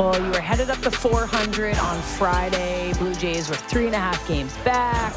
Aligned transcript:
Well, 0.00 0.18
you 0.18 0.30
were 0.30 0.40
headed 0.40 0.70
up 0.70 0.80
to 0.80 0.90
400 0.90 1.76
on 1.76 2.00
Friday. 2.00 2.94
Blue 2.94 3.14
Jays 3.16 3.50
were 3.50 3.54
three 3.54 3.84
and 3.84 3.94
a 3.94 3.98
half 3.98 4.26
games 4.26 4.56
back. 4.64 5.14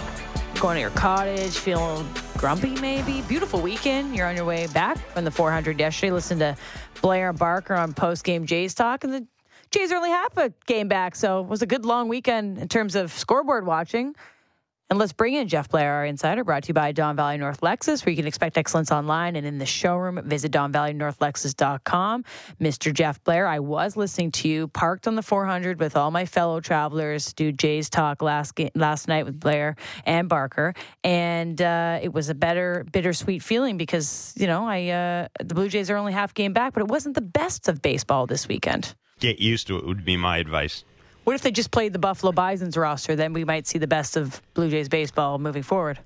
Going 0.59 0.75
to 0.75 0.81
your 0.81 0.89
cottage, 0.89 1.57
feeling 1.57 2.05
grumpy 2.37 2.77
maybe. 2.81 3.21
Beautiful 3.21 3.61
weekend. 3.61 4.13
You're 4.13 4.27
on 4.27 4.35
your 4.35 4.43
way 4.43 4.67
back 4.67 4.97
from 5.13 5.23
the 5.23 5.31
400 5.31 5.79
yesterday. 5.79 6.11
Listen 6.11 6.37
to 6.39 6.57
Blair 7.01 7.31
Barker 7.31 7.75
on 7.75 7.93
post 7.93 8.25
game 8.25 8.45
Jays 8.45 8.73
talk, 8.73 9.05
and 9.05 9.13
the 9.13 9.25
Jays 9.71 9.89
are 9.93 9.95
only 9.95 10.09
half 10.09 10.35
a 10.35 10.51
game 10.65 10.89
back. 10.89 11.15
So 11.15 11.39
it 11.39 11.47
was 11.47 11.61
a 11.61 11.65
good 11.65 11.85
long 11.85 12.09
weekend 12.09 12.57
in 12.57 12.67
terms 12.67 12.97
of 12.97 13.13
scoreboard 13.13 13.65
watching. 13.65 14.13
And 14.89 14.99
let's 14.99 15.13
bring 15.13 15.33
in 15.33 15.47
Jeff 15.47 15.69
Blair, 15.69 15.93
our 15.93 16.05
insider, 16.05 16.43
brought 16.43 16.63
to 16.63 16.67
you 16.67 16.73
by 16.73 16.91
Don 16.91 17.15
Valley 17.15 17.37
North 17.37 17.61
Lexus, 17.61 18.05
where 18.05 18.11
you 18.11 18.17
can 18.17 18.27
expect 18.27 18.57
excellence 18.57 18.91
online 18.91 19.35
and 19.35 19.45
in 19.47 19.57
the 19.57 19.65
showroom. 19.65 20.21
Visit 20.23 20.51
DonValleyNorthLexus.com. 20.51 22.23
Mr. 22.61 22.93
Jeff 22.93 23.23
Blair, 23.23 23.47
I 23.47 23.59
was 23.59 23.97
listening 23.97 24.31
to 24.33 24.47
you 24.47 24.67
parked 24.67 25.07
on 25.07 25.15
the 25.15 25.23
400 25.23 25.79
with 25.79 25.95
all 25.95 26.11
my 26.11 26.25
fellow 26.25 26.59
travelers 26.59 27.33
do 27.33 27.51
Jay's 27.51 27.89
talk 27.89 28.21
last 28.21 28.59
last 28.75 29.07
night 29.07 29.25
with 29.25 29.39
Blair 29.39 29.77
and 30.05 30.29
Barker, 30.29 30.73
and 31.03 31.61
uh, 31.61 31.99
it 32.01 32.13
was 32.13 32.29
a 32.29 32.35
better 32.35 32.85
bittersweet 32.91 33.41
feeling 33.41 33.77
because 33.77 34.33
you 34.37 34.47
know 34.47 34.65
I 34.65 34.89
uh, 34.89 35.27
the 35.43 35.55
Blue 35.55 35.69
Jays 35.69 35.89
are 35.89 35.97
only 35.97 36.13
half 36.13 36.33
game 36.33 36.53
back, 36.53 36.73
but 36.73 36.81
it 36.81 36.89
wasn't 36.89 37.15
the 37.15 37.21
best 37.21 37.67
of 37.67 37.81
baseball 37.81 38.27
this 38.27 38.47
weekend. 38.47 38.93
Get 39.19 39.39
used 39.39 39.67
to 39.67 39.77
it 39.77 39.85
would 39.87 40.05
be 40.05 40.17
my 40.17 40.37
advice. 40.37 40.83
What 41.23 41.35
if 41.35 41.41
they 41.41 41.51
just 41.51 41.71
played 41.71 41.93
the 41.93 41.99
Buffalo 41.99 42.31
Bison's 42.31 42.75
roster? 42.75 43.15
Then 43.15 43.33
we 43.33 43.45
might 43.45 43.67
see 43.67 43.79
the 43.79 43.87
best 43.87 44.17
of 44.17 44.41
Blue 44.53 44.69
Jays 44.69 44.89
baseball 44.89 45.39
moving 45.39 45.63
forward. 45.63 45.99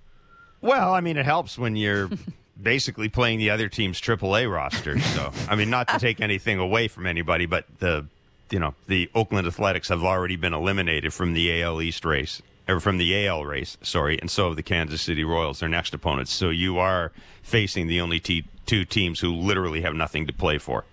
Well, 0.62 0.94
I 0.94 1.02
mean, 1.02 1.18
it 1.18 1.26
helps 1.26 1.58
when 1.58 1.76
you're 1.76 2.10
basically 2.62 3.10
playing 3.10 3.40
the 3.40 3.50
other 3.50 3.70
team's 3.70 4.00
AAA 4.00 4.52
roster. 4.52 5.00
So, 5.00 5.32
I 5.50 5.56
mean, 5.56 5.70
not 5.70 5.88
to 5.90 6.00
take 6.00 6.22
anything 6.22 6.60
away 6.60 6.88
from 6.88 7.08
anybody, 7.08 7.46
but 7.46 7.66
the 7.80 8.06
you 8.50 8.60
know 8.60 8.76
the 8.88 9.10
Oakland 9.14 9.48
Athletics 9.48 9.90
have 9.90 10.04
already 10.04 10.36
been 10.36 10.54
eliminated 10.54 11.14
from 11.14 11.34
the 11.34 11.62
AL 11.62 11.82
East 11.82 12.06
race 12.06 12.42
or 12.68 12.80
from 12.80 12.98
the 12.98 13.28
AL 13.28 13.46
race, 13.46 13.78
sorry, 13.82 14.20
and 14.20 14.30
so 14.30 14.48
have 14.48 14.56
the 14.56 14.64
Kansas 14.64 15.02
City 15.02 15.24
Royals, 15.24 15.60
their 15.60 15.70
next 15.70 15.94
opponents. 15.94 16.34
So 16.34 16.50
you 16.50 16.78
are 16.78 17.12
facing 17.42 17.88
the 17.88 18.02
only 18.02 18.20
t- 18.20 18.46
two 18.66 18.84
teams 18.84 19.22
who 19.22 19.34
literally 19.34 19.82
have 19.82 19.96
nothing 19.96 20.28
to 20.28 20.34
play 20.34 20.58
for. 20.58 20.84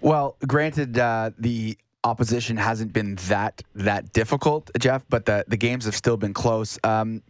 Well, 0.00 0.36
granted, 0.46 0.98
uh, 0.98 1.30
the 1.38 1.78
opposition 2.04 2.56
hasn't 2.56 2.92
been 2.92 3.16
that 3.28 3.62
that 3.74 4.12
difficult, 4.12 4.70
Jeff, 4.78 5.04
but 5.08 5.24
the 5.24 5.44
the 5.48 5.56
games 5.56 5.84
have 5.86 5.96
still 5.96 6.16
been 6.16 6.34
close. 6.34 6.78
Um, 6.84 7.22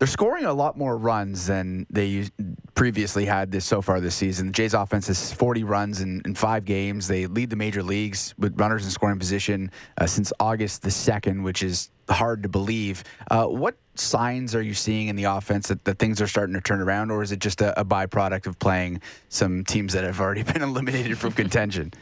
they're 0.00 0.06
scoring 0.06 0.46
a 0.46 0.52
lot 0.54 0.78
more 0.78 0.96
runs 0.96 1.46
than 1.46 1.86
they 1.90 2.26
previously 2.74 3.26
had 3.26 3.52
this 3.52 3.66
so 3.66 3.82
far 3.82 4.00
this 4.00 4.14
season. 4.14 4.46
The 4.46 4.52
Jays 4.54 4.72
offense 4.72 5.08
has 5.08 5.30
40 5.30 5.62
runs 5.64 6.00
in, 6.00 6.22
in 6.24 6.34
five 6.34 6.64
games. 6.64 7.06
They 7.06 7.26
lead 7.26 7.50
the 7.50 7.56
major 7.56 7.82
leagues 7.82 8.34
with 8.38 8.58
runners 8.58 8.86
in 8.86 8.90
scoring 8.90 9.18
position 9.18 9.70
uh, 9.98 10.06
since 10.06 10.32
August 10.40 10.80
the 10.80 10.88
2nd, 10.88 11.42
which 11.42 11.62
is 11.62 11.90
hard 12.08 12.42
to 12.44 12.48
believe. 12.48 13.04
Uh, 13.30 13.44
what 13.44 13.76
signs 13.94 14.54
are 14.54 14.62
you 14.62 14.72
seeing 14.72 15.08
in 15.08 15.16
the 15.16 15.24
offense 15.24 15.68
that, 15.68 15.84
that 15.84 15.98
things 15.98 16.22
are 16.22 16.26
starting 16.26 16.54
to 16.54 16.62
turn 16.62 16.80
around, 16.80 17.10
or 17.10 17.22
is 17.22 17.30
it 17.30 17.38
just 17.38 17.60
a, 17.60 17.78
a 17.78 17.84
byproduct 17.84 18.46
of 18.46 18.58
playing 18.58 19.02
some 19.28 19.64
teams 19.64 19.92
that 19.92 20.04
have 20.04 20.18
already 20.18 20.42
been 20.54 20.62
eliminated 20.62 21.18
from 21.18 21.32
contention? 21.32 21.92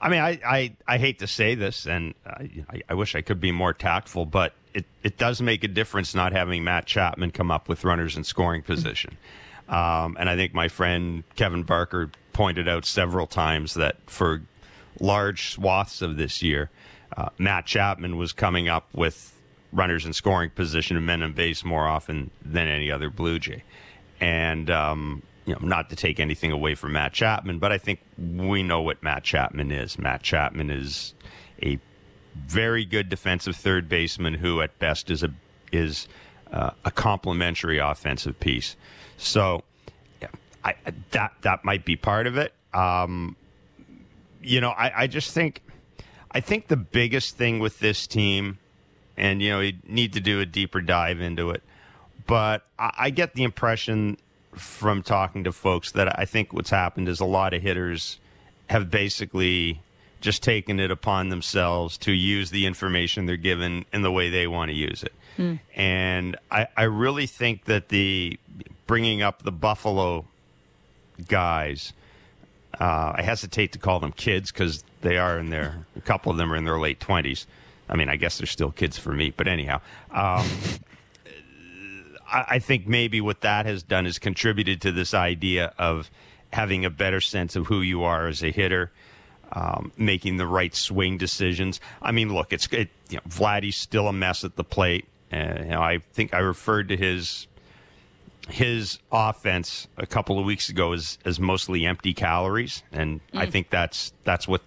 I 0.00 0.08
mean, 0.08 0.20
I, 0.20 0.38
I, 0.46 0.76
I 0.86 0.98
hate 0.98 1.18
to 1.20 1.26
say 1.26 1.54
this, 1.54 1.86
and 1.86 2.14
I, 2.24 2.82
I 2.88 2.94
wish 2.94 3.14
I 3.14 3.22
could 3.22 3.40
be 3.40 3.50
more 3.50 3.72
tactful, 3.72 4.26
but 4.26 4.54
it, 4.74 4.84
it 5.02 5.18
does 5.18 5.42
make 5.42 5.64
a 5.64 5.68
difference 5.68 6.14
not 6.14 6.32
having 6.32 6.62
Matt 6.62 6.86
Chapman 6.86 7.32
come 7.32 7.50
up 7.50 7.68
with 7.68 7.84
runners 7.84 8.16
in 8.16 8.24
scoring 8.24 8.62
position. 8.62 9.16
Um, 9.68 10.16
and 10.18 10.30
I 10.30 10.36
think 10.36 10.54
my 10.54 10.68
friend 10.68 11.24
Kevin 11.36 11.62
Barker 11.62 12.10
pointed 12.32 12.68
out 12.68 12.84
several 12.84 13.26
times 13.26 13.74
that 13.74 13.96
for 14.06 14.42
large 15.00 15.50
swaths 15.50 16.00
of 16.00 16.16
this 16.16 16.42
year, 16.42 16.70
uh, 17.16 17.30
Matt 17.38 17.66
Chapman 17.66 18.16
was 18.16 18.32
coming 18.32 18.68
up 18.68 18.86
with 18.94 19.34
runners 19.72 20.06
in 20.06 20.12
scoring 20.12 20.50
position 20.50 20.96
and 20.96 21.04
men 21.04 21.22
on 21.22 21.32
base 21.32 21.64
more 21.64 21.86
often 21.86 22.30
than 22.42 22.68
any 22.68 22.90
other 22.90 23.10
Blue 23.10 23.38
Jay. 23.38 23.62
And 24.20 24.70
um, 24.70 25.22
you 25.48 25.54
know, 25.54 25.66
not 25.66 25.88
to 25.88 25.96
take 25.96 26.20
anything 26.20 26.52
away 26.52 26.74
from 26.74 26.92
Matt 26.92 27.14
Chapman, 27.14 27.58
but 27.58 27.72
I 27.72 27.78
think 27.78 28.00
we 28.18 28.62
know 28.62 28.82
what 28.82 29.02
Matt 29.02 29.24
Chapman 29.24 29.72
is. 29.72 29.98
Matt 29.98 30.22
Chapman 30.22 30.68
is 30.68 31.14
a 31.62 31.78
very 32.36 32.84
good 32.84 33.08
defensive 33.08 33.56
third 33.56 33.88
baseman 33.88 34.34
who, 34.34 34.60
at 34.60 34.78
best, 34.78 35.10
is 35.10 35.22
a 35.22 35.32
is 35.72 36.06
uh, 36.52 36.72
a 36.84 36.90
complementary 36.90 37.78
offensive 37.78 38.38
piece. 38.38 38.76
So, 39.16 39.64
yeah, 40.20 40.28
I, 40.62 40.74
that 41.12 41.32
that 41.40 41.64
might 41.64 41.86
be 41.86 41.96
part 41.96 42.26
of 42.26 42.36
it. 42.36 42.52
Um, 42.74 43.34
you 44.42 44.60
know, 44.60 44.70
I, 44.70 45.04
I 45.04 45.06
just 45.06 45.32
think 45.32 45.62
I 46.30 46.40
think 46.40 46.68
the 46.68 46.76
biggest 46.76 47.38
thing 47.38 47.58
with 47.58 47.78
this 47.78 48.06
team, 48.06 48.58
and 49.16 49.40
you 49.40 49.48
know, 49.48 49.60
you 49.60 49.72
need 49.86 50.12
to 50.12 50.20
do 50.20 50.40
a 50.40 50.46
deeper 50.46 50.82
dive 50.82 51.22
into 51.22 51.48
it. 51.48 51.62
But 52.26 52.66
I, 52.78 52.92
I 52.98 53.10
get 53.10 53.32
the 53.32 53.44
impression 53.44 54.18
from 54.60 55.02
talking 55.02 55.44
to 55.44 55.52
folks 55.52 55.92
that 55.92 56.18
I 56.18 56.24
think 56.24 56.52
what's 56.52 56.70
happened 56.70 57.08
is 57.08 57.20
a 57.20 57.24
lot 57.24 57.54
of 57.54 57.62
hitters 57.62 58.18
have 58.68 58.90
basically 58.90 59.80
just 60.20 60.42
taken 60.42 60.80
it 60.80 60.90
upon 60.90 61.28
themselves 61.28 61.96
to 61.98 62.12
use 62.12 62.50
the 62.50 62.66
information 62.66 63.26
they're 63.26 63.36
given 63.36 63.84
in 63.92 64.02
the 64.02 64.10
way 64.10 64.30
they 64.30 64.46
want 64.46 64.70
to 64.70 64.76
use 64.76 65.02
it. 65.02 65.12
Mm. 65.38 65.60
And 65.76 66.36
I, 66.50 66.66
I 66.76 66.82
really 66.84 67.26
think 67.26 67.64
that 67.66 67.88
the 67.88 68.38
bringing 68.86 69.22
up 69.22 69.42
the 69.42 69.52
Buffalo 69.52 70.24
guys, 71.28 71.92
uh, 72.80 73.12
I 73.16 73.22
hesitate 73.22 73.72
to 73.72 73.78
call 73.78 74.00
them 74.00 74.12
kids 74.12 74.50
because 74.50 74.84
they 75.02 75.18
are 75.18 75.38
in 75.38 75.50
their, 75.50 75.86
a 75.96 76.00
couple 76.00 76.32
of 76.32 76.38
them 76.38 76.52
are 76.52 76.56
in 76.56 76.64
their 76.64 76.78
late 76.78 76.98
20s. 76.98 77.46
I 77.88 77.96
mean, 77.96 78.08
I 78.08 78.16
guess 78.16 78.38
they're 78.38 78.46
still 78.46 78.72
kids 78.72 78.98
for 78.98 79.12
me, 79.12 79.32
but 79.36 79.46
anyhow. 79.48 79.80
Um, 80.10 80.46
I 82.30 82.58
think 82.58 82.86
maybe 82.86 83.20
what 83.20 83.40
that 83.40 83.66
has 83.66 83.82
done 83.82 84.06
is 84.06 84.18
contributed 84.18 84.82
to 84.82 84.92
this 84.92 85.14
idea 85.14 85.72
of 85.78 86.10
having 86.52 86.84
a 86.84 86.90
better 86.90 87.20
sense 87.20 87.56
of 87.56 87.66
who 87.66 87.80
you 87.80 88.02
are 88.04 88.28
as 88.28 88.42
a 88.42 88.50
hitter, 88.50 88.90
um, 89.52 89.92
making 89.96 90.36
the 90.36 90.46
right 90.46 90.74
swing 90.74 91.18
decisions. 91.18 91.80
I 92.02 92.12
mean, 92.12 92.32
look, 92.32 92.52
it's 92.52 92.66
it, 92.72 92.90
you 93.08 93.16
know, 93.16 93.22
Vladdy's 93.28 93.76
still 93.76 94.08
a 94.08 94.12
mess 94.12 94.44
at 94.44 94.56
the 94.56 94.64
plate. 94.64 95.06
Uh, 95.32 95.54
you 95.58 95.64
know, 95.66 95.82
I 95.82 95.98
think 96.12 96.34
I 96.34 96.38
referred 96.38 96.88
to 96.88 96.96
his 96.96 97.46
his 98.48 98.98
offense 99.12 99.88
a 99.98 100.06
couple 100.06 100.38
of 100.38 100.44
weeks 100.44 100.68
ago 100.68 100.92
as 100.92 101.18
as 101.24 101.38
mostly 101.40 101.86
empty 101.86 102.14
calories, 102.14 102.82
and 102.92 103.20
mm. 103.32 103.38
I 103.38 103.46
think 103.46 103.70
that's 103.70 104.12
that's 104.24 104.46
what 104.46 104.62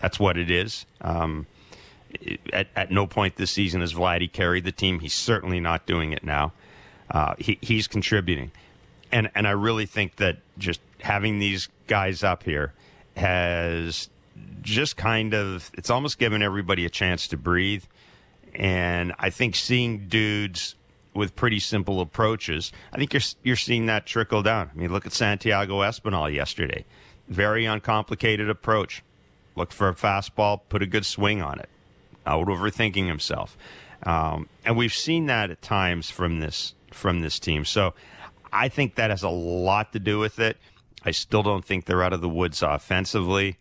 that's 0.00 0.20
what 0.20 0.36
it 0.36 0.50
is. 0.50 0.84
Um, 1.00 1.46
at, 2.52 2.68
at 2.76 2.90
no 2.90 3.06
point 3.06 3.36
this 3.36 3.50
season 3.50 3.80
has 3.80 3.92
Vladdy 3.92 4.30
carried 4.30 4.64
the 4.64 4.72
team. 4.72 5.00
He's 5.00 5.14
certainly 5.14 5.60
not 5.60 5.86
doing 5.86 6.12
it 6.12 6.24
now 6.24 6.52
uh, 7.10 7.34
he, 7.38 7.58
he's 7.60 7.86
contributing. 7.86 8.50
And, 9.12 9.30
and 9.34 9.46
I 9.46 9.52
really 9.52 9.86
think 9.86 10.16
that 10.16 10.38
just 10.58 10.80
having 11.00 11.38
these 11.38 11.68
guys 11.86 12.24
up 12.24 12.42
here 12.42 12.72
has 13.16 14.08
just 14.62 14.96
kind 14.96 15.34
of, 15.34 15.70
it's 15.74 15.90
almost 15.90 16.18
given 16.18 16.42
everybody 16.42 16.84
a 16.84 16.90
chance 16.90 17.28
to 17.28 17.36
breathe. 17.36 17.84
And 18.54 19.12
I 19.18 19.30
think 19.30 19.54
seeing 19.54 20.08
dudes 20.08 20.74
with 21.14 21.36
pretty 21.36 21.60
simple 21.60 22.00
approaches, 22.00 22.72
I 22.92 22.98
think 22.98 23.12
you're, 23.12 23.22
you're 23.42 23.56
seeing 23.56 23.86
that 23.86 24.06
trickle 24.06 24.42
down. 24.42 24.70
I 24.74 24.78
mean, 24.78 24.92
look 24.92 25.06
at 25.06 25.12
Santiago 25.12 25.80
Espinal 25.80 26.32
yesterday. 26.32 26.84
Very 27.28 27.64
uncomplicated 27.64 28.50
approach. 28.50 29.02
Look 29.54 29.72
for 29.72 29.88
a 29.88 29.94
fastball, 29.94 30.60
put 30.68 30.82
a 30.82 30.86
good 30.86 31.06
swing 31.06 31.40
on 31.40 31.58
it. 31.58 31.68
Out 32.26 32.48
overthinking 32.48 33.06
himself. 33.06 33.56
Um, 34.02 34.48
and 34.64 34.76
we've 34.76 34.92
seen 34.92 35.26
that 35.26 35.50
at 35.50 35.62
times 35.62 36.10
from 36.10 36.40
this 36.40 36.74
from 36.92 37.20
this 37.20 37.38
team. 37.38 37.64
So 37.64 37.94
I 38.52 38.68
think 38.68 38.94
that 38.94 39.10
has 39.10 39.22
a 39.22 39.28
lot 39.28 39.92
to 39.92 39.98
do 39.98 40.18
with 40.18 40.38
it. 40.38 40.56
I 41.04 41.10
still 41.10 41.42
don't 41.42 41.64
think 41.64 41.84
they're 41.84 42.02
out 42.02 42.12
of 42.12 42.20
the 42.20 42.28
woods 42.28 42.62
offensively. 42.62 43.58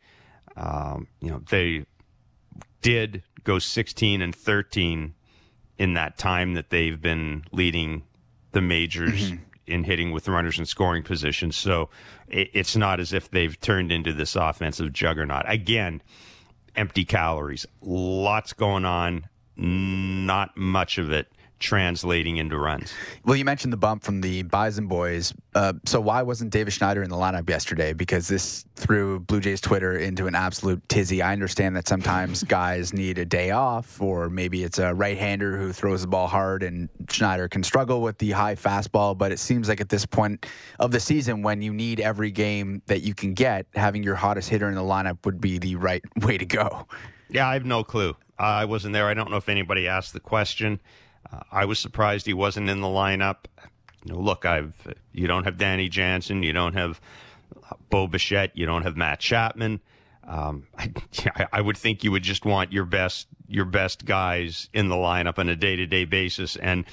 Um, 0.56 1.08
you 1.22 1.30
know, 1.30 1.42
they 1.50 1.86
did 2.82 3.24
go 3.44 3.60
16 3.60 4.22
and 4.22 4.36
13 4.36 5.14
in 5.78 5.94
that 5.94 6.18
time 6.18 6.54
that 6.54 6.70
they've 6.70 7.00
been 7.00 7.44
leading 7.52 8.04
the 8.52 8.62
majors 8.62 9.32
mm-hmm. 9.32 9.44
in 9.68 9.84
hitting 9.84 10.12
with 10.12 10.28
runners 10.28 10.58
in 10.58 10.66
scoring 10.66 11.04
positions. 11.04 11.56
So 11.56 11.90
it, 12.28 12.50
it's 12.54 12.76
not 12.76 13.00
as 13.00 13.12
if 13.12 13.30
they've 13.30 13.60
turned 13.60 13.92
into 13.92 14.14
this 14.14 14.36
offensive 14.36 14.94
juggernaut. 14.94 15.44
Again, 15.48 16.02
empty 16.76 17.06
calories, 17.06 17.66
lots 17.82 18.54
going 18.54 18.86
on, 18.86 19.28
not 19.58 20.56
much 20.56 20.98
of 20.98 21.12
it 21.12 21.28
translating 21.60 22.38
into 22.38 22.58
runs. 22.58 22.94
Well, 23.24 23.36
you 23.36 23.46
mentioned 23.46 23.72
the 23.72 23.78
bump 23.78 24.04
from 24.04 24.22
the 24.22 24.44
Bison 24.44 24.88
boys. 24.88 25.34
Uh, 25.54 25.74
so 25.86 26.02
why 26.02 26.22
wasn't 26.22 26.52
Davis 26.52 26.74
Schneider 26.74 27.02
in 27.02 27.10
the 27.10 27.16
lineup 27.16 27.50
yesterday? 27.50 27.94
Because 27.94 28.28
this 28.28 28.66
threw 28.76 29.20
Blue 29.20 29.40
Jays 29.40 29.62
Twitter 29.62 29.98
into 29.98 30.28
an 30.28 30.36
absolute 30.36 30.88
tizzy. 30.90 31.22
I 31.22 31.34
understand 31.34 31.76
that 31.76 31.88
sometimes 31.88 32.44
guys 32.46 32.94
need 32.94 33.18
a 33.18 33.26
day 33.26 33.52
off, 33.52 34.02
or 34.02 34.30
maybe 34.30 34.64
it's 34.64 34.80
a 34.80 34.94
right-hander 34.94 35.58
who 35.58 35.72
throws 35.72 36.02
the 36.02 36.08
ball 36.08 36.28
hard, 36.28 36.62
and 36.64 36.90
Schneider 37.10 37.48
can 37.48 37.64
struggle 37.64 38.02
with 38.02 38.18
the 38.18 38.32
high 38.32 38.56
fastball. 38.56 39.18
But 39.18 39.32
it 39.32 39.40
seems 39.40 39.70
like 39.70 39.82
at 39.82 39.90
this 39.90 40.06
point 40.06 40.46
of 40.80 40.92
the 40.92 41.00
season, 41.00 41.42
when 41.42 41.62
you 41.62 41.74
need 41.74 42.00
every 42.00 42.32
game 42.32 42.82
that 42.88 43.02
you 43.02 43.14
can 43.14 43.34
get, 43.34 43.66
having 43.76 44.04
your 44.04 44.16
hottest 44.16 44.50
hitter 44.50 44.68
in 44.68 44.76
the 44.76 44.82
lineup 44.82 45.26
would 45.26 45.40
be 45.40 45.58
the 45.58 45.76
right 45.76 46.04
way 46.22 46.38
to 46.38 46.46
go. 46.46 46.88
Yeah, 47.30 47.48
I 47.48 47.54
have 47.54 47.66
no 47.66 47.84
clue. 47.84 48.16
Uh, 48.38 48.44
I 48.44 48.66
wasn't 48.66 48.94
there. 48.94 49.08
I 49.08 49.14
don't 49.14 49.32
know 49.32 49.38
if 49.38 49.50
anybody 49.50 49.88
asked 49.88 50.14
the 50.14 50.20
question. 50.20 50.80
I 51.52 51.66
was 51.66 51.80
surprised 51.80 52.26
he 52.26 52.34
wasn't 52.34 52.70
in 52.70 52.82
the 52.82 52.88
lineup. 52.88 53.46
You 54.04 54.14
know, 54.14 54.20
look, 54.20 54.46
I've 54.46 54.74
you 55.12 55.28
don't 55.28 55.46
have 55.46 55.58
Danny 55.58 55.90
Jansen, 55.90 56.44
you 56.44 56.54
don't 56.54 56.74
have 56.74 57.02
Bo 57.90 58.08
Bichette, 58.08 58.52
you 58.56 58.66
don't 58.66 58.84
have 58.84 58.96
Matt 58.96 59.20
Chapman. 59.20 59.82
Um, 60.28 60.68
I, 60.78 61.48
I 61.52 61.62
would 61.62 61.78
think 61.78 62.04
you 62.04 62.12
would 62.12 62.24
just 62.24 62.46
want 62.46 62.72
your 62.72 62.86
best 62.86 63.28
your 63.48 63.66
best 63.66 64.06
guys 64.06 64.70
in 64.74 64.90
the 64.90 64.96
lineup 64.96 65.40
on 65.40 65.50
a 65.50 65.56
day 65.56 65.76
to 65.76 65.86
day 65.86 66.06
basis, 66.06 66.56
and 66.56 66.86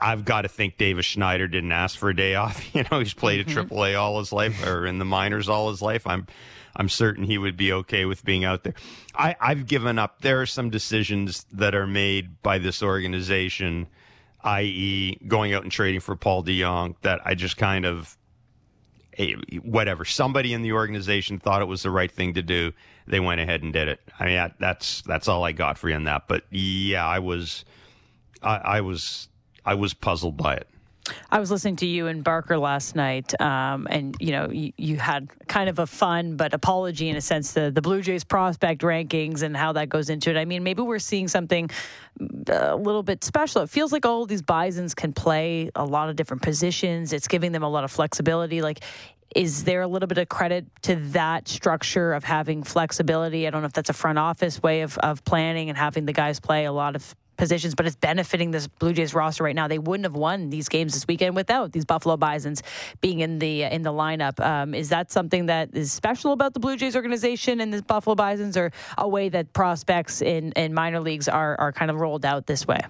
I've 0.00 0.24
got 0.24 0.42
to 0.42 0.48
think 0.48 0.78
Davis 0.78 1.06
Schneider 1.06 1.46
didn't 1.46 1.72
ask 1.72 1.96
for 1.96 2.10
a 2.10 2.16
day 2.16 2.34
off. 2.34 2.62
You 2.74 2.84
know, 2.90 2.98
he's 2.98 3.14
played 3.14 3.46
mm-hmm. 3.46 3.58
at 3.58 3.68
AAA 3.68 3.98
all 3.98 4.18
his 4.18 4.32
life, 4.32 4.66
or 4.66 4.86
in 4.86 4.98
the 4.98 5.04
minors 5.04 5.48
all 5.48 5.70
his 5.70 5.82
life. 5.82 6.06
I'm 6.06 6.26
I'm 6.76 6.88
certain 6.88 7.24
he 7.24 7.38
would 7.38 7.56
be 7.56 7.72
okay 7.72 8.04
with 8.04 8.24
being 8.24 8.44
out 8.44 8.64
there. 8.64 8.74
I, 9.14 9.36
I've 9.40 9.66
given 9.66 9.98
up. 9.98 10.22
There 10.22 10.40
are 10.40 10.46
some 10.46 10.70
decisions 10.70 11.44
that 11.52 11.74
are 11.74 11.86
made 11.86 12.42
by 12.42 12.58
this 12.58 12.82
organization, 12.82 13.88
i.e., 14.42 15.18
going 15.26 15.52
out 15.52 15.62
and 15.62 15.72
trading 15.72 16.00
for 16.00 16.16
Paul 16.16 16.42
DeJong, 16.44 16.96
that 17.02 17.20
I 17.24 17.34
just 17.34 17.56
kind 17.56 17.84
of 17.84 18.16
eh, 19.18 19.34
whatever. 19.62 20.04
Somebody 20.04 20.52
in 20.52 20.62
the 20.62 20.72
organization 20.72 21.38
thought 21.38 21.62
it 21.62 21.66
was 21.66 21.82
the 21.82 21.90
right 21.90 22.10
thing 22.10 22.34
to 22.34 22.42
do. 22.42 22.72
They 23.06 23.20
went 23.20 23.40
ahead 23.40 23.62
and 23.62 23.72
did 23.72 23.88
it. 23.88 24.00
I 24.18 24.26
mean, 24.26 24.54
that's 24.58 25.02
that's 25.02 25.28
all 25.28 25.44
I 25.44 25.52
got 25.52 25.76
for 25.76 25.88
you 25.88 25.96
on 25.96 26.04
that. 26.04 26.28
But 26.28 26.44
yeah, 26.50 27.06
I 27.06 27.18
was, 27.18 27.64
I, 28.42 28.56
I 28.56 28.80
was, 28.80 29.28
I 29.64 29.74
was 29.74 29.92
puzzled 29.92 30.36
by 30.36 30.54
it. 30.54 30.68
I 31.32 31.40
was 31.40 31.50
listening 31.50 31.76
to 31.76 31.86
you 31.86 32.08
and 32.08 32.22
Barker 32.22 32.58
last 32.58 32.94
night, 32.94 33.40
um, 33.40 33.88
and 33.88 34.14
you 34.20 34.32
know 34.32 34.50
you, 34.50 34.74
you, 34.76 34.98
had 34.98 35.30
kind 35.48 35.70
of 35.70 35.78
a 35.78 35.86
fun 35.86 36.36
but 36.36 36.52
apology 36.52 37.08
in 37.08 37.16
a 37.16 37.22
sense 37.22 37.54
to 37.54 37.70
the 37.70 37.80
Blue 37.80 38.02
Jays 38.02 38.22
prospect 38.22 38.82
rankings 38.82 39.40
and 39.40 39.56
how 39.56 39.72
that 39.72 39.88
goes 39.88 40.10
into 40.10 40.28
it. 40.28 40.36
I 40.36 40.44
mean, 40.44 40.62
maybe 40.62 40.82
we're 40.82 40.98
seeing 40.98 41.28
something 41.28 41.70
uh, 42.20 42.26
a 42.52 42.76
little 42.76 43.02
bit 43.02 43.24
special. 43.24 43.62
It 43.62 43.70
feels 43.70 43.92
like 43.92 44.04
all 44.04 44.26
these 44.26 44.42
Bisons 44.42 44.94
can 44.94 45.14
play 45.14 45.70
a 45.74 45.86
lot 45.86 46.10
of 46.10 46.16
different 46.16 46.42
positions. 46.42 47.14
It's 47.14 47.28
giving 47.28 47.52
them 47.52 47.62
a 47.62 47.68
lot 47.68 47.84
of 47.84 47.90
flexibility. 47.90 48.60
Like, 48.60 48.84
is 49.34 49.64
there 49.64 49.80
a 49.80 49.88
little 49.88 50.08
bit 50.08 50.18
of 50.18 50.28
credit 50.28 50.66
to 50.82 50.96
that 51.12 51.48
structure 51.48 52.12
of 52.12 52.24
having 52.24 52.62
flexibility? 52.62 53.46
I 53.46 53.50
don't 53.50 53.62
know 53.62 53.68
if 53.68 53.72
that's 53.72 53.88
a 53.88 53.94
front 53.94 54.18
office 54.18 54.62
way 54.62 54.82
of, 54.82 54.98
of 54.98 55.24
planning 55.24 55.70
and 55.70 55.78
having 55.78 56.04
the 56.04 56.12
guys 56.12 56.40
play 56.40 56.66
a 56.66 56.72
lot 56.72 56.94
of 56.94 57.14
positions, 57.36 57.74
but 57.74 57.86
it's 57.86 57.96
benefiting 57.96 58.50
this 58.50 58.66
Blue 58.66 58.92
Jays 58.92 59.14
roster 59.14 59.44
right 59.44 59.54
now. 59.54 59.68
They 59.68 59.78
wouldn't 59.78 60.04
have 60.04 60.14
won 60.14 60.50
these 60.50 60.68
games 60.68 60.94
this 60.94 61.06
weekend 61.06 61.34
without 61.34 61.72
these 61.72 61.84
Buffalo 61.84 62.16
Bisons 62.16 62.62
being 63.00 63.20
in 63.20 63.38
the 63.38 63.62
in 63.62 63.82
the 63.82 63.92
lineup. 63.92 64.38
Um, 64.44 64.74
is 64.74 64.88
that 64.90 65.10
something 65.10 65.46
that 65.46 65.70
is 65.74 65.92
special 65.92 66.32
about 66.32 66.54
the 66.54 66.60
Blue 66.60 66.76
Jays 66.76 66.96
organization 66.96 67.60
and 67.60 67.72
the 67.72 67.82
Buffalo 67.82 68.14
Bisons, 68.14 68.56
or 68.56 68.70
a 68.98 69.08
way 69.08 69.28
that 69.28 69.52
prospects 69.52 70.22
in, 70.22 70.52
in 70.52 70.74
minor 70.74 71.00
leagues 71.00 71.28
are 71.28 71.58
are 71.58 71.72
kind 71.72 71.90
of 71.90 71.98
rolled 71.98 72.24
out 72.24 72.46
this 72.46 72.66
way? 72.66 72.80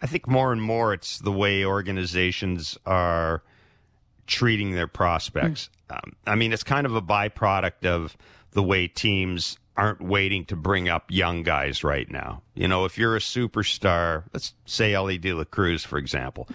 I 0.00 0.06
think 0.06 0.26
more 0.26 0.52
and 0.52 0.60
more 0.60 0.92
it's 0.92 1.18
the 1.18 1.32
way 1.32 1.64
organizations 1.64 2.76
are 2.84 3.42
treating 4.26 4.72
their 4.72 4.88
prospects. 4.88 5.70
Mm. 5.88 5.96
Um, 5.96 6.16
I 6.26 6.34
mean, 6.34 6.52
it's 6.52 6.64
kind 6.64 6.86
of 6.86 6.94
a 6.94 7.02
byproduct 7.02 7.86
of 7.86 8.16
the 8.52 8.62
way 8.62 8.88
teams 8.88 9.58
aren't 9.76 10.02
waiting 10.02 10.44
to 10.46 10.56
bring 10.56 10.88
up 10.88 11.06
young 11.08 11.42
guys 11.42 11.82
right 11.82 12.10
now. 12.10 12.42
You 12.54 12.68
know, 12.68 12.84
if 12.84 12.98
you're 12.98 13.16
a 13.16 13.20
superstar, 13.20 14.24
let's 14.32 14.54
say 14.66 14.92
Elly 14.92 15.18
De 15.18 15.32
La 15.32 15.44
Cruz, 15.44 15.84
for 15.84 15.98
example. 15.98 16.48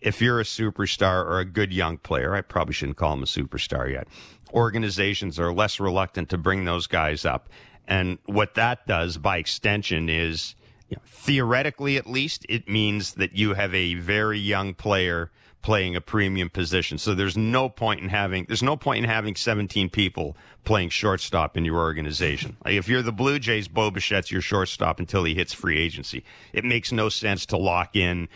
If 0.00 0.20
you're 0.20 0.40
a 0.40 0.44
superstar 0.44 1.24
or 1.24 1.40
a 1.40 1.44
good 1.44 1.72
young 1.72 1.98
player, 1.98 2.34
I 2.34 2.40
probably 2.42 2.74
shouldn't 2.74 2.96
call 2.96 3.14
him 3.14 3.22
a 3.22 3.26
superstar 3.26 3.90
yet. 3.90 4.06
Organizations 4.52 5.38
are 5.38 5.52
less 5.52 5.80
reluctant 5.80 6.28
to 6.30 6.38
bring 6.38 6.64
those 6.64 6.86
guys 6.86 7.24
up. 7.24 7.48
And 7.86 8.18
what 8.26 8.54
that 8.54 8.86
does 8.86 9.18
by 9.18 9.38
extension 9.38 10.08
is, 10.08 10.54
you 10.88 10.96
know, 10.96 11.02
theoretically 11.06 11.96
at 11.96 12.06
least, 12.06 12.46
it 12.48 12.68
means 12.68 13.14
that 13.14 13.36
you 13.36 13.54
have 13.54 13.74
a 13.74 13.94
very 13.94 14.38
young 14.38 14.74
player 14.74 15.30
playing 15.64 15.96
a 15.96 16.00
premium 16.00 16.50
position. 16.50 16.98
So 16.98 17.14
there's 17.14 17.38
no 17.38 17.70
point 17.70 18.02
in 18.02 18.10
having 18.10 18.44
there's 18.48 18.62
no 18.62 18.76
point 18.76 19.02
in 19.02 19.10
having 19.10 19.34
17 19.34 19.88
people 19.88 20.36
playing 20.64 20.90
shortstop 20.90 21.56
in 21.56 21.64
your 21.64 21.78
organization. 21.78 22.56
Like 22.64 22.74
if 22.74 22.88
you're 22.88 23.02
the 23.02 23.12
Blue 23.12 23.38
Jays, 23.38 23.66
Bo 23.66 23.90
Bichette's 23.90 24.30
your 24.30 24.42
shortstop 24.42 24.98
until 24.98 25.24
he 25.24 25.34
hits 25.34 25.52
free 25.52 25.78
agency. 25.78 26.24
It 26.52 26.64
makes 26.64 26.92
no 26.92 27.08
sense 27.08 27.46
to 27.46 27.56
lock 27.56 27.96
in 27.96 28.28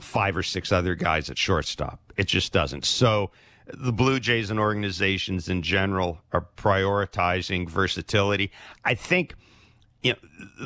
five 0.00 0.36
or 0.36 0.42
six 0.42 0.72
other 0.72 0.94
guys 0.94 1.30
at 1.30 1.38
shortstop. 1.38 2.00
It 2.16 2.26
just 2.26 2.52
doesn't. 2.52 2.84
So 2.84 3.30
the 3.66 3.92
Blue 3.92 4.18
Jays 4.18 4.50
and 4.50 4.58
organizations 4.58 5.48
in 5.48 5.62
general 5.62 6.18
are 6.32 6.46
prioritizing 6.56 7.68
versatility. 7.68 8.50
I 8.84 8.94
think 8.94 9.34
you 10.02 10.12
know 10.14 10.18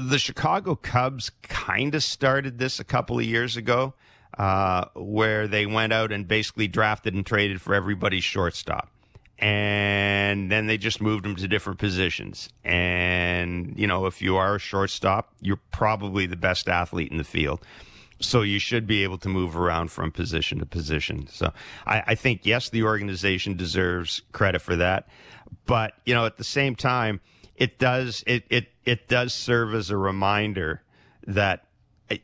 the 0.08 0.18
Chicago 0.18 0.76
Cubs 0.76 1.30
kind 1.42 1.94
of 1.94 2.02
started 2.02 2.58
this 2.58 2.80
a 2.80 2.84
couple 2.84 3.18
of 3.18 3.24
years 3.24 3.56
ago 3.58 3.94
uh, 4.36 4.86
where 4.94 5.48
they 5.48 5.66
went 5.66 5.92
out 5.92 6.12
and 6.12 6.28
basically 6.28 6.68
drafted 6.68 7.14
and 7.14 7.24
traded 7.24 7.60
for 7.60 7.74
everybody's 7.74 8.24
shortstop. 8.24 8.90
And 9.38 10.50
then 10.50 10.66
they 10.66 10.78
just 10.78 11.02
moved 11.02 11.24
them 11.24 11.36
to 11.36 11.46
different 11.46 11.78
positions. 11.78 12.48
And, 12.64 13.74
you 13.78 13.86
know, 13.86 14.06
if 14.06 14.22
you 14.22 14.36
are 14.36 14.54
a 14.54 14.58
shortstop, 14.58 15.34
you're 15.42 15.60
probably 15.72 16.26
the 16.26 16.36
best 16.36 16.68
athlete 16.68 17.10
in 17.10 17.18
the 17.18 17.24
field. 17.24 17.60
So 18.18 18.40
you 18.40 18.58
should 18.58 18.86
be 18.86 19.02
able 19.02 19.18
to 19.18 19.28
move 19.28 19.54
around 19.54 19.92
from 19.92 20.10
position 20.10 20.58
to 20.60 20.66
position. 20.66 21.26
So 21.28 21.52
I, 21.86 22.02
I 22.06 22.14
think, 22.14 22.46
yes, 22.46 22.70
the 22.70 22.82
organization 22.82 23.58
deserves 23.58 24.22
credit 24.32 24.62
for 24.62 24.76
that. 24.76 25.06
But, 25.66 25.92
you 26.06 26.14
know, 26.14 26.24
at 26.24 26.38
the 26.38 26.44
same 26.44 26.74
time, 26.74 27.20
it 27.56 27.78
does, 27.78 28.24
it, 28.26 28.44
it, 28.48 28.68
it 28.86 29.06
does 29.06 29.34
serve 29.34 29.74
as 29.74 29.90
a 29.90 29.98
reminder 29.98 30.82
that 31.26 31.66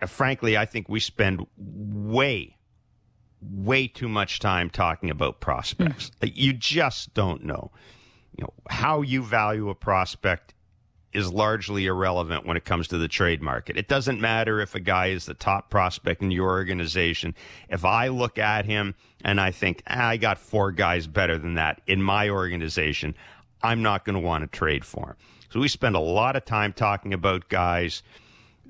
frankly, 0.06 0.56
I 0.56 0.66
think 0.66 0.88
we 0.88 1.00
spend 1.00 1.46
way, 1.56 2.56
way 3.40 3.86
too 3.86 4.08
much 4.08 4.38
time 4.38 4.70
talking 4.70 5.10
about 5.10 5.40
prospects. 5.40 6.10
Mm. 6.20 6.32
You 6.34 6.52
just 6.52 7.14
don't 7.14 7.44
know. 7.44 7.70
You 8.36 8.44
know 8.44 8.52
how 8.70 9.02
you 9.02 9.22
value 9.22 9.68
a 9.68 9.74
prospect 9.74 10.54
is 11.12 11.30
largely 11.30 11.86
irrelevant 11.86 12.46
when 12.46 12.56
it 12.56 12.64
comes 12.64 12.88
to 12.88 12.98
the 12.98 13.08
trade 13.08 13.42
market. 13.42 13.76
It 13.76 13.86
doesn't 13.86 14.20
matter 14.20 14.60
if 14.60 14.74
a 14.74 14.80
guy 14.80 15.08
is 15.08 15.26
the 15.26 15.34
top 15.34 15.68
prospect 15.68 16.22
in 16.22 16.30
your 16.30 16.48
organization. 16.48 17.34
If 17.68 17.84
I 17.84 18.08
look 18.08 18.38
at 18.38 18.64
him 18.64 18.94
and 19.22 19.40
I 19.40 19.50
think 19.50 19.82
ah, 19.86 20.08
I 20.08 20.16
got 20.16 20.38
four 20.38 20.72
guys 20.72 21.06
better 21.06 21.36
than 21.36 21.54
that 21.54 21.82
in 21.86 22.02
my 22.02 22.30
organization, 22.30 23.14
I'm 23.62 23.82
not 23.82 24.04
going 24.04 24.14
to 24.14 24.20
want 24.20 24.42
to 24.42 24.58
trade 24.58 24.84
for 24.84 25.10
him. 25.10 25.16
So 25.50 25.60
we 25.60 25.68
spend 25.68 25.96
a 25.96 26.00
lot 26.00 26.34
of 26.34 26.46
time 26.46 26.72
talking 26.72 27.12
about 27.12 27.50
guys 27.50 28.02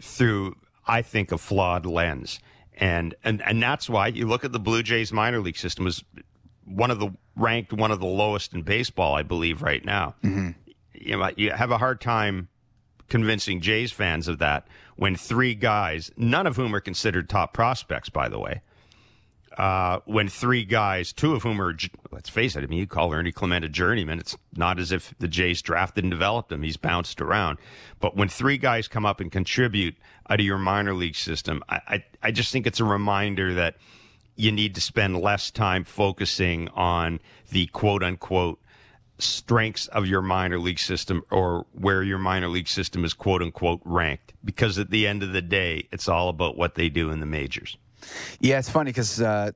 through 0.01 0.57
I 0.87 1.03
think, 1.03 1.33
a 1.33 1.39
flawed 1.39 1.87
lens. 1.87 2.41
And, 2.75 3.15
and, 3.23 3.43
and 3.43 3.63
that's 3.63 3.89
why 3.89 4.09
you 4.09 4.27
look 4.27 4.45
at 4.45 4.53
the 4.53 4.59
Blue 4.59 4.83
Jays 4.83 5.13
minor 5.13 5.41
league 5.41 5.57
system 5.57 5.87
as 5.87 6.03
one 6.65 6.91
of 6.91 6.99
the 6.99 7.11
ranked 7.37 7.73
one 7.73 7.91
of 7.91 8.01
the 8.01 8.07
lowest 8.07 8.53
in 8.55 8.63
baseball, 8.63 9.15
I 9.15 9.23
believe, 9.23 9.63
right 9.63 9.85
now. 9.85 10.15
Mm-hmm. 10.23 10.51
You 10.95 11.17
know, 11.17 11.31
you 11.37 11.51
have 11.51 11.71
a 11.71 11.79
hard 11.79 12.01
time 12.01 12.49
convincing 13.09 13.61
Jays 13.61 13.93
fans 13.93 14.29
of 14.29 14.39
that 14.39 14.67
when 14.97 15.17
three 15.17 15.55
guys, 15.55 16.11
none 16.17 16.47
of 16.47 16.57
whom 16.57 16.75
are 16.75 16.81
considered 16.81 17.29
top 17.29 17.53
prospects, 17.53 18.09
by 18.09 18.29
the 18.29 18.39
way, 18.39 18.63
uh, 19.59 20.01
when 20.05 20.29
three 20.29 20.65
guys, 20.65 21.13
two 21.13 21.35
of 21.35 21.43
whom 21.43 21.61
are, 21.61 21.77
let's 22.11 22.29
face 22.29 22.57
it, 22.57 22.65
I 22.65 22.67
mean, 22.67 22.79
you 22.79 22.87
call 22.87 23.13
Ernie 23.13 23.33
Clement 23.33 23.65
a 23.65 23.69
journeyman. 23.69 24.19
It's 24.19 24.37
not 24.57 24.79
as 24.79 24.93
if 24.93 25.15
the 25.19 25.29
Jays 25.29 25.63
drafted 25.63 26.05
and 26.05 26.11
developed 26.11 26.53
him. 26.53 26.63
He's 26.63 26.77
bounced 26.77 27.21
around. 27.21 27.59
But 28.01 28.17
when 28.17 28.29
three 28.29 28.59
guys 28.59 28.89
come 28.89 29.07
up 29.07 29.21
and 29.21 29.31
contribute 29.31 29.97
out 30.29 30.41
of 30.41 30.47
your 30.47 30.59
minor 30.59 30.95
league 30.95 31.17
system, 31.17 31.63
I, 31.69 31.81
I, 31.87 32.05
I 32.23 32.31
just 32.31 32.53
think 32.53 32.67
it's 32.67 32.81
a 32.81 32.85
reminder 32.85 33.55
that 33.55 33.77
you 34.37 34.53
need 34.53 34.75
to 34.75 34.81
spend 34.81 35.21
less 35.21 35.51
time 35.51 35.85
focusing 35.85 36.69
on 36.71 37.21
the 37.51 37.67
quote 37.67 38.03
unquote 38.03 38.59
strengths 39.19 39.87
of 39.89 40.07
your 40.07 40.23
minor 40.23 40.59
league 40.59 40.79
system 40.79 41.23
or 41.31 41.67
where 41.73 42.03
your 42.03 42.19
minor 42.19 42.49
league 42.49 42.69
system 42.69 43.05
is 43.05 43.15
quote 43.15 43.43
unquote 43.43 43.81
ranked. 43.85 44.33
Because 44.45 44.79
at 44.79 44.91
the 44.91 45.07
end 45.07 45.23
of 45.23 45.33
the 45.33 45.43
day, 45.43 45.89
it's 45.93 46.09
all 46.09 46.29
about 46.29 46.57
what 46.57 46.75
they 46.75 46.89
do 46.89 47.11
in 47.11 47.21
the 47.21 47.27
majors. 47.27 47.77
Yeah, 48.41 48.59
it's 48.59 48.71
funny 48.71 48.91
because 48.91 49.21
uh, 49.21 49.53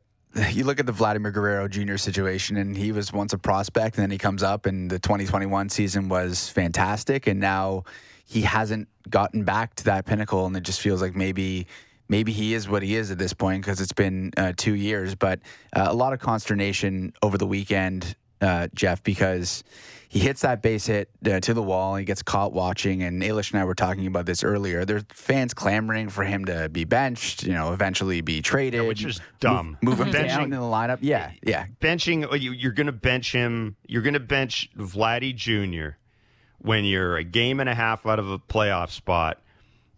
you 0.50 0.65
look 0.65 0.81
at 0.81 0.87
the 0.87 0.93
Vladimir 0.93 1.33
Guerrero 1.33 1.69
Jr. 1.69 1.97
situation, 1.97 2.57
and 2.57 2.76
he 2.76 2.93
was 2.93 3.12
once 3.12 3.33
a 3.33 3.38
prospect, 3.38 3.97
and 3.97 4.03
then 4.03 4.11
he 4.11 4.19
comes 4.19 4.43
up, 4.43 4.67
and 4.67 4.91
the 4.91 4.99
2021 4.99 5.69
season 5.69 6.09
was 6.09 6.49
fantastic, 6.49 7.26
and 7.26 7.41
now 7.41 7.85
he 8.25 8.43
hasn't 8.43 8.88
gotten 9.09 9.45
back 9.45 9.75
to 9.76 9.85
that 9.85 10.05
pinnacle, 10.05 10.47
and 10.47 10.57
it 10.57 10.62
just 10.62 10.81
feels 10.81 11.00
like 11.00 11.15
maybe 11.15 11.67
maybe 12.09 12.33
he 12.33 12.55
is 12.55 12.69
what 12.69 12.83
he 12.83 12.95
is 12.95 13.11
at 13.11 13.19
this 13.19 13.33
point 13.33 13.65
because 13.65 13.81
it's 13.81 13.93
been 13.93 14.33
uh, 14.37 14.53
two 14.57 14.75
years. 14.75 15.15
But 15.15 15.41
uh, 15.75 15.87
a 15.88 15.95
lot 15.95 16.12
of 16.12 16.21
consternation 16.21 17.12
over 17.23 17.38
the 17.38 17.47
weekend, 17.47 18.15
uh, 18.41 18.69
Jeff, 18.75 19.03
because 19.03 19.65
he 20.09 20.21
hits 20.21 20.43
that 20.43 20.63
base 20.63 20.87
hit 20.87 21.11
uh, 21.29 21.41
to 21.41 21.55
the 21.55 21.63
wall. 21.63 21.95
And 21.95 22.01
he 22.01 22.05
gets 22.05 22.23
caught 22.23 22.53
watching, 22.53 23.03
and 23.03 23.23
Ailish 23.23 23.53
and 23.53 23.61
I 23.61 23.65
were 23.65 23.75
talking 23.75 24.07
about 24.07 24.27
this 24.27 24.45
earlier. 24.45 24.85
There's 24.85 25.05
fans 25.13 25.55
clamoring 25.55 26.09
for 26.09 26.25
him 26.25 26.45
to 26.47 26.69
be 26.69 26.85
benched. 26.85 27.43
You 27.43 27.55
know, 27.55 27.73
eventually 27.73 28.21
be 28.21 28.41
traded, 28.43 28.83
yeah, 28.83 28.89
which 28.89 29.05
is 29.05 29.21
dumb. 29.41 29.79
Move, 29.83 29.99
move 29.99 30.09
him 30.09 30.15
benching, 30.15 30.29
down 30.29 30.43
in 30.45 30.51
the 30.51 30.57
lineup. 30.59 30.99
Yeah, 31.01 31.33
yeah. 31.43 31.67
Benching. 31.81 32.27
Oh, 32.31 32.35
you, 32.35 32.53
you're 32.53 32.73
going 32.73 32.87
to 32.87 32.93
bench 32.93 33.33
him. 33.33 33.77
You're 33.87 34.03
going 34.03 34.15
to 34.15 34.21
bench 34.21 34.71
Vladdy 34.77 35.35
Jr. 35.35 35.97
when 36.59 36.85
you're 36.85 37.17
a 37.17 37.25
game 37.25 37.61
and 37.61 37.69
a 37.69 37.75
half 37.75 38.07
out 38.07 38.19
of 38.19 38.31
a 38.31 38.39
playoff 38.39 38.91
spot 38.91 39.43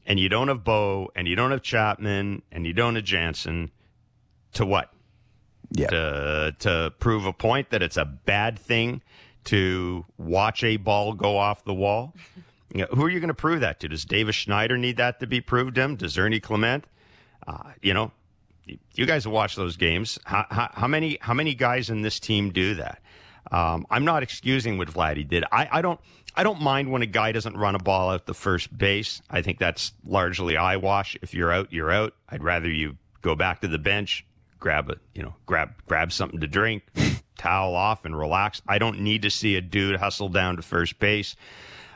and 0.06 0.18
you 0.18 0.28
don't 0.28 0.48
have 0.48 0.64
Bo 0.64 1.10
and 1.14 1.28
you 1.28 1.36
don't 1.36 1.50
have 1.50 1.62
Chapman 1.62 2.42
and 2.50 2.66
you 2.66 2.72
don't 2.72 2.94
have 2.96 3.04
Jansen 3.04 3.70
to 4.54 4.64
what? 4.64 4.90
Yeah. 5.70 5.88
To, 5.88 6.56
to 6.60 6.94
prove 6.98 7.26
a 7.26 7.32
point 7.34 7.70
that 7.70 7.82
it's 7.82 7.98
a 7.98 8.06
bad 8.06 8.58
thing 8.58 9.02
to 9.44 10.04
watch 10.16 10.62
a 10.64 10.76
ball 10.76 11.14
go 11.14 11.36
off 11.36 11.64
the 11.64 11.74
wall. 11.74 12.14
You 12.74 12.82
know, 12.82 12.88
who 12.92 13.04
are 13.04 13.10
you 13.10 13.20
going 13.20 13.28
to 13.28 13.34
prove 13.34 13.60
that 13.60 13.80
to? 13.80 13.88
Does 13.88 14.04
Davis 14.04 14.36
Schneider 14.36 14.76
need 14.76 14.98
that 14.98 15.20
to 15.20 15.26
be 15.26 15.40
proved 15.40 15.76
to 15.76 15.82
him? 15.82 15.96
Does 15.96 16.18
Ernie 16.18 16.40
Clement? 16.40 16.84
Uh, 17.46 17.72
you 17.80 17.94
know, 17.94 18.12
you 18.94 19.06
guys 19.06 19.24
have 19.24 19.32
watched 19.32 19.56
those 19.56 19.76
games. 19.76 20.18
How, 20.24 20.46
how, 20.50 20.70
how, 20.72 20.86
many 20.86 21.18
how 21.20 21.32
many 21.32 21.54
guys 21.54 21.88
in 21.88 22.02
this 22.02 22.20
team 22.20 22.50
do 22.50 22.74
that? 22.74 23.00
Um, 23.50 23.86
I'm 23.90 24.04
not 24.04 24.22
excusing 24.22 24.76
what 24.76 24.88
Vladdy 24.88 25.26
did. 25.26 25.44
I, 25.50 25.68
I 25.72 25.82
don't 25.82 25.98
I 26.34 26.42
don't 26.42 26.60
mind 26.60 26.92
when 26.92 27.02
a 27.02 27.06
guy 27.06 27.32
doesn't 27.32 27.56
run 27.56 27.74
a 27.74 27.78
ball 27.78 28.10
out 28.10 28.26
the 28.26 28.34
first 28.34 28.76
base. 28.76 29.22
I 29.30 29.42
think 29.42 29.58
that's 29.58 29.92
largely 30.04 30.56
eyewash. 30.56 31.16
If 31.22 31.34
you're 31.34 31.50
out, 31.50 31.72
you're 31.72 31.90
out. 31.90 32.14
I'd 32.28 32.44
rather 32.44 32.68
you 32.68 32.98
go 33.22 33.34
back 33.34 33.62
to 33.62 33.68
the 33.68 33.78
bench, 33.78 34.24
grab 34.60 34.90
a 34.90 34.96
you 35.14 35.22
know 35.22 35.34
grab 35.46 35.74
grab 35.86 36.12
something 36.12 36.40
to 36.40 36.46
drink, 36.46 36.84
towel 37.38 37.74
off, 37.74 38.04
and 38.04 38.16
relax. 38.16 38.62
I 38.66 38.78
don't 38.78 39.00
need 39.00 39.22
to 39.22 39.30
see 39.30 39.56
a 39.56 39.60
dude 39.60 39.96
hustle 39.96 40.28
down 40.28 40.56
to 40.56 40.62
first 40.62 40.98
base. 40.98 41.36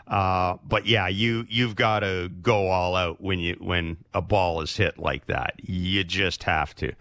Uh, 0.07 0.57
but 0.67 0.87
yeah, 0.87 1.09
you 1.09 1.47
you've 1.49 1.77
got 1.77 2.01
to 2.01 2.31
go 2.43 2.69
all 2.69 2.97
out 2.97 3.21
when 3.21 3.39
you 3.39 3.57
when 3.61 3.97
a 4.15 4.21
ball 4.21 4.61
is 4.61 4.77
hit 4.77 4.99
like 4.99 5.27
that. 5.27 5.55
You 5.63 6.05
just 6.05 6.45
have 6.45 6.75
to. 6.77 6.93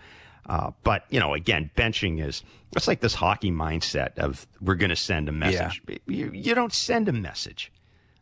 Uh, 0.47 0.71
but 0.83 1.05
you 1.09 1.19
know, 1.19 1.33
again, 1.33 1.71
benching 1.75 2.25
is 2.25 2.43
it's 2.75 2.87
like 2.87 3.01
this 3.01 3.15
hockey 3.15 3.51
mindset 3.51 4.17
of 4.17 4.47
we're 4.61 4.75
going 4.75 4.89
to 4.89 4.95
send 4.95 5.29
a 5.29 5.31
message. 5.31 5.81
Yeah. 5.87 5.97
You, 6.07 6.31
you 6.33 6.55
don't 6.55 6.73
send 6.73 7.09
a 7.09 7.13
message. 7.13 7.71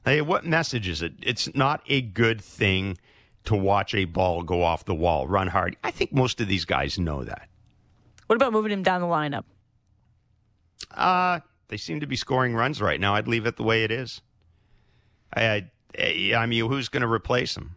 Hey, 0.05 0.21
what 0.21 0.45
message 0.45 0.87
is 0.87 1.01
it? 1.01 1.13
It's 1.21 1.53
not 1.53 1.81
a 1.87 2.01
good 2.01 2.41
thing 2.41 2.97
to 3.45 3.55
watch 3.55 3.93
a 3.95 4.05
ball 4.05 4.43
go 4.43 4.63
off 4.63 4.85
the 4.85 4.95
wall, 4.95 5.27
run 5.27 5.47
hard. 5.47 5.77
I 5.83 5.91
think 5.91 6.13
most 6.13 6.41
of 6.41 6.47
these 6.47 6.65
guys 6.65 6.99
know 6.99 7.23
that. 7.23 7.49
What 8.27 8.35
about 8.35 8.53
moving 8.53 8.71
him 8.71 8.83
down 8.83 9.01
the 9.01 9.07
lineup? 9.07 9.43
Uh, 10.91 11.39
they 11.67 11.77
seem 11.77 11.99
to 11.99 12.07
be 12.07 12.15
scoring 12.15 12.53
runs 12.53 12.81
right 12.81 12.99
now. 12.99 13.15
I'd 13.15 13.27
leave 13.27 13.45
it 13.45 13.57
the 13.57 13.63
way 13.63 13.83
it 13.83 13.91
is. 13.91 14.21
I, 15.33 15.67
I, 15.97 16.33
I 16.35 16.45
mean, 16.45 16.67
who's 16.67 16.89
going 16.89 17.01
to 17.01 17.11
replace 17.11 17.55
him? 17.55 17.75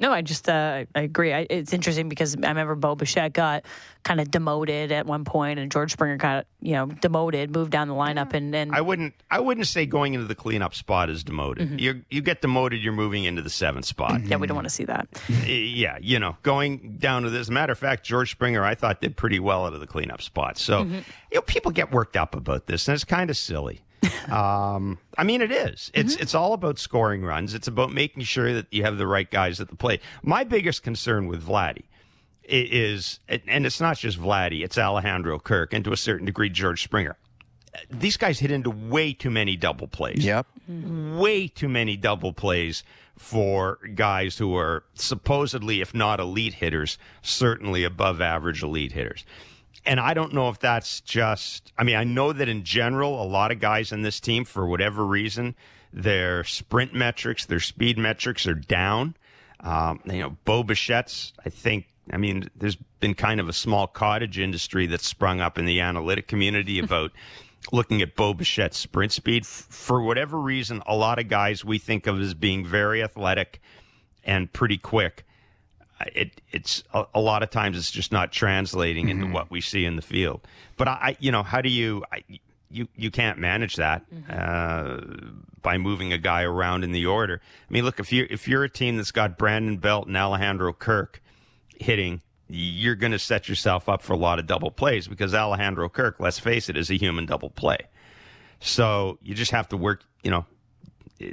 No, 0.00 0.12
I 0.12 0.22
just 0.22 0.48
uh, 0.48 0.84
I 0.94 1.00
agree. 1.00 1.32
I, 1.32 1.46
it's 1.50 1.72
interesting 1.72 2.08
because 2.08 2.36
I 2.36 2.48
remember 2.48 2.76
Bo 2.76 2.94
Bichette 2.94 3.32
got 3.32 3.64
kind 4.04 4.20
of 4.20 4.30
demoted 4.30 4.92
at 4.92 5.06
one 5.06 5.24
point, 5.24 5.58
and 5.58 5.72
George 5.72 5.92
Springer 5.92 6.16
got 6.16 6.46
you 6.60 6.72
know 6.72 6.86
demoted, 6.86 7.50
moved 7.50 7.72
down 7.72 7.88
the 7.88 7.94
lineup, 7.94 8.32
and 8.32 8.54
and 8.54 8.74
I 8.74 8.80
wouldn't 8.80 9.14
I 9.30 9.40
wouldn't 9.40 9.66
say 9.66 9.86
going 9.86 10.14
into 10.14 10.26
the 10.26 10.36
cleanup 10.36 10.74
spot 10.74 11.10
is 11.10 11.24
demoted. 11.24 11.68
Mm-hmm. 11.68 11.78
You 11.78 12.04
you 12.10 12.22
get 12.22 12.42
demoted, 12.42 12.80
you're 12.80 12.92
moving 12.92 13.24
into 13.24 13.42
the 13.42 13.50
seventh 13.50 13.86
spot. 13.86 14.12
Mm-hmm. 14.12 14.28
Yeah, 14.28 14.36
we 14.36 14.46
don't 14.46 14.56
want 14.56 14.68
to 14.68 14.74
see 14.74 14.84
that. 14.84 15.08
yeah, 15.46 15.98
you 16.00 16.20
know, 16.20 16.36
going 16.44 16.96
down 16.98 17.24
to 17.24 17.30
this. 17.30 17.42
As 17.42 17.48
a 17.48 17.52
matter 17.52 17.72
of 17.72 17.78
fact, 17.78 18.04
George 18.04 18.30
Springer 18.30 18.64
I 18.64 18.76
thought 18.76 19.00
did 19.00 19.16
pretty 19.16 19.40
well 19.40 19.66
out 19.66 19.74
of 19.74 19.80
the 19.80 19.86
cleanup 19.86 20.22
spot. 20.22 20.58
So 20.58 20.84
mm-hmm. 20.84 20.94
you 20.94 21.34
know, 21.34 21.42
people 21.42 21.72
get 21.72 21.90
worked 21.90 22.16
up 22.16 22.36
about 22.36 22.66
this, 22.66 22.86
and 22.86 22.94
it's 22.94 23.04
kind 23.04 23.30
of 23.30 23.36
silly 23.36 23.82
um, 24.30 24.98
I 25.16 25.24
mean, 25.24 25.42
it 25.42 25.50
is. 25.50 25.90
It's 25.94 26.14
mm-hmm. 26.14 26.22
it's 26.22 26.34
all 26.34 26.52
about 26.52 26.78
scoring 26.78 27.22
runs. 27.22 27.54
It's 27.54 27.68
about 27.68 27.92
making 27.92 28.22
sure 28.24 28.52
that 28.52 28.66
you 28.70 28.84
have 28.84 28.98
the 28.98 29.06
right 29.06 29.30
guys 29.30 29.60
at 29.60 29.68
the 29.68 29.76
plate. 29.76 30.00
My 30.22 30.44
biggest 30.44 30.82
concern 30.82 31.26
with 31.26 31.44
Vladdy 31.44 31.84
is, 32.44 33.20
and 33.28 33.66
it's 33.66 33.80
not 33.80 33.98
just 33.98 34.18
Vladdy. 34.20 34.64
It's 34.64 34.78
Alejandro 34.78 35.38
Kirk 35.38 35.72
and 35.72 35.84
to 35.84 35.92
a 35.92 35.96
certain 35.96 36.26
degree 36.26 36.48
George 36.48 36.82
Springer. 36.82 37.16
These 37.90 38.16
guys 38.16 38.38
hit 38.38 38.50
into 38.50 38.70
way 38.70 39.12
too 39.12 39.30
many 39.30 39.56
double 39.56 39.88
plays. 39.88 40.24
Yep. 40.24 40.46
Way 40.68 41.48
too 41.48 41.68
many 41.68 41.96
double 41.96 42.32
plays 42.32 42.82
for 43.16 43.78
guys 43.94 44.38
who 44.38 44.56
are 44.56 44.84
supposedly, 44.94 45.80
if 45.80 45.94
not 45.94 46.20
elite 46.20 46.54
hitters, 46.54 46.98
certainly 47.20 47.84
above 47.84 48.20
average 48.20 48.62
elite 48.62 48.92
hitters 48.92 49.24
and 49.84 50.00
I 50.00 50.14
don't 50.14 50.32
know 50.32 50.48
if 50.48 50.58
that's 50.58 51.00
just, 51.00 51.72
I 51.78 51.84
mean, 51.84 51.96
I 51.96 52.04
know 52.04 52.32
that 52.32 52.48
in 52.48 52.64
general, 52.64 53.22
a 53.22 53.24
lot 53.24 53.50
of 53.52 53.60
guys 53.60 53.92
in 53.92 54.02
this 54.02 54.20
team, 54.20 54.44
for 54.44 54.66
whatever 54.66 55.06
reason, 55.06 55.54
their 55.92 56.44
sprint 56.44 56.94
metrics, 56.94 57.46
their 57.46 57.60
speed 57.60 57.98
metrics 57.98 58.46
are 58.46 58.54
down. 58.54 59.16
Um, 59.60 60.00
you 60.04 60.20
know, 60.20 60.36
Bo 60.44 60.62
Bichette's, 60.62 61.32
I 61.44 61.50
think, 61.50 61.88
I 62.12 62.16
mean, 62.16 62.48
there's 62.56 62.76
been 63.00 63.14
kind 63.14 63.40
of 63.40 63.48
a 63.48 63.52
small 63.52 63.86
cottage 63.86 64.38
industry 64.38 64.86
that's 64.86 65.06
sprung 65.06 65.40
up 65.40 65.58
in 65.58 65.64
the 65.64 65.80
analytic 65.80 66.28
community 66.28 66.78
about 66.84 67.12
looking 67.72 68.02
at 68.02 68.14
Bo 68.14 68.34
Bichette's 68.34 68.76
sprint 68.76 69.12
speed. 69.12 69.46
For 69.46 70.02
whatever 70.02 70.38
reason, 70.38 70.82
a 70.86 70.94
lot 70.94 71.18
of 71.18 71.28
guys 71.28 71.64
we 71.64 71.78
think 71.78 72.06
of 72.06 72.20
as 72.20 72.34
being 72.34 72.64
very 72.64 73.02
athletic 73.02 73.60
and 74.24 74.52
pretty 74.52 74.78
quick 74.78 75.24
it 76.06 76.40
it's 76.50 76.84
a, 76.94 77.04
a, 77.14 77.20
lot 77.20 77.42
of 77.42 77.50
times 77.50 77.76
it's 77.76 77.90
just 77.90 78.12
not 78.12 78.32
translating 78.32 79.06
mm-hmm. 79.06 79.22
into 79.22 79.34
what 79.34 79.50
we 79.50 79.60
see 79.60 79.84
in 79.84 79.96
the 79.96 80.02
field. 80.02 80.46
But 80.76 80.88
I, 80.88 81.16
you 81.18 81.32
know, 81.32 81.42
how 81.42 81.60
do 81.60 81.68
you 81.68 82.04
I, 82.12 82.22
you 82.70 82.88
you 82.96 83.10
can't 83.10 83.38
manage 83.38 83.76
that 83.76 84.04
mm-hmm. 84.10 84.30
uh, 84.30 85.30
by 85.62 85.78
moving 85.78 86.12
a 86.12 86.18
guy 86.18 86.42
around 86.42 86.84
in 86.84 86.92
the 86.92 87.06
order. 87.06 87.40
I 87.68 87.72
mean, 87.72 87.84
look 87.84 88.00
if 88.00 88.12
you 88.12 88.26
if 88.30 88.46
you're 88.46 88.64
a 88.64 88.70
team 88.70 88.96
that's 88.96 89.10
got 89.10 89.38
Brandon 89.38 89.78
Belt 89.78 90.06
and 90.06 90.16
Alejandro 90.16 90.72
Kirk 90.72 91.22
hitting, 91.76 92.22
you're 92.48 92.94
going 92.94 93.12
to 93.12 93.18
set 93.18 93.48
yourself 93.48 93.88
up 93.88 94.02
for 94.02 94.12
a 94.12 94.16
lot 94.16 94.38
of 94.38 94.46
double 94.46 94.70
plays 94.70 95.08
because 95.08 95.34
Alejandro 95.34 95.88
Kirk, 95.88 96.16
let's 96.18 96.38
face 96.38 96.68
it, 96.68 96.76
is 96.76 96.90
a 96.90 96.94
human 96.96 97.26
double 97.26 97.50
play. 97.50 97.78
So 98.60 99.18
you 99.22 99.34
just 99.34 99.52
have 99.52 99.68
to 99.68 99.76
work. 99.76 100.04
You 100.22 100.30
know, 100.30 100.46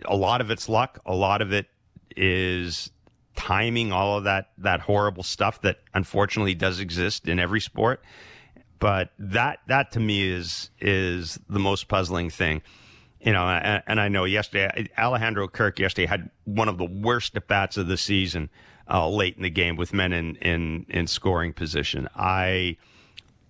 a 0.05 0.15
lot 0.15 0.41
of 0.41 0.51
it's 0.51 0.69
luck. 0.69 0.99
A 1.05 1.15
lot 1.15 1.41
of 1.41 1.51
it 1.53 1.67
is 2.15 2.91
timing, 3.35 3.91
all 3.91 4.17
of 4.17 4.23
that 4.25 4.49
that 4.57 4.81
horrible 4.81 5.23
stuff 5.23 5.61
that 5.61 5.79
unfortunately 5.93 6.55
does 6.55 6.79
exist 6.79 7.27
in 7.27 7.39
every 7.39 7.61
sport. 7.61 8.03
But 8.79 9.11
that 9.19 9.59
that 9.67 9.91
to 9.91 9.99
me 9.99 10.27
is 10.27 10.69
is 10.79 11.39
the 11.49 11.59
most 11.59 11.87
puzzling 11.87 12.29
thing. 12.29 12.61
You 13.19 13.33
know, 13.33 13.47
and, 13.47 13.81
and 13.87 13.99
I 13.99 14.07
know 14.07 14.25
yesterday 14.25 14.87
Alejandro 14.97 15.47
Kirk 15.47 15.79
yesterday 15.79 16.05
had 16.05 16.29
one 16.43 16.69
of 16.69 16.77
the 16.77 16.85
worst 16.85 17.35
at 17.35 17.47
bats 17.47 17.77
of 17.77 17.87
the 17.87 17.97
season 17.97 18.49
uh, 18.89 19.09
late 19.09 19.35
in 19.35 19.43
the 19.43 19.49
game 19.49 19.75
with 19.75 19.93
men 19.93 20.13
in, 20.13 20.35
in 20.37 20.85
in 20.89 21.07
scoring 21.07 21.53
position. 21.53 22.07
I 22.15 22.77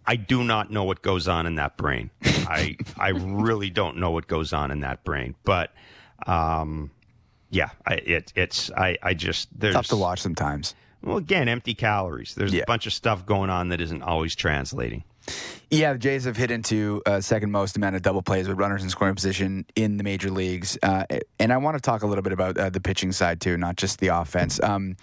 I 0.06 0.16
do 0.16 0.44
not 0.44 0.72
know 0.72 0.84
what 0.84 1.02
goes 1.02 1.28
on 1.28 1.46
in 1.46 1.56
that 1.56 1.78
brain. 1.78 2.12
I 2.24 2.78
I 2.98 3.10
really 3.10 3.70
don't 3.70 3.98
know 3.98 4.12
what 4.12 4.28
goes 4.28 4.54
on 4.54 4.72
in 4.72 4.82
that 4.82 5.04
brain. 5.04 5.36
But 5.44 5.74
um, 6.26 6.92
yeah, 7.56 7.70
I, 7.86 7.94
it, 7.96 8.34
it's 8.36 8.70
I, 8.72 8.98
I 9.02 9.14
just 9.14 9.48
there's 9.58 9.76
tough 9.76 9.88
to 9.88 9.96
watch 9.96 10.20
sometimes. 10.22 10.76
Well, 11.02 11.18
again, 11.18 11.48
empty 11.48 11.74
calories. 11.74 12.36
There's 12.36 12.54
yeah. 12.54 12.64
a 12.64 12.66
bunch 12.66 12.86
of 12.86 12.94
stuff 12.94 13.26
going 13.26 13.50
on 13.50 13.70
that 13.70 13.80
isn't 13.80 14.02
always 14.02 14.36
translating. 14.36 15.04
Yeah, 15.72 15.94
the 15.94 16.00
Jays 16.00 16.26
have 16.26 16.36
hit 16.36 16.52
into 16.52 17.02
uh, 17.06 17.22
second 17.22 17.52
most 17.52 17.78
amount 17.78 17.96
of 17.96 18.02
double 18.02 18.22
plays 18.22 18.48
with 18.48 18.58
runners 18.58 18.84
in 18.84 18.90
scoring 18.90 19.16
position 19.16 19.66
in 19.76 19.98
the 19.98 20.04
major 20.04 20.30
leagues. 20.30 20.78
Uh, 20.84 21.06
and 21.40 21.54
I 21.54 21.58
want 21.58 21.78
to 21.78 21.82
talk 21.82 22.04
a 22.04 22.08
little 22.08 22.22
bit 22.22 22.34
about 22.34 22.58
uh, 22.58 22.70
the 22.70 22.82
pitching 22.82 23.12
side 23.12 23.40
too, 23.40 23.56
not 23.58 23.76
just 23.78 24.00
the 24.00 24.08
offense. 24.10 24.62
Um, 24.62 24.98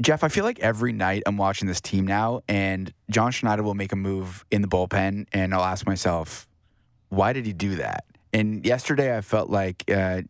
Jeff, 0.00 0.24
I 0.24 0.28
feel 0.28 0.44
like 0.44 0.60
every 0.60 0.92
night 0.92 1.22
I'm 1.26 1.36
watching 1.36 1.68
this 1.68 1.80
team 1.80 2.06
now, 2.06 2.40
and 2.48 2.92
John 3.10 3.32
Schneider 3.32 3.62
will 3.62 3.74
make 3.74 3.92
a 3.92 3.96
move 3.96 4.44
in 4.50 4.62
the 4.62 4.68
bullpen, 4.68 5.26
and 5.32 5.54
I'll 5.54 5.64
ask 5.64 5.86
myself, 5.86 6.46
why 7.08 7.32
did 7.32 7.46
he 7.46 7.52
do 7.52 7.76
that? 7.76 8.04
And 8.32 8.64
yesterday 8.66 9.16
I 9.16 9.20
felt 9.22 9.48
like 9.48 9.90
uh, 9.90 10.22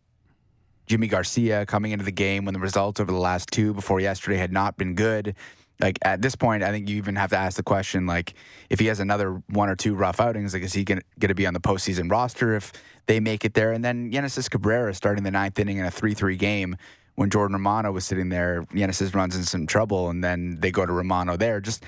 Yimi 0.87 1.09
Garcia 1.09 1.65
coming 1.65 1.91
into 1.91 2.05
the 2.05 2.11
game 2.11 2.45
when 2.45 2.53
the 2.53 2.59
results 2.59 2.99
over 2.99 3.11
the 3.11 3.17
last 3.17 3.49
two 3.51 3.73
before 3.73 3.99
yesterday 3.99 4.37
had 4.37 4.51
not 4.51 4.77
been 4.77 4.95
good. 4.95 5.35
Like 5.79 5.99
at 6.01 6.21
this 6.21 6.35
point, 6.35 6.63
I 6.63 6.71
think 6.71 6.89
you 6.89 6.95
even 6.95 7.15
have 7.17 7.29
to 7.29 7.37
ask 7.37 7.55
the 7.55 7.63
question: 7.63 8.07
like, 8.07 8.33
if 8.69 8.79
he 8.79 8.87
has 8.87 8.99
another 8.99 9.43
one 9.49 9.69
or 9.69 9.75
two 9.75 9.93
rough 9.93 10.19
outings, 10.19 10.53
like, 10.53 10.63
is 10.63 10.73
he 10.73 10.83
going 10.83 11.01
to 11.19 11.35
be 11.35 11.45
on 11.45 11.53
the 11.53 11.59
postseason 11.59 12.09
roster 12.09 12.55
if 12.55 12.73
they 13.05 13.19
make 13.19 13.45
it 13.45 13.53
there? 13.53 13.73
And 13.73 13.85
then 13.85 14.11
Genesis 14.11 14.49
Cabrera 14.49 14.93
starting 14.95 15.23
the 15.23 15.31
ninth 15.31 15.59
inning 15.59 15.77
in 15.77 15.85
a 15.85 15.91
three-three 15.91 16.35
game 16.35 16.77
when 17.13 17.29
Jordan 17.29 17.53
Romano 17.53 17.91
was 17.91 18.05
sitting 18.05 18.29
there. 18.29 18.65
Genesis 18.73 19.13
runs 19.13 19.35
in 19.35 19.43
some 19.43 19.67
trouble, 19.67 20.09
and 20.09 20.23
then 20.23 20.57
they 20.61 20.71
go 20.71 20.83
to 20.83 20.91
Romano 20.91 21.37
there. 21.37 21.61
Just 21.61 21.83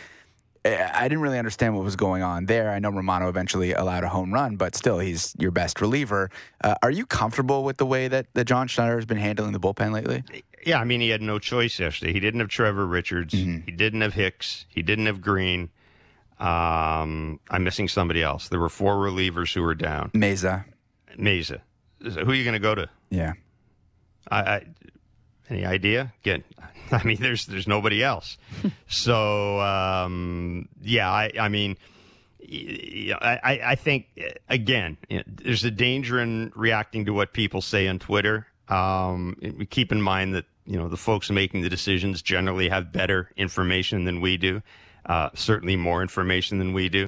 I 0.65 1.07
didn't 1.07 1.21
really 1.21 1.39
understand 1.39 1.75
what 1.75 1.85
was 1.85 1.95
going 1.95 2.21
on 2.21 2.45
there. 2.45 2.71
I 2.71 2.79
know 2.79 2.89
Romano 2.89 3.29
eventually 3.29 3.71
allowed 3.73 4.03
a 4.03 4.09
home 4.09 4.33
run, 4.33 4.57
but 4.57 4.75
still, 4.75 4.99
he's 4.99 5.33
your 5.39 5.51
best 5.51 5.79
reliever. 5.79 6.29
Uh, 6.63 6.75
are 6.81 6.91
you 6.91 7.05
comfortable 7.05 7.63
with 7.63 7.77
the 7.77 7.85
way 7.85 8.09
that, 8.09 8.27
that 8.33 8.45
John 8.45 8.67
Schneider 8.67 8.95
has 8.95 9.05
been 9.05 9.17
handling 9.17 9.53
the 9.53 9.59
bullpen 9.59 9.93
lately? 9.93 10.23
Yeah, 10.65 10.79
I 10.79 10.83
mean, 10.83 10.99
he 10.99 11.09
had 11.09 11.21
no 11.21 11.39
choice 11.39 11.79
yesterday. 11.79 12.11
He 12.11 12.19
didn't 12.19 12.41
have 12.41 12.49
Trevor 12.49 12.85
Richards. 12.85 13.33
Mm-hmm. 13.33 13.59
He 13.65 13.71
didn't 13.71 14.01
have 14.01 14.13
Hicks. 14.13 14.65
He 14.67 14.81
didn't 14.81 15.05
have 15.05 15.21
Green. 15.21 15.69
Um, 16.39 17.39
I'm 17.49 17.63
missing 17.63 17.87
somebody 17.87 18.21
else. 18.21 18.49
There 18.49 18.59
were 18.59 18.69
four 18.69 18.95
relievers 18.95 19.53
who 19.53 19.61
were 19.61 19.75
down. 19.75 20.11
Mayza. 20.11 20.65
Mayza. 21.17 21.61
Who 22.01 22.31
are 22.31 22.33
you 22.33 22.43
going 22.43 22.53
to 22.53 22.59
go 22.59 22.75
to? 22.75 22.89
Yeah. 23.09 23.33
I, 24.29 24.39
I 24.39 24.65
any 25.49 25.65
idea? 25.65 26.13
Again, 26.23 26.43
I 26.91 27.03
mean, 27.03 27.17
there's 27.19 27.45
there's 27.45 27.67
nobody 27.67 28.03
else. 28.03 28.37
so 28.87 29.59
um, 29.59 30.67
yeah, 30.81 31.09
I 31.09 31.31
I 31.39 31.49
mean, 31.49 31.77
I, 32.41 33.59
I 33.63 33.75
think 33.75 34.07
again, 34.49 34.97
there's 35.27 35.63
a 35.63 35.71
danger 35.71 36.19
in 36.19 36.51
reacting 36.55 37.05
to 37.05 37.13
what 37.13 37.33
people 37.33 37.61
say 37.61 37.87
on 37.87 37.99
Twitter. 37.99 38.47
Um, 38.67 39.35
keep 39.69 39.91
in 39.91 40.01
mind 40.01 40.35
that 40.35 40.45
you 40.65 40.77
know 40.77 40.87
the 40.87 40.97
folks 40.97 41.29
making 41.31 41.61
the 41.61 41.69
decisions 41.69 42.21
generally 42.21 42.69
have 42.69 42.91
better 42.91 43.29
information 43.35 44.05
than 44.05 44.21
we 44.21 44.37
do, 44.37 44.61
uh, 45.05 45.29
certainly 45.33 45.75
more 45.75 46.01
information 46.01 46.59
than 46.59 46.73
we 46.73 46.89
do. 46.89 47.07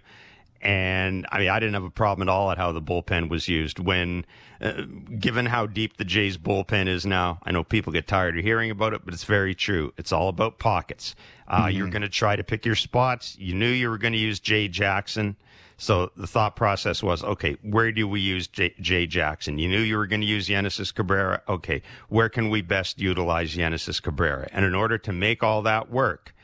And 0.61 1.25
I 1.31 1.39
mean, 1.39 1.49
I 1.49 1.59
didn't 1.59 1.73
have 1.73 1.83
a 1.83 1.89
problem 1.89 2.27
at 2.27 2.31
all 2.31 2.51
at 2.51 2.57
how 2.57 2.71
the 2.71 2.81
bullpen 2.81 3.29
was 3.29 3.47
used. 3.47 3.79
When, 3.79 4.25
uh, 4.61 4.83
given 5.19 5.47
how 5.47 5.65
deep 5.65 5.97
the 5.97 6.05
Jays 6.05 6.37
bullpen 6.37 6.87
is 6.87 7.05
now, 7.05 7.39
I 7.43 7.51
know 7.51 7.63
people 7.63 7.91
get 7.91 8.07
tired 8.07 8.37
of 8.37 8.43
hearing 8.43 8.69
about 8.69 8.93
it, 8.93 9.01
but 9.03 9.13
it's 9.13 9.23
very 9.23 9.55
true. 9.55 9.91
It's 9.97 10.11
all 10.11 10.29
about 10.29 10.59
pockets. 10.59 11.15
Uh, 11.47 11.63
mm-hmm. 11.63 11.77
You're 11.77 11.89
going 11.89 12.03
to 12.03 12.09
try 12.09 12.35
to 12.35 12.43
pick 12.43 12.65
your 12.65 12.75
spots. 12.75 13.35
You 13.39 13.55
knew 13.55 13.69
you 13.69 13.89
were 13.89 13.97
going 13.97 14.13
to 14.13 14.19
use 14.19 14.39
Jay 14.39 14.67
Jackson. 14.67 15.35
So 15.77 16.11
the 16.15 16.27
thought 16.27 16.55
process 16.55 17.01
was, 17.01 17.23
okay, 17.23 17.57
where 17.63 17.91
do 17.91 18.07
we 18.07 18.19
use 18.19 18.47
Jay, 18.47 18.75
Jay 18.79 19.07
Jackson? 19.07 19.57
You 19.57 19.67
knew 19.67 19.79
you 19.79 19.97
were 19.97 20.05
going 20.05 20.21
to 20.21 20.27
use 20.27 20.45
Genesis 20.45 20.91
Cabrera. 20.91 21.41
Okay, 21.49 21.81
where 22.07 22.29
can 22.29 22.51
we 22.51 22.61
best 22.61 23.01
utilize 23.01 23.55
Genesis 23.55 23.99
Cabrera? 23.99 24.47
And 24.51 24.63
in 24.63 24.75
order 24.75 24.99
to 24.99 25.11
make 25.11 25.41
all 25.41 25.63
that 25.63 25.89
work, 25.89 26.35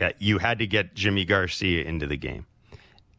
uh, 0.00 0.10
you 0.18 0.38
had 0.38 0.58
to 0.58 0.66
get 0.66 0.96
Yimi 0.96 1.24
Garcia 1.24 1.84
into 1.84 2.08
the 2.08 2.16
game 2.16 2.46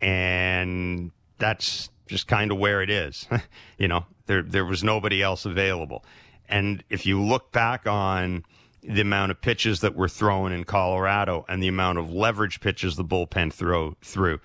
and 0.01 1.11
that's 1.37 1.89
just 2.07 2.27
kind 2.27 2.51
of 2.51 2.57
where 2.57 2.81
it 2.81 2.89
is. 2.89 3.27
you 3.77 3.87
know, 3.87 4.05
there 4.25 4.41
there 4.41 4.65
was 4.65 4.83
nobody 4.83 5.21
else 5.21 5.45
available. 5.45 6.03
And 6.49 6.83
if 6.89 7.05
you 7.05 7.21
look 7.21 7.51
back 7.51 7.87
on 7.87 8.43
the 8.83 9.01
amount 9.01 9.31
of 9.31 9.39
pitches 9.41 9.81
that 9.81 9.95
were 9.95 10.09
thrown 10.09 10.51
in 10.51 10.63
Colorado 10.63 11.45
and 11.47 11.61
the 11.61 11.67
amount 11.67 11.99
of 11.99 12.11
leverage 12.11 12.59
pitches 12.59 12.95
the 12.95 13.05
bullpen 13.05 13.53
throw 13.53 13.95
through, 14.01 14.39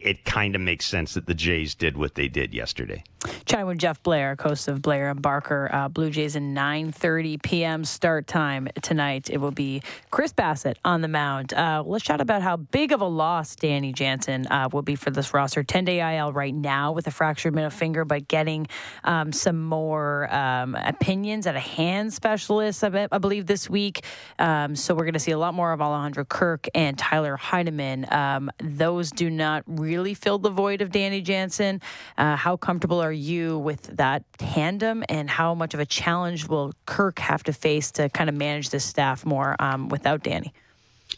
it 0.00 0.24
kind 0.24 0.54
of 0.54 0.60
makes 0.60 0.86
sense 0.86 1.14
that 1.14 1.26
the 1.26 1.34
Jays 1.34 1.74
did 1.74 1.96
what 1.96 2.14
they 2.14 2.28
did 2.28 2.54
yesterday. 2.54 3.04
Chatting 3.46 3.66
with 3.66 3.78
Jeff 3.78 4.02
Blair, 4.02 4.36
host 4.38 4.68
of 4.68 4.82
Blair 4.82 5.10
and 5.10 5.22
Barker, 5.22 5.70
uh, 5.72 5.88
Blue 5.88 6.10
Jays 6.10 6.36
in 6.36 6.54
9:30 6.54 7.42
p.m. 7.42 7.84
start 7.84 8.26
time 8.26 8.68
tonight. 8.82 9.30
It 9.30 9.38
will 9.38 9.50
be 9.50 9.82
Chris 10.10 10.32
Bassitt 10.32 10.76
on 10.84 11.00
the 11.00 11.08
mound. 11.08 11.54
Uh, 11.54 11.82
let's 11.86 12.04
chat 12.04 12.20
about 12.20 12.42
how 12.42 12.56
big 12.56 12.92
of 12.92 13.00
a 13.00 13.06
loss 13.06 13.56
Danny 13.56 13.92
Jansen 13.92 14.46
uh, 14.48 14.68
will 14.72 14.82
be 14.82 14.94
for 14.94 15.10
this 15.10 15.32
roster. 15.32 15.62
10 15.62 15.84
day 15.86 16.16
IL 16.16 16.32
right 16.32 16.54
now 16.54 16.92
with 16.92 17.06
a 17.06 17.10
fractured 17.10 17.54
middle 17.54 17.70
finger, 17.70 18.04
but 18.04 18.28
getting 18.28 18.66
um, 19.04 19.32
some 19.32 19.62
more 19.62 20.32
um, 20.34 20.74
opinions 20.74 21.46
at 21.46 21.56
a 21.56 21.60
hand 21.60 22.12
specialist, 22.12 22.84
I 22.84 23.06
believe, 23.06 23.46
this 23.46 23.70
week. 23.70 24.04
Um, 24.38 24.76
so 24.76 24.94
we're 24.94 25.04
going 25.04 25.14
to 25.14 25.20
see 25.20 25.32
a 25.32 25.38
lot 25.38 25.54
more 25.54 25.72
of 25.72 25.80
Alejandro 25.80 26.24
Kirk 26.24 26.68
and 26.74 26.98
Tyler 26.98 27.36
Heineman. 27.36 28.06
Um, 28.12 28.50
those 28.58 29.10
do 29.10 29.30
not 29.30 29.64
really 29.76 30.14
filled 30.14 30.42
the 30.42 30.50
void 30.50 30.80
of 30.80 30.90
Danny 30.90 31.20
Jansen. 31.20 31.80
Uh, 32.18 32.36
how 32.36 32.56
comfortable 32.56 33.00
are 33.00 33.12
you 33.12 33.58
with 33.58 33.82
that 33.96 34.24
tandem, 34.38 35.04
and 35.08 35.28
how 35.28 35.54
much 35.54 35.74
of 35.74 35.80
a 35.80 35.86
challenge 35.86 36.48
will 36.48 36.72
Kirk 36.86 37.18
have 37.18 37.42
to 37.44 37.52
face 37.52 37.90
to 37.92 38.08
kind 38.08 38.28
of 38.28 38.36
manage 38.36 38.70
this 38.70 38.84
staff 38.84 39.24
more 39.24 39.56
um, 39.58 39.88
without 39.88 40.22
Danny? 40.22 40.52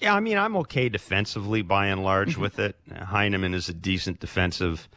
Yeah, 0.00 0.14
I 0.14 0.20
mean, 0.20 0.36
I'm 0.36 0.56
okay 0.58 0.88
defensively 0.88 1.62
by 1.62 1.86
and 1.86 2.02
large 2.02 2.32
mm-hmm. 2.32 2.42
with 2.42 2.58
it. 2.58 2.76
Heineman 2.94 3.54
is 3.54 3.68
a 3.68 3.72
decent 3.72 4.20
defensive, 4.20 4.88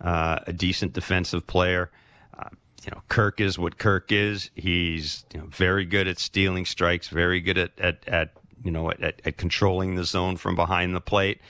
uh, 0.00 0.38
a 0.46 0.52
decent 0.52 0.92
defensive 0.92 1.46
player. 1.46 1.90
Uh, 2.38 2.48
you 2.84 2.90
know, 2.92 3.02
Kirk 3.08 3.40
is 3.40 3.58
what 3.58 3.78
Kirk 3.78 4.12
is. 4.12 4.50
He's 4.54 5.24
you 5.34 5.40
know, 5.40 5.46
very 5.46 5.84
good 5.84 6.08
at 6.08 6.18
stealing 6.18 6.64
strikes, 6.64 7.08
very 7.08 7.40
good 7.40 7.58
at 7.58 7.78
at, 7.78 8.08
at 8.08 8.30
you 8.64 8.70
know 8.70 8.90
at, 8.90 9.20
at 9.24 9.36
controlling 9.36 9.96
the 9.96 10.04
zone 10.04 10.36
from 10.36 10.54
behind 10.54 10.94
the 10.94 11.00
plate 11.00 11.40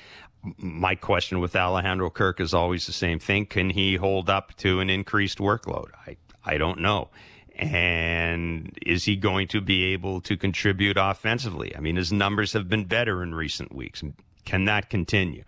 my 0.59 0.95
question 0.95 1.41
with 1.41 1.57
Alejandro 1.57 2.11
Kirk 2.11 2.41
is 2.41 2.55
always 2.55 2.87
the 2.87 2.93
same 2.93 3.19
thing. 3.19 3.47
Can 3.47 3.71
he 3.71 3.97
hold 3.97 4.31
up 4.31 4.55
to 4.59 4.81
an 4.81 4.91
increased 4.91 5.39
workload? 5.39 5.89
I, 6.07 6.17
I 6.45 6.59
don't 6.59 6.81
know. 6.81 7.09
And 7.55 8.77
is 8.85 9.05
he 9.05 9.17
going 9.17 9.49
to 9.49 9.61
be 9.61 9.85
able 9.93 10.21
to 10.23 10.37
contribute 10.37 10.97
offensively? 10.99 11.75
I 11.75 11.81
mean, 11.81 11.97
his 11.97 12.13
numbers 12.13 12.53
have 12.53 12.69
been 12.69 12.85
better 12.85 13.23
in 13.23 13.35
recent 13.35 13.75
weeks. 13.75 14.03
Can 14.45 14.67
that 14.67 14.91
continue? 14.91 15.45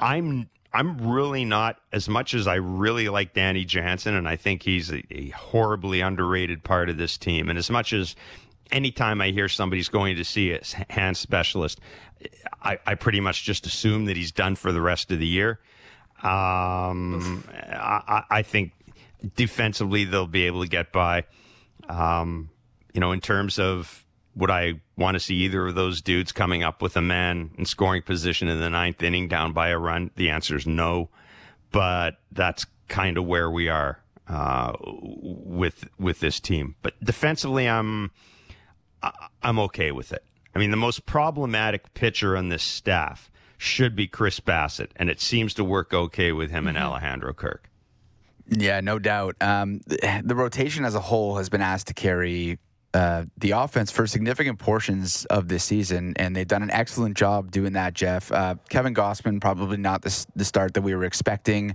I'm 0.00 0.48
I'm 0.72 0.98
really 1.08 1.44
not 1.44 1.78
as 1.92 2.08
much 2.08 2.34
as 2.34 2.48
I 2.48 2.56
really 2.56 3.08
like 3.08 3.32
Danny 3.32 3.64
Jansen, 3.64 4.16
and 4.16 4.28
I 4.28 4.34
think 4.34 4.64
he's 4.64 4.90
a, 4.90 5.02
a 5.10 5.28
horribly 5.28 6.00
underrated 6.00 6.64
part 6.64 6.90
of 6.90 6.96
this 6.96 7.16
team. 7.16 7.48
And 7.48 7.56
as 7.56 7.70
much 7.70 7.92
as 7.92 8.16
anytime 8.72 9.20
I 9.20 9.30
hear 9.30 9.48
somebody's 9.48 9.88
going 9.88 10.16
to 10.16 10.24
see 10.24 10.52
a 10.52 10.60
hand 10.90 11.16
specialist, 11.16 11.80
I, 12.64 12.78
I 12.86 12.94
pretty 12.94 13.20
much 13.20 13.44
just 13.44 13.66
assume 13.66 14.06
that 14.06 14.16
he's 14.16 14.32
done 14.32 14.56
for 14.56 14.72
the 14.72 14.80
rest 14.80 15.10
of 15.10 15.18
the 15.18 15.26
year. 15.26 15.60
Um, 16.22 17.44
I, 17.52 18.22
I, 18.30 18.42
think 18.42 18.72
defensively 19.36 20.04
they'll 20.04 20.26
be 20.26 20.46
able 20.46 20.62
to 20.62 20.68
get 20.68 20.90
by. 20.90 21.24
Um, 21.86 22.48
you 22.94 23.00
know, 23.00 23.12
in 23.12 23.20
terms 23.20 23.58
of 23.58 24.04
would 24.34 24.50
I 24.50 24.80
want 24.96 25.16
to 25.16 25.20
see 25.20 25.34
either 25.36 25.66
of 25.66 25.74
those 25.74 26.00
dudes 26.00 26.32
coming 26.32 26.62
up 26.62 26.80
with 26.80 26.96
a 26.96 27.02
man 27.02 27.50
in 27.58 27.66
scoring 27.66 28.02
position 28.02 28.48
in 28.48 28.58
the 28.58 28.70
ninth 28.70 29.02
inning 29.02 29.28
down 29.28 29.52
by 29.52 29.68
a 29.68 29.78
run? 29.78 30.10
The 30.16 30.30
answer 30.30 30.56
is 30.56 30.66
no. 30.66 31.10
But 31.70 32.16
that's 32.32 32.64
kind 32.88 33.18
of 33.18 33.26
where 33.26 33.50
we 33.50 33.68
are 33.68 34.00
uh, 34.28 34.72
with 34.80 35.88
with 35.98 36.20
this 36.20 36.40
team. 36.40 36.76
But 36.82 36.94
defensively, 37.04 37.68
I'm 37.68 38.12
I'm 39.42 39.58
okay 39.58 39.90
with 39.92 40.12
it. 40.12 40.24
I 40.54 40.58
mean, 40.58 40.70
the 40.70 40.76
most 40.76 41.06
problematic 41.06 41.94
pitcher 41.94 42.36
on 42.36 42.48
this 42.48 42.62
staff 42.62 43.30
should 43.58 43.96
be 43.96 44.06
Chris 44.06 44.40
Bassitt, 44.40 44.90
and 44.96 45.10
it 45.10 45.20
seems 45.20 45.54
to 45.54 45.64
work 45.64 45.92
okay 45.92 46.32
with 46.32 46.50
him 46.50 46.64
mm-hmm. 46.64 46.76
and 46.76 46.78
Alejandro 46.78 47.32
Kirk. 47.32 47.70
Yeah, 48.48 48.80
no 48.80 48.98
doubt. 48.98 49.36
Um, 49.40 49.80
the, 49.86 50.34
rotation 50.34 50.84
as 50.84 50.94
a 50.94 51.00
whole 51.00 51.36
has 51.38 51.48
been 51.48 51.62
asked 51.62 51.86
to 51.86 51.94
carry 51.94 52.58
uh, 52.92 53.24
the 53.38 53.52
offense 53.52 53.90
for 53.90 54.06
significant 54.06 54.58
portions 54.58 55.24
of 55.26 55.48
this 55.48 55.64
season, 55.64 56.12
and 56.16 56.36
they've 56.36 56.46
done 56.46 56.62
an 56.62 56.70
excellent 56.70 57.16
job 57.16 57.50
doing 57.50 57.72
that, 57.72 57.94
Jeff. 57.94 58.30
Uh, 58.30 58.56
Kevin 58.68 58.94
Gausman, 58.94 59.40
probably 59.40 59.78
not 59.78 60.02
the, 60.02 60.26
the 60.36 60.44
start 60.44 60.74
that 60.74 60.82
we 60.82 60.94
were 60.94 61.04
expecting. 61.04 61.74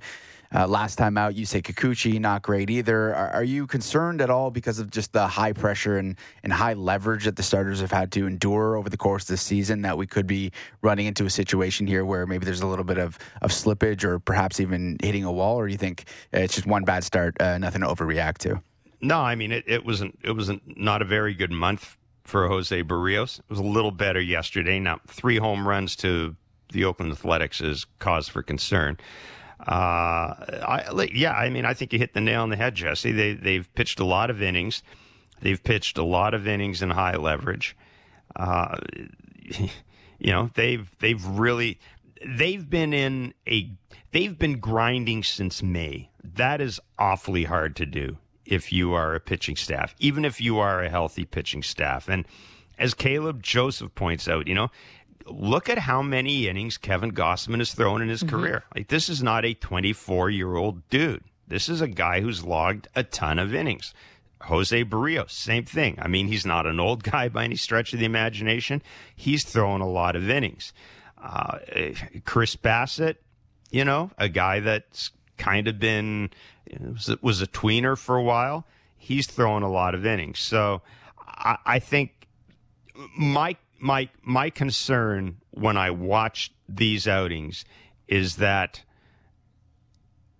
Uh, 0.54 0.66
last 0.66 0.96
time 0.96 1.16
out, 1.16 1.36
you 1.36 1.46
say 1.46 1.62
Kikuchi, 1.62 2.20
not 2.20 2.42
great 2.42 2.72
either. 2.72 3.14
Are, 3.14 3.30
are, 3.30 3.44
you 3.44 3.68
concerned 3.68 4.20
at 4.20 4.32
all 4.32 4.50
because 4.50 4.80
of 4.80 4.90
just 4.90 5.14
the 5.14 5.28
high 5.28 5.54
pressure 5.54 5.98
and, 5.98 6.16
and 6.42 6.52
high 6.52 6.74
leverage 6.74 7.26
that 7.26 7.36
the 7.36 7.44
starters 7.44 7.82
have 7.82 7.92
had 7.92 8.12
to 8.14 8.26
endure 8.26 8.76
over 8.76 8.90
the 8.90 8.98
course 8.98 9.24
of 9.24 9.28
the 9.28 9.38
season 9.38 9.84
that 9.84 9.96
we 9.96 10.08
could 10.08 10.26
be 10.26 10.52
running 10.82 11.06
into 11.06 11.26
a 11.26 11.30
situation 11.30 11.86
here 11.86 12.04
where 12.04 12.26
maybe 12.26 12.46
there's 12.46 12.62
a 12.62 12.68
little 12.68 12.84
bit 12.84 12.98
of, 12.98 13.20
of 13.44 13.52
slippage 13.52 14.04
or 14.04 14.18
perhaps 14.18 14.60
even 14.60 14.98
hitting 15.04 15.24
a 15.24 15.32
wall? 15.32 15.56
Or 15.56 15.68
you 15.68 15.78
think 15.78 16.06
it's 16.34 16.56
just 16.56 16.66
one 16.66 16.84
bad 16.84 17.04
start, 17.04 17.40
uh, 17.40 17.60
nothing 17.60 17.82
to 17.82 17.88
overreact 17.88 18.40
to? 18.40 18.60
No, 19.02 19.20
I 19.20 19.36
mean, 19.36 19.52
it, 19.52 19.66
it 19.68 19.86
wasn't, 19.86 20.18
it 20.24 20.32
wasn't 20.32 20.64
not 20.80 21.04
a 21.04 21.06
very 21.06 21.36
good 21.36 21.52
month 21.52 21.96
for 22.24 22.48
Jose 22.48 22.84
Berrios. 22.84 23.38
It 23.38 23.50
was 23.50 23.60
a 23.60 23.64
little 23.64 23.92
better 23.92 24.20
yesterday. 24.20 24.80
Now, 24.80 25.00
three 25.08 25.38
home 25.38 25.68
runs 25.68 25.96
to 25.98 26.36
the 26.72 26.86
Oakland 26.86 27.12
Athletics 27.12 27.62
is 27.62 27.86
cause 28.00 28.28
for 28.28 28.42
concern. 28.42 28.98
Uh, 29.60 30.34
I, 30.38 31.10
yeah, 31.14 31.34
I 31.34 31.50
mean, 31.50 31.66
I 31.66 31.74
think 31.74 31.92
you 31.92 32.00
hit 32.00 32.14
the 32.14 32.22
nail 32.22 32.44
on 32.44 32.50
the 32.50 32.56
head, 32.56 32.76
Jesse. 32.76 33.12
They 33.12 33.34
they've 33.34 33.74
pitched 33.76 34.00
a 34.00 34.06
lot 34.06 34.30
of 34.30 34.42
innings. 34.42 34.84
They've 35.42 35.62
pitched 35.62 35.98
a 35.98 36.04
lot 36.04 36.34
of 36.34 36.48
innings 36.48 36.82
in 36.82 36.90
high 36.92 37.16
leverage. 37.16 37.76
Uh, 38.36 38.78
you 40.20 40.32
know, 40.32 40.50
they've 40.56 40.90
they've 41.00 41.26
really 41.26 41.80
they've 42.26 42.70
been 42.70 42.94
in 42.94 43.34
a 43.48 43.72
they've 44.12 44.38
been 44.38 44.60
grinding 44.60 45.24
since 45.24 45.62
May. 45.62 46.10
That 46.24 46.62
is 46.62 46.80
awfully 46.98 47.46
hard 47.46 47.76
to 47.78 47.86
do 47.86 48.18
if 48.46 48.72
you 48.72 48.94
are 48.94 49.14
a 49.14 49.20
pitching 49.20 49.56
staff, 49.56 49.96
even 50.00 50.26
if 50.26 50.42
you 50.42 50.58
are 50.60 50.84
a 50.84 50.90
healthy 50.90 51.26
pitching 51.26 51.64
staff. 51.64 52.10
And 52.10 52.26
as 52.78 52.94
Caleb 52.94 53.44
Joseph 53.44 53.94
points 53.94 54.28
out, 54.28 54.48
you 54.48 54.56
know, 54.56 54.70
look 55.32 55.70
at 55.70 55.78
how 55.78 56.02
many 56.02 56.48
innings 56.48 56.78
Kevin 56.78 57.12
Gausman 57.12 57.60
has 57.60 57.74
thrown 57.74 58.02
in 58.02 58.10
his 58.10 58.24
mm-hmm. 58.24 58.36
career. 58.36 58.64
Like 58.76 58.88
this 58.88 59.10
is 59.10 59.24
not 59.24 59.46
a 59.46 59.54
24 59.54 60.30
year 60.30 60.56
old 60.56 60.88
dude. 60.90 61.24
This 61.48 61.68
is 61.68 61.82
a 61.82 61.88
guy 61.88 62.22
who's 62.22 62.44
logged 62.44 62.88
a 62.96 63.04
ton 63.04 63.40
of 63.40 63.54
innings. 63.54 63.94
Jose 64.44 64.86
Berrios, 64.86 65.32
same 65.32 65.66
thing. 65.66 65.98
I 66.02 66.08
mean, 66.08 66.28
he's 66.28 66.46
not 66.46 66.66
an 66.66 66.80
old 66.80 67.04
guy 67.12 67.30
by 67.30 67.44
any 67.44 67.56
stretch 67.56 67.94
of 67.94 68.00
the 68.00 68.06
imagination. 68.06 68.82
He's 69.16 69.44
thrown 69.44 69.82
a 69.82 69.90
lot 69.90 70.16
of 70.16 70.30
innings. 70.30 70.74
Uh, 71.22 71.60
Chris 72.24 72.56
Bassitt, 72.56 73.18
you 73.72 73.84
know, 73.84 74.12
a 74.18 74.30
guy 74.30 74.62
that's 74.62 75.12
kind 75.38 75.68
of 75.68 75.80
been 75.80 76.30
was, 76.80 77.10
was 77.22 77.42
a 77.42 77.48
tweener 77.48 77.98
for 77.98 78.16
a 78.16 78.24
while. 78.24 78.66
He's 78.98 79.28
thrown 79.28 79.64
a 79.64 79.70
lot 79.70 79.96
of 79.96 80.06
innings. 80.06 80.40
So 80.40 80.82
I, 81.28 81.58
I 81.66 81.80
think 81.80 82.28
my 83.18 83.56
my 83.80 84.10
my 84.22 84.50
concern 84.50 85.38
when 85.52 85.78
I 85.78 85.92
watch 85.92 86.52
these 86.68 87.08
outings 87.08 87.66
is 88.08 88.38
that 88.38 88.84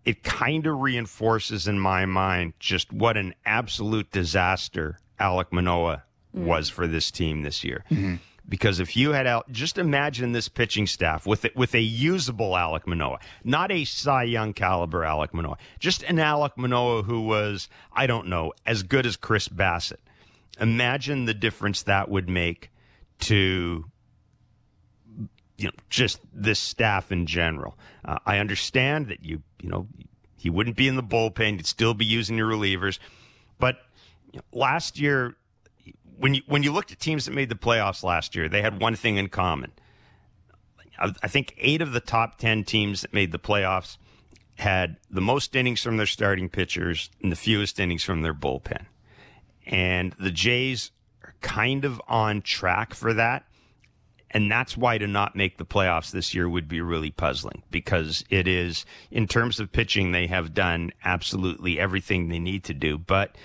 it 0.06 0.24
kind 0.24 0.66
of 0.66 0.80
reinforces 0.80 1.68
in 1.68 1.80
my 1.80 2.06
mind 2.06 2.54
just 2.60 2.92
what 2.92 3.18
an 3.18 3.36
absolute 3.46 4.12
disaster 4.12 5.00
Alec 5.20 5.52
Manoah 5.52 6.04
mm. 6.36 6.46
was 6.46 6.70
for 6.70 6.88
this 6.88 7.12
team 7.12 7.44
this 7.44 7.64
year. 7.64 7.84
Mm-hmm. 7.92 8.16
because 8.48 8.80
if 8.80 8.98
you 8.98 9.12
had 9.12 9.28
out, 9.28 9.52
just 9.52 9.78
imagine 9.78 10.32
this 10.32 10.50
pitching 10.50 10.88
staff 10.88 11.28
with 11.28 11.46
it, 11.46 11.56
with 11.56 11.76
a 11.76 11.82
usable 11.82 12.58
Alec 12.58 12.88
Manoah, 12.88 13.20
not 13.44 13.72
a 13.72 13.86
Cy 13.86 14.24
Young 14.24 14.54
caliber 14.54 15.06
Alec 15.06 15.34
Manoah, 15.34 15.58
just 15.80 16.02
an 16.04 16.18
Alec 16.18 16.58
Manoah 16.58 17.04
who 17.04 17.22
was, 17.22 17.70
I 17.94 18.08
don't 18.08 18.28
know, 18.28 18.54
as 18.66 18.82
good 18.82 19.06
as 19.06 19.16
Chris 19.16 19.48
Bassitt. 19.48 20.00
Imagine 20.60 21.26
the 21.26 21.34
difference 21.34 21.84
that 21.84 22.10
would 22.10 22.28
make 22.28 22.72
to 23.20 23.86
you 25.58 25.66
know 25.66 25.72
just 25.90 26.20
this 26.34 26.60
staff 26.60 27.12
in 27.12 27.26
general. 27.26 27.78
Uh, 28.06 28.18
I 28.26 28.38
understand 28.38 29.08
that 29.08 29.24
you 29.24 29.42
you 29.62 29.70
know 29.70 29.88
he 30.38 30.50
wouldn't 30.50 30.78
be 30.78 30.88
in 30.88 30.96
the 30.96 31.04
bullpen; 31.04 31.58
you'd 31.58 31.66
still 31.66 31.94
be 31.94 32.06
using 32.06 32.38
your 32.38 32.50
relievers, 32.50 33.00
but 33.60 33.78
you 34.32 34.40
know, 34.40 34.60
last 34.60 35.00
year 35.00 35.36
when 36.18 36.34
you 36.34 36.42
when 36.48 36.64
you 36.64 36.72
looked 36.72 36.92
at 36.92 37.00
teams 37.00 37.26
that 37.26 37.34
made 37.34 37.50
the 37.50 37.56
playoffs 37.56 38.04
last 38.04 38.36
year, 38.36 38.50
they 38.50 38.62
had 38.62 38.80
one 38.82 38.96
thing 38.96 39.18
in 39.18 39.30
common. 39.30 39.72
I 41.02 41.30
think 41.30 41.56
eight 41.58 41.82
of 41.82 41.94
the 41.94 42.02
top 42.02 42.40
ten 42.40 42.66
teams 42.66 43.02
that 43.04 43.14
made 43.14 43.32
the 43.32 43.40
playoffs 43.40 43.98
had 44.56 44.98
the 45.10 45.22
most 45.22 45.56
innings 45.56 45.82
from 45.82 45.96
their 45.96 46.06
starting 46.06 46.50
pitchers 46.50 47.10
and 47.24 47.32
the 47.32 47.38
fewest 47.38 47.80
innings 47.80 48.04
from 48.04 48.22
their 48.22 48.34
bullpen. 48.34 48.86
And 49.66 50.14
the 50.20 50.32
Jays 50.32 50.92
kind 51.42 51.86
of 51.86 52.02
on 52.08 52.42
track 52.42 52.94
for 52.94 53.14
that. 53.14 53.46
And 54.32 54.52
that's 54.52 54.78
why 54.78 55.00
to 55.00 55.08
not 55.08 55.36
make 55.36 55.58
the 55.58 55.66
playoffs 55.66 56.12
this 56.12 56.36
year 56.36 56.48
would 56.48 56.68
be 56.68 56.82
really 56.82 57.10
puzzling 57.10 57.64
because 57.72 58.24
it 58.30 58.48
is, 58.48 58.86
in 59.10 59.28
terms 59.28 59.60
of 59.60 59.72
pitching, 59.72 60.12
they 60.12 60.28
have 60.28 60.54
done 60.54 60.92
absolutely 61.04 61.80
everything 61.80 62.30
they 62.30 62.38
need 62.38 62.64
to 62.66 62.76
do. 62.76 63.00
But 63.00 63.36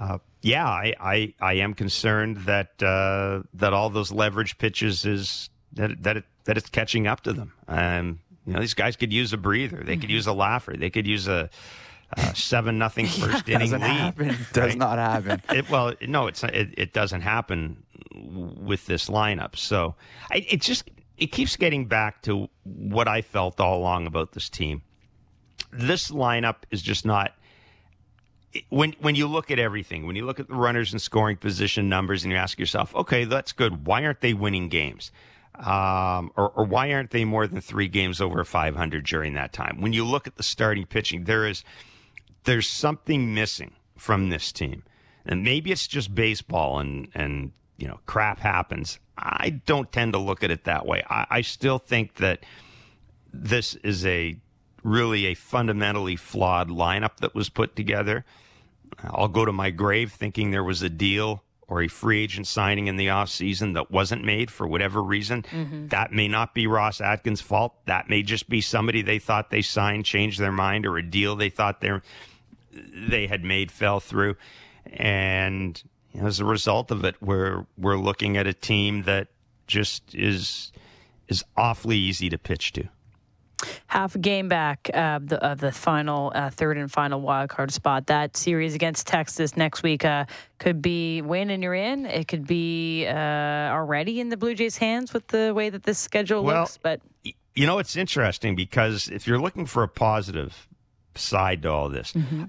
uh, 0.00 0.18
yeah, 0.42 0.66
I, 0.66 0.94
I, 1.00 1.34
I 1.40 1.52
am 1.54 1.72
concerned 1.72 2.38
that 2.38 2.82
uh, 2.82 3.44
that 3.54 3.72
all 3.72 3.90
those 3.90 4.10
leverage 4.10 4.58
pitches 4.58 5.04
is 5.04 5.50
that 5.74 6.02
that 6.02 6.16
it, 6.16 6.24
that 6.46 6.58
it's 6.58 6.68
catching 6.68 7.06
up 7.06 7.20
to 7.22 7.32
them. 7.32 7.52
Um, 7.68 8.18
you 8.44 8.52
know, 8.52 8.60
these 8.60 8.74
guys 8.74 8.96
could 8.96 9.12
use 9.12 9.32
a 9.32 9.36
breather. 9.38 9.78
They 9.78 9.96
could 9.96 10.02
mm-hmm. 10.02 10.10
use 10.10 10.26
a 10.26 10.32
laugher. 10.32 10.74
They 10.76 10.90
could 10.90 11.06
use 11.06 11.28
a, 11.28 11.48
a 12.12 12.34
seven 12.34 12.78
nothing 12.78 13.06
first 13.20 13.48
yeah, 13.48 13.56
inning 13.56 13.72
lead. 13.72 13.80
Happen. 13.80 14.36
Does 14.52 14.76
not 14.76 14.98
happen. 14.98 15.42
It, 15.54 15.70
well, 15.70 15.94
no, 16.02 16.26
it's 16.26 16.42
it, 16.44 16.74
it 16.76 16.92
doesn't 16.92 17.22
happen 17.22 17.82
with 18.14 18.86
this 18.86 19.08
lineup. 19.08 19.56
So 19.56 19.94
I, 20.30 20.46
it 20.48 20.60
just 20.60 20.90
it 21.16 21.28
keeps 21.28 21.56
getting 21.56 21.86
back 21.86 22.22
to 22.22 22.48
what 22.64 23.08
I 23.08 23.22
felt 23.22 23.60
all 23.60 23.78
along 23.78 24.06
about 24.06 24.32
this 24.32 24.48
team. 24.48 24.82
This 25.72 26.10
lineup 26.10 26.56
is 26.70 26.82
just 26.82 27.04
not 27.04 27.34
when 28.68 28.94
when 29.00 29.14
you 29.14 29.26
look 29.26 29.50
at 29.50 29.58
everything, 29.58 30.06
when 30.06 30.16
you 30.16 30.24
look 30.24 30.40
at 30.40 30.48
the 30.48 30.54
runners 30.54 30.92
and 30.92 31.00
scoring 31.00 31.36
position 31.36 31.88
numbers, 31.88 32.24
and 32.24 32.32
you 32.32 32.38
ask 32.38 32.58
yourself, 32.58 32.94
okay, 32.94 33.24
that's 33.24 33.52
good. 33.52 33.86
Why 33.86 34.04
aren't 34.04 34.20
they 34.20 34.34
winning 34.34 34.68
games? 34.68 35.10
Um, 35.56 36.32
or, 36.36 36.50
or 36.50 36.64
why 36.64 36.92
aren't 36.92 37.10
they 37.12 37.24
more 37.24 37.46
than 37.46 37.60
three 37.60 37.86
games 37.86 38.20
over 38.20 38.44
500 38.44 39.06
during 39.06 39.34
that 39.34 39.52
time? 39.52 39.80
When 39.80 39.92
you 39.92 40.04
look 40.04 40.26
at 40.26 40.34
the 40.34 40.42
starting 40.42 40.84
pitching, 40.84 41.24
there 41.24 41.46
is 41.46 41.62
there's 42.44 42.68
something 42.68 43.34
missing 43.34 43.72
from 43.96 44.30
this 44.30 44.52
team, 44.52 44.82
and 45.26 45.42
maybe 45.42 45.72
it's 45.72 45.86
just 45.86 46.14
baseball, 46.14 46.78
and 46.78 47.08
and 47.14 47.52
you 47.76 47.88
know 47.88 48.00
crap 48.06 48.40
happens. 48.40 48.98
I 49.16 49.60
don't 49.66 49.90
tend 49.92 50.12
to 50.14 50.18
look 50.18 50.42
at 50.42 50.50
it 50.50 50.64
that 50.64 50.86
way. 50.86 51.02
I, 51.08 51.26
I 51.30 51.40
still 51.42 51.78
think 51.78 52.16
that 52.16 52.44
this 53.32 53.74
is 53.76 54.04
a 54.06 54.36
really 54.82 55.26
a 55.26 55.34
fundamentally 55.34 56.16
flawed 56.16 56.68
lineup 56.68 57.16
that 57.18 57.34
was 57.34 57.48
put 57.48 57.74
together. 57.74 58.24
I'll 59.02 59.28
go 59.28 59.44
to 59.44 59.52
my 59.52 59.70
grave 59.70 60.12
thinking 60.12 60.50
there 60.50 60.64
was 60.64 60.82
a 60.82 60.90
deal 60.90 61.42
or 61.66 61.82
a 61.82 61.88
free 61.88 62.22
agent 62.22 62.46
signing 62.46 62.86
in 62.86 62.96
the 62.96 63.06
offseason 63.06 63.74
that 63.74 63.90
wasn't 63.90 64.22
made 64.22 64.50
for 64.50 64.66
whatever 64.66 65.02
reason. 65.02 65.42
Mm-hmm. 65.42 65.88
That 65.88 66.12
may 66.12 66.28
not 66.28 66.54
be 66.54 66.66
Ross 66.66 67.00
Atkins' 67.00 67.40
fault. 67.40 67.74
That 67.86 68.10
may 68.10 68.22
just 68.22 68.48
be 68.48 68.60
somebody 68.60 69.02
they 69.02 69.18
thought 69.18 69.50
they 69.50 69.62
signed 69.62 70.04
changed 70.04 70.38
their 70.38 70.52
mind 70.52 70.86
or 70.86 70.98
a 70.98 71.02
deal 71.02 71.36
they 71.36 71.48
thought 71.48 71.80
they 71.80 71.90
they 72.74 73.26
had 73.26 73.44
made 73.44 73.70
fell 73.70 74.00
through. 74.00 74.36
And 74.86 75.82
as 76.20 76.40
a 76.40 76.44
result 76.44 76.90
of 76.90 77.04
it, 77.04 77.16
we're 77.20 77.66
we're 77.76 77.98
looking 77.98 78.36
at 78.36 78.46
a 78.46 78.54
team 78.54 79.02
that 79.04 79.28
just 79.66 80.14
is 80.14 80.72
is 81.28 81.44
awfully 81.56 81.96
easy 81.96 82.28
to 82.28 82.38
pitch 82.38 82.72
to 82.72 82.88
half 83.86 84.14
a 84.14 84.18
game 84.18 84.48
back 84.48 84.90
uh, 84.92 85.18
the, 85.22 85.42
of 85.44 85.60
the 85.60 85.72
final 85.72 86.32
uh, 86.34 86.50
third 86.50 86.76
and 86.76 86.90
final 86.90 87.20
wild 87.20 87.50
card 87.50 87.72
spot. 87.72 88.06
That 88.06 88.36
series 88.36 88.74
against 88.74 89.06
Texas 89.06 89.56
next 89.56 89.82
week 89.82 90.04
uh, 90.04 90.26
could 90.58 90.82
be 90.82 91.22
win 91.22 91.50
and 91.50 91.62
you're 91.62 91.74
in. 91.74 92.06
It 92.06 92.28
could 92.28 92.46
be 92.46 93.06
uh, 93.06 93.12
already 93.12 94.20
in 94.20 94.28
the 94.28 94.36
Blue 94.36 94.54
Jays' 94.54 94.76
hands 94.76 95.12
with 95.12 95.26
the 95.28 95.52
way 95.54 95.70
that 95.70 95.84
this 95.84 95.98
schedule 95.98 96.44
well, 96.44 96.62
looks. 96.62 96.78
But 96.78 97.00
you 97.54 97.66
know, 97.66 97.78
it's 97.78 97.96
interesting 97.96 98.56
because 98.56 99.08
if 99.08 99.26
you're 99.26 99.40
looking 99.40 99.66
for 99.66 99.82
a 99.82 99.88
positive 99.88 100.68
side 101.14 101.62
to 101.62 101.70
all 101.70 101.88
this, 101.88 102.12
mm-hmm. 102.12 102.44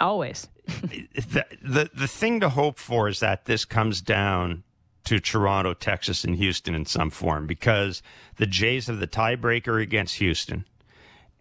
Always 0.00 0.48
the, 0.66 1.44
the 1.62 1.90
the 1.94 2.08
thing 2.08 2.40
to 2.40 2.48
hope 2.48 2.78
for 2.78 3.08
is 3.08 3.20
that 3.20 3.46
this 3.46 3.64
comes 3.64 4.00
down 4.00 4.62
to 5.04 5.18
Toronto, 5.18 5.74
Texas, 5.74 6.24
and 6.24 6.36
Houston 6.36 6.74
in 6.74 6.86
some 6.86 7.10
form 7.10 7.46
because 7.46 8.02
the 8.36 8.46
Jays 8.46 8.86
have 8.86 9.00
the 9.00 9.08
tiebreaker 9.08 9.82
against 9.82 10.16
Houston. 10.16 10.66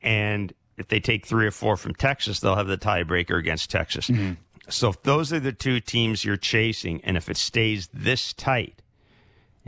And 0.01 0.53
if 0.77 0.88
they 0.88 0.99
take 0.99 1.25
three 1.25 1.45
or 1.45 1.51
four 1.51 1.77
from 1.77 1.93
Texas, 1.93 2.39
they'll 2.39 2.55
have 2.55 2.67
the 2.67 2.77
tiebreaker 2.77 3.38
against 3.38 3.69
Texas. 3.69 4.07
Mm-hmm. 4.07 4.33
So 4.69 4.89
if 4.89 5.03
those 5.03 5.33
are 5.33 5.39
the 5.39 5.51
two 5.51 5.79
teams 5.79 6.23
you're 6.23 6.38
chasing, 6.38 7.01
and 7.03 7.17
if 7.17 7.29
it 7.29 7.38
stays 7.38 7.89
this 7.93 8.33
tight, 8.33 8.81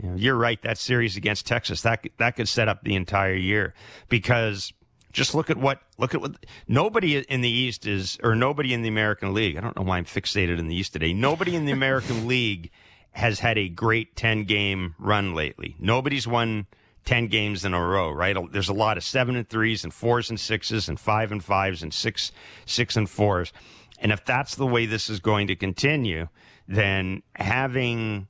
you 0.02 0.08
know, 0.08 0.16
you're 0.16 0.36
right. 0.36 0.60
That 0.62 0.78
series 0.78 1.16
against 1.16 1.46
Texas 1.46 1.82
that 1.82 2.06
that 2.18 2.36
could 2.36 2.48
set 2.48 2.68
up 2.68 2.82
the 2.82 2.94
entire 2.94 3.34
year 3.34 3.74
because 4.08 4.72
just 5.12 5.34
look 5.34 5.50
at 5.50 5.56
what 5.56 5.80
look 5.98 6.14
at 6.14 6.20
what 6.20 6.44
nobody 6.66 7.18
in 7.18 7.40
the 7.40 7.50
East 7.50 7.86
is 7.86 8.18
or 8.22 8.34
nobody 8.34 8.72
in 8.72 8.82
the 8.82 8.88
American 8.88 9.34
League. 9.34 9.56
I 9.56 9.60
don't 9.60 9.76
know 9.76 9.82
why 9.82 9.98
I'm 9.98 10.04
fixated 10.04 10.58
in 10.58 10.68
the 10.68 10.74
East 10.74 10.92
today. 10.92 11.12
Nobody 11.12 11.54
in 11.54 11.64
the 11.64 11.72
American 11.72 12.26
League 12.28 12.70
has 13.12 13.40
had 13.40 13.58
a 13.58 13.68
great 13.68 14.16
10 14.16 14.44
game 14.44 14.94
run 14.98 15.34
lately. 15.34 15.76
Nobody's 15.78 16.26
won 16.26 16.66
10 17.04 17.26
games 17.26 17.64
in 17.64 17.74
a 17.74 17.86
row, 17.86 18.10
right? 18.10 18.36
There's 18.52 18.68
a 18.68 18.74
lot 18.74 18.96
of 18.96 19.04
seven 19.04 19.36
and 19.36 19.48
threes 19.48 19.84
and 19.84 19.92
fours 19.92 20.30
and 20.30 20.40
sixes 20.40 20.88
and 20.88 20.98
five 20.98 21.30
and 21.30 21.42
fives 21.42 21.82
and 21.82 21.92
six, 21.92 22.32
six 22.64 22.96
and 22.96 23.08
fours. 23.08 23.52
And 23.98 24.12
if 24.12 24.24
that's 24.24 24.54
the 24.54 24.66
way 24.66 24.86
this 24.86 25.10
is 25.10 25.20
going 25.20 25.46
to 25.48 25.56
continue, 25.56 26.28
then 26.66 27.22
having 27.36 28.28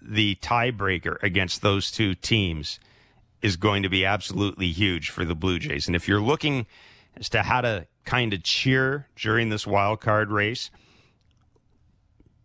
the 0.00 0.36
tiebreaker 0.36 1.16
against 1.22 1.62
those 1.62 1.90
two 1.90 2.14
teams 2.14 2.78
is 3.42 3.56
going 3.56 3.82
to 3.82 3.88
be 3.88 4.04
absolutely 4.04 4.70
huge 4.70 5.10
for 5.10 5.24
the 5.24 5.34
Blue 5.34 5.58
Jays. 5.58 5.86
And 5.86 5.94
if 5.94 6.08
you're 6.08 6.20
looking 6.20 6.66
as 7.16 7.28
to 7.30 7.42
how 7.42 7.60
to 7.60 7.86
kind 8.04 8.32
of 8.32 8.42
cheer 8.42 9.08
during 9.16 9.48
this 9.48 9.66
wild 9.66 10.00
card 10.00 10.30
race, 10.30 10.70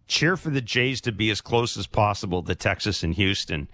cheer 0.08 0.38
for 0.38 0.50
the 0.50 0.62
Jays 0.62 1.02
to 1.02 1.12
be 1.12 1.30
as 1.30 1.42
close 1.42 1.78
as 1.78 1.88
possible 1.88 2.44
to 2.44 2.56
Texas 2.56 3.04
and 3.04 3.16
Houston 3.16 3.68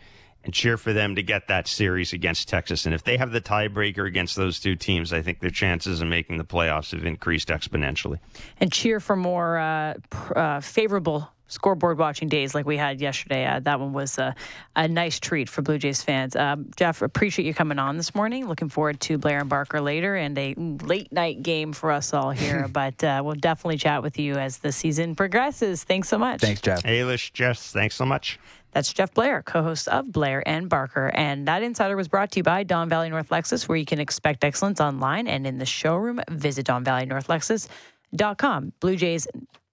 and 0.44 0.54
cheer 0.54 0.78
for 0.78 0.94
them 0.94 1.16
to 1.16 1.24
get 1.24 1.48
that 1.48 1.68
series 1.68 2.14
against 2.14 2.48
Texas. 2.48 2.86
And 2.86 2.96
if 2.96 3.04
they 3.04 3.18
have 3.18 3.32
the 3.32 3.42
tiebreaker 3.42 4.08
against 4.08 4.36
those 4.36 4.60
two 4.60 4.76
teams, 4.76 5.12
I 5.12 5.22
think 5.22 5.42
their 5.42 5.50
chances 5.50 6.02
of 6.02 6.08
making 6.08 6.38
the 6.38 6.46
playoffs 6.46 6.92
have 6.92 7.06
increased 7.06 7.50
exponentially. 7.50 8.20
And 8.60 8.72
cheer 8.72 9.00
for 9.02 9.18
more 9.18 9.58
uh, 9.58 9.96
uh, 10.36 10.62
favorable 10.62 11.30
scoreboard 11.50 11.98
watching 11.98 12.30
days 12.30 12.56
like 12.56 12.66
we 12.66 12.78
had 12.78 13.02
yesterday. 13.02 13.46
Uh, 13.46 13.60
that 13.60 13.80
one 13.80 13.92
was 13.92 14.18
a, 14.18 14.34
a, 14.76 14.88
nice 14.88 15.20
treat 15.20 15.50
for 15.50 15.62
Blue 15.62 15.78
Jays 15.78 16.02
fans. 16.02 16.36
Um, 16.36 16.70
Jeff, 16.78 17.02
appreciate 17.02 17.46
you 17.46 17.54
coming 17.54 17.80
on 17.80 17.98
this 17.98 18.16
morning. 18.16 18.48
Looking 18.48 18.70
forward 18.70 19.02
to 19.02 19.18
Blair 19.18 19.40
and 19.40 19.50
Barker 19.50 19.82
later 19.82 20.16
and 20.16 20.38
a 20.38 20.54
late 20.56 21.12
night 21.12 21.44
game 21.44 21.74
for 21.74 21.92
us 21.92 22.14
all 22.14 22.32
here. 22.32 22.68
but 22.72 23.04
uh, 23.04 23.22
we'll 23.24 23.36
definitely 23.36 23.78
chat 23.78 24.02
with 24.02 24.18
you 24.18 24.36
as 24.36 24.60
the 24.60 24.72
season 24.72 25.16
progresses. 25.16 25.84
Thanks 25.84 26.08
so 26.08 26.18
much. 26.18 26.40
Thanks, 26.40 26.62
Jeff. 26.62 26.84
Ailish, 26.84 27.34
Jeff, 27.34 27.58
thanks 27.58 27.96
so 27.96 28.06
much. 28.06 28.40
That's 28.72 28.94
Jeff 28.94 29.14
Blair, 29.14 29.42
co 29.42 29.64
host 29.64 29.88
of 29.88 30.12
Blair 30.12 30.48
and 30.48 30.70
Barker. 30.70 31.10
And 31.14 31.48
that 31.48 31.64
insider 31.64 31.96
was 31.96 32.08
brought 32.08 32.32
to 32.34 32.40
you 32.40 32.44
by 32.44 32.64
Don 32.64 32.88
Valley 32.88 33.10
North 33.10 33.30
Lexus, 33.30 33.68
where 33.68 33.78
you 33.78 33.86
can 33.86 34.00
expect 34.00 34.44
excellence 34.44 34.80
online 34.80 35.28
and 35.28 35.48
in 35.48 35.58
the 35.58 35.66
showroom. 35.66 36.22
Visit 36.30 36.68
DonValleyNorthLexus.com. 36.68 38.74
Blue 38.80 38.96
Jays, 38.96 39.28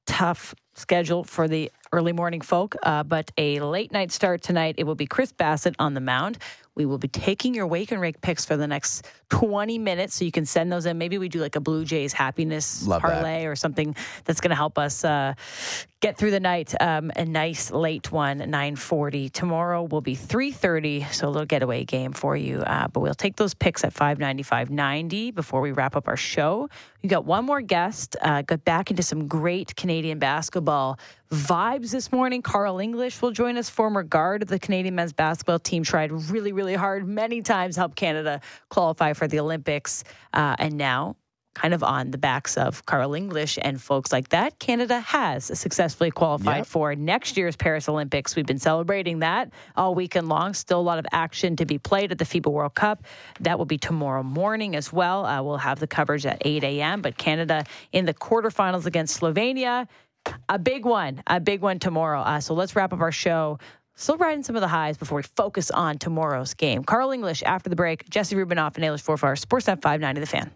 tough 0.06 0.54
schedule 0.74 1.24
for 1.24 1.48
the 1.48 1.70
early 1.92 2.12
morning 2.12 2.40
folk, 2.40 2.74
uh, 2.82 3.02
but 3.02 3.30
a 3.38 3.60
late 3.60 3.92
night 3.92 4.12
start 4.12 4.42
tonight. 4.42 4.76
It 4.78 4.84
will 4.84 4.94
be 4.94 5.06
Chris 5.06 5.32
Bassitt 5.32 5.74
on 5.78 5.94
the 5.94 6.00
mound. 6.00 6.38
We 6.76 6.84
will 6.84 6.98
be 6.98 7.08
taking 7.08 7.54
your 7.54 7.66
wake 7.66 7.90
and 7.90 8.00
rake 8.00 8.20
picks 8.20 8.44
for 8.44 8.56
the 8.56 8.66
next 8.66 9.06
20 9.30 9.78
minutes, 9.78 10.14
so 10.14 10.26
you 10.26 10.30
can 10.30 10.44
send 10.44 10.70
those 10.70 10.84
in. 10.84 10.98
Maybe 10.98 11.16
we 11.16 11.30
do 11.30 11.40
like 11.40 11.56
a 11.56 11.60
Blue 11.60 11.84
Jays 11.86 12.12
happiness 12.12 12.86
Love 12.86 13.00
parlay 13.00 13.40
that. 13.42 13.46
or 13.46 13.56
something 13.56 13.96
that's 14.24 14.40
going 14.42 14.50
to 14.50 14.56
help 14.56 14.78
us 14.78 15.02
uh, 15.02 15.32
get 16.00 16.18
through 16.18 16.32
the 16.32 16.40
night. 16.40 16.74
Um, 16.80 17.10
a 17.16 17.24
nice 17.24 17.70
late 17.70 18.12
one, 18.12 18.40
9:40. 18.40 19.32
Tomorrow 19.32 19.84
will 19.84 20.02
be 20.02 20.14
3:30, 20.14 21.10
so 21.12 21.28
a 21.28 21.30
little 21.30 21.46
getaway 21.46 21.84
game 21.84 22.12
for 22.12 22.36
you. 22.36 22.60
Uh, 22.60 22.88
but 22.88 23.00
we'll 23.00 23.14
take 23.14 23.36
those 23.36 23.54
picks 23.54 23.82
at 23.82 23.94
595.90 23.94 25.34
before 25.34 25.62
we 25.62 25.72
wrap 25.72 25.96
up 25.96 26.08
our 26.08 26.16
show. 26.16 26.68
We 27.02 27.08
got 27.08 27.24
one 27.24 27.46
more 27.46 27.62
guest. 27.62 28.16
Uh, 28.20 28.42
got 28.42 28.64
back 28.64 28.90
into 28.90 29.02
some 29.02 29.26
great 29.26 29.74
Canadian 29.76 30.18
basketball 30.18 30.98
vibes 31.30 31.90
this 31.90 32.12
morning. 32.12 32.42
Carl 32.42 32.78
English 32.78 33.20
will 33.22 33.30
join 33.30 33.56
us, 33.56 33.68
former 33.68 34.02
guard 34.02 34.42
of 34.42 34.48
the 34.48 34.58
Canadian 34.58 34.94
men's 34.94 35.12
basketball 35.12 35.58
team, 35.58 35.82
tried 35.82 36.12
really, 36.12 36.52
really 36.52 36.74
hard 36.74 37.06
many 37.06 37.42
times, 37.42 37.76
helped 37.76 37.96
Canada 37.96 38.40
qualify 38.68 39.12
for 39.12 39.26
the 39.26 39.38
Olympics, 39.40 40.04
uh, 40.32 40.56
and 40.58 40.76
now 40.76 41.16
kind 41.56 41.72
of 41.72 41.82
on 41.82 42.10
the 42.10 42.18
backs 42.18 42.58
of 42.58 42.84
Carl 42.84 43.14
English 43.14 43.58
and 43.62 43.80
folks 43.80 44.12
like 44.12 44.28
that, 44.28 44.58
Canada 44.58 45.00
has 45.00 45.46
successfully 45.58 46.10
qualified 46.10 46.58
yep. 46.58 46.66
for 46.66 46.94
next 46.94 47.36
year's 47.38 47.56
Paris 47.56 47.88
Olympics. 47.88 48.36
We've 48.36 48.46
been 48.46 48.58
celebrating 48.58 49.20
that 49.20 49.50
all 49.74 49.94
weekend 49.94 50.28
long. 50.28 50.52
Still 50.52 50.80
a 50.80 50.82
lot 50.82 50.98
of 50.98 51.06
action 51.12 51.56
to 51.56 51.64
be 51.64 51.78
played 51.78 52.12
at 52.12 52.18
the 52.18 52.26
FIBA 52.26 52.52
World 52.52 52.74
Cup. 52.74 53.04
That 53.40 53.56
will 53.56 53.64
be 53.64 53.78
tomorrow 53.78 54.22
morning 54.22 54.76
as 54.76 54.92
well. 54.92 55.24
Uh, 55.24 55.42
we'll 55.42 55.56
have 55.56 55.80
the 55.80 55.86
coverage 55.86 56.26
at 56.26 56.42
8 56.44 56.62
a.m. 56.62 57.00
But 57.00 57.16
Canada 57.16 57.64
in 57.90 58.04
the 58.04 58.14
quarterfinals 58.14 58.84
against 58.84 59.18
Slovenia. 59.18 59.88
A 60.48 60.58
big 60.58 60.84
one, 60.84 61.22
a 61.26 61.40
big 61.40 61.60
one 61.60 61.78
tomorrow. 61.78 62.20
Uh, 62.20 62.40
so 62.40 62.54
let's 62.54 62.76
wrap 62.76 62.92
up 62.92 63.00
our 63.00 63.12
show 63.12 63.58
Still 63.98 64.18
riding 64.18 64.42
some 64.42 64.56
of 64.56 64.60
the 64.60 64.68
highs 64.68 64.98
before 64.98 65.16
we 65.16 65.22
focus 65.22 65.70
on 65.70 65.96
tomorrow's 65.96 66.52
game. 66.52 66.84
Carl 66.84 67.12
English 67.12 67.42
after 67.42 67.70
the 67.70 67.76
break, 67.76 68.08
Jesse 68.10 68.36
Rubinoff 68.36 68.76
and 68.76 68.84
Ailish 68.84 69.02
Forfar, 69.02 69.40
Sportsnet 69.40 69.80
590 69.80 70.20
The 70.20 70.26
Fan. 70.26 70.50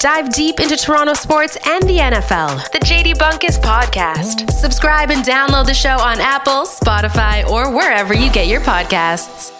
Dive 0.00 0.32
deep 0.32 0.60
into 0.60 0.76
Toronto 0.76 1.14
sports 1.14 1.56
and 1.66 1.82
the 1.84 1.96
NFL. 1.96 2.70
The 2.72 2.78
JD 2.78 3.14
Bunkis 3.14 3.58
Podcast. 3.58 4.50
Subscribe 4.50 5.10
and 5.10 5.24
download 5.24 5.66
the 5.66 5.74
show 5.74 5.98
on 5.98 6.20
Apple, 6.20 6.64
Spotify, 6.64 7.46
or 7.48 7.74
wherever 7.74 8.14
you 8.14 8.30
get 8.30 8.46
your 8.46 8.60
podcasts. 8.60 9.59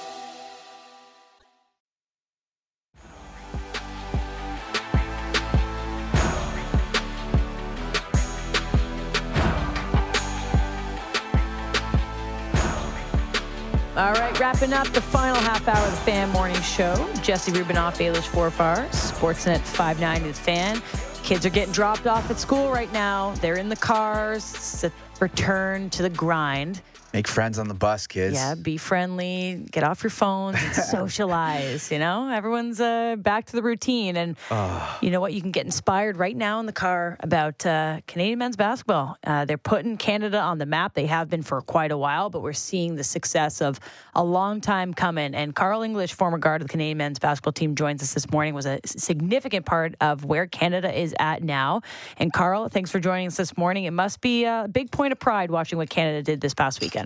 Wrapping 14.53 14.73
up 14.73 14.89
the 14.89 15.01
final 15.01 15.37
half 15.37 15.69
hour 15.69 15.87
of 15.87 15.93
the 15.93 15.99
Fan 15.99 16.29
Morning 16.31 16.61
Show. 16.61 17.09
Jesse 17.23 17.53
Rubinoff, 17.53 17.99
Ailish 17.99 18.27
Forfar, 18.31 18.89
Sportsnet 18.89 19.61
590 19.61 20.27
The 20.27 20.35
Fan. 20.35 20.83
Kids 21.23 21.47
are 21.47 21.51
getting 21.51 21.73
dropped 21.73 22.09
off 22.09 22.29
at 22.29 22.41
school 22.41 22.73
right 22.73 22.93
now. 22.93 23.33
They're 23.37 23.59
in 23.59 23.69
the 23.69 23.77
cars. 23.77 24.85
Return 25.21 25.89
to 25.91 26.03
the 26.03 26.11
grind. 26.11 26.81
Make 27.13 27.27
friends 27.27 27.59
on 27.59 27.67
the 27.67 27.75
bus, 27.75 28.07
kids. 28.07 28.35
Yeah, 28.35 28.55
be 28.55 28.77
friendly. 28.77 29.67
Get 29.73 29.83
off 29.83 30.05
your 30.05 30.11
phones 30.11 30.57
and 30.63 30.75
socialize. 30.91 31.91
You 31.91 31.99
know, 31.99 32.29
everyone's 32.29 32.81
uh, 32.81 33.17
back 33.19 33.47
to 33.47 33.53
the 33.57 33.63
routine. 33.63 34.17
And 34.17 34.37
oh. 34.51 34.99
you 35.03 35.11
know 35.11 35.21
what? 35.21 35.33
You 35.33 35.41
can 35.41 35.51
get 35.51 35.65
inspired 35.65 36.19
right 36.19 36.37
now 36.37 36.61
in 36.61 36.67
the 36.67 36.73
car 36.73 37.17
about 37.19 37.67
uh, 37.67 38.01
Canadian 38.07 38.39
men's 38.39 38.55
basketball. 38.55 39.17
Uh, 39.25 39.45
they're 39.45 39.59
putting 39.59 39.97
Canada 39.97 40.39
on 40.39 40.59
the 40.59 40.67
map. 40.67 40.95
They 40.95 41.07
have 41.07 41.29
been 41.29 41.43
for 41.43 41.61
quite 41.63 41.91
a 41.91 41.99
while, 41.99 42.31
but 42.31 42.43
we're 42.43 42.53
seeing 42.53 42.95
the 42.95 43.03
success 43.03 43.61
of 43.61 43.81
a 44.15 44.23
long 44.23 44.61
time 44.61 44.95
coming. 44.95 45.35
And 45.35 45.53
Carl 45.53 45.83
English, 45.83 46.15
former 46.15 46.39
guard 46.39 46.63
of 46.63 46.69
the 46.69 46.73
Canadian 46.73 46.99
men's 46.99 47.19
basketball 47.19 47.53
team, 47.53 47.75
joins 47.75 48.05
us 48.05 48.15
this 48.15 48.31
morning. 48.31 48.55
Was 48.55 48.67
a 48.67 48.79
significant 48.87 49.67
part 49.67 49.97
of 50.01 50.25
where 50.25 50.47
Canada 50.47 50.97
is 50.97 51.13
at 51.19 51.43
now. 51.43 51.83
And 52.19 52.33
Carl, 52.33 52.69
thanks 52.69 52.93
for 52.93 53.01
joining 53.01 53.27
us 53.27 53.37
this 53.37 53.57
morning. 53.57 53.85
It 53.85 53.93
must 53.93 54.21
be 54.21 54.45
a 54.45 54.69
big 54.71 54.93
point 54.93 55.11
of 55.11 55.19
pride 55.19 55.51
watching 55.51 55.77
what 55.77 55.91
Canada 55.91 56.23
did 56.23 56.41
this 56.41 56.55
past 56.55 56.81
weekend. 56.81 57.00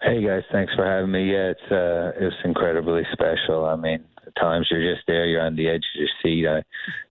Hey 0.00 0.24
guys, 0.24 0.44
thanks 0.52 0.72
for 0.76 0.86
having 0.86 1.10
me. 1.10 1.32
Yeah, 1.32 1.50
it's 1.50 1.72
uh, 1.72 2.12
it's 2.24 2.36
incredibly 2.44 3.02
special. 3.12 3.64
I 3.64 3.74
mean, 3.74 4.04
at 4.24 4.34
times 4.36 4.68
you're 4.70 4.94
just 4.94 5.04
there, 5.08 5.26
you're 5.26 5.40
on 5.40 5.56
the 5.56 5.68
edge 5.68 5.82
of 5.94 5.98
your 6.00 6.08
seat. 6.22 6.46
I've 6.46 6.62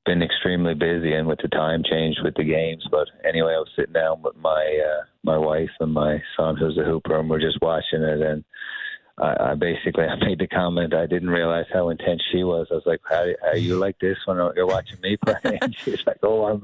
been 0.06 0.23
extremely 0.23 0.73
busy, 0.73 1.12
and 1.13 1.28
with 1.28 1.39
the 1.41 1.50
time 1.50 1.84
change 1.84 2.15
with 2.23 2.36
the 2.36 2.45
games. 2.45 2.88
But 2.89 3.10
anyway, 3.28 3.56
I 3.56 3.60
was 3.60 3.69
sitting 3.76 3.91
down 3.91 4.21
with 4.21 4.38
my 4.38 4.80
uh, 4.86 5.04
my 5.26 5.38
wife 5.38 5.69
and 5.82 5.93
my 5.93 6.23
son, 6.38 6.56
who's 6.56 6.78
a 6.78 6.86
hooper, 6.86 7.19
and 7.19 7.30
we're 7.30 7.41
just 7.41 7.62
watching 7.62 8.04
it, 8.04 8.21
and 8.21 8.45
I, 9.20 9.52
I 9.52 9.56
basically 9.56 10.04
I 10.06 10.16
made 10.16 10.40
the 10.40 10.48
comment 10.48 10.94
I 10.94 11.06
didn't 11.06 11.30
realize 11.30 11.66
how 11.74 11.90
intense 11.90 12.22
she 12.32 12.44
was. 12.44 12.68
I 12.72 12.76
was 12.76 12.84
like, 12.86 13.02
"How 13.10 13.26
are 13.44 13.58
you 13.58 13.78
like 13.78 14.00
this 14.00 14.18
when 14.26 14.38
you're 14.56 14.68
watching 14.68 15.00
me 15.02 15.18
play?" 15.18 15.36
And 15.62 15.76
she's 15.76 16.06
like, 16.06 16.20
"Oh, 16.24 16.46
I'm 16.46 16.64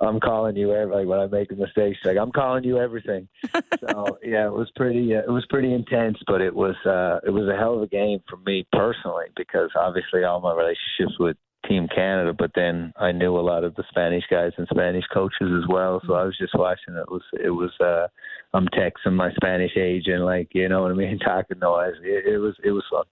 I'm 0.00 0.20
calling 0.20 0.56
you 0.56 0.72
every 0.72 0.94
like 0.94 1.06
when 1.06 1.18
I 1.18 1.26
make 1.26 1.52
a 1.52 1.56
mistake. 1.56 1.96
She's 1.96 2.06
like, 2.06 2.18
I'm 2.18 2.32
calling 2.32 2.64
you 2.64 2.78
everything." 2.78 3.28
so 3.80 4.18
yeah, 4.22 4.46
it 4.46 4.52
was 4.52 4.70
pretty 4.76 5.14
uh, 5.14 5.20
it 5.20 5.30
was 5.30 5.46
pretty 5.50 5.72
intense, 5.72 6.18
but 6.26 6.40
it 6.40 6.54
was 6.54 6.76
uh, 6.86 7.20
it 7.26 7.30
was 7.30 7.48
a 7.48 7.56
hell 7.56 7.76
of 7.76 7.82
a 7.82 7.88
game 7.88 8.20
for 8.28 8.36
me 8.38 8.66
personally 8.72 9.26
because 9.36 9.70
obviously 9.76 10.24
all 10.24 10.40
my 10.40 10.54
relationships 10.54 11.18
with 11.18 11.36
Team 11.66 11.88
Canada, 11.94 12.32
but 12.32 12.52
then 12.54 12.92
I 12.96 13.12
knew 13.12 13.36
a 13.36 13.40
lot 13.40 13.64
of 13.64 13.74
the 13.74 13.84
Spanish 13.90 14.24
guys 14.30 14.52
and 14.56 14.66
Spanish 14.70 15.04
coaches 15.12 15.50
as 15.56 15.68
well. 15.68 16.00
So 16.06 16.14
I 16.14 16.24
was 16.24 16.36
just 16.38 16.54
watching. 16.54 16.94
It 16.94 17.10
was 17.10 17.22
it 17.32 17.50
was 17.50 17.70
uh, 17.80 18.06
I'm 18.54 18.66
texting 18.68 19.12
my 19.12 19.32
Spanish 19.34 19.76
agent, 19.76 20.22
like 20.22 20.48
you 20.54 20.68
know 20.68 20.82
what 20.82 20.90
I 20.90 20.94
mean, 20.94 21.18
talking 21.24 21.58
noise. 21.58 21.94
It, 22.02 22.26
it 22.26 22.38
was 22.38 22.54
it 22.64 22.70
was 22.70 22.84
fun. 22.90 23.04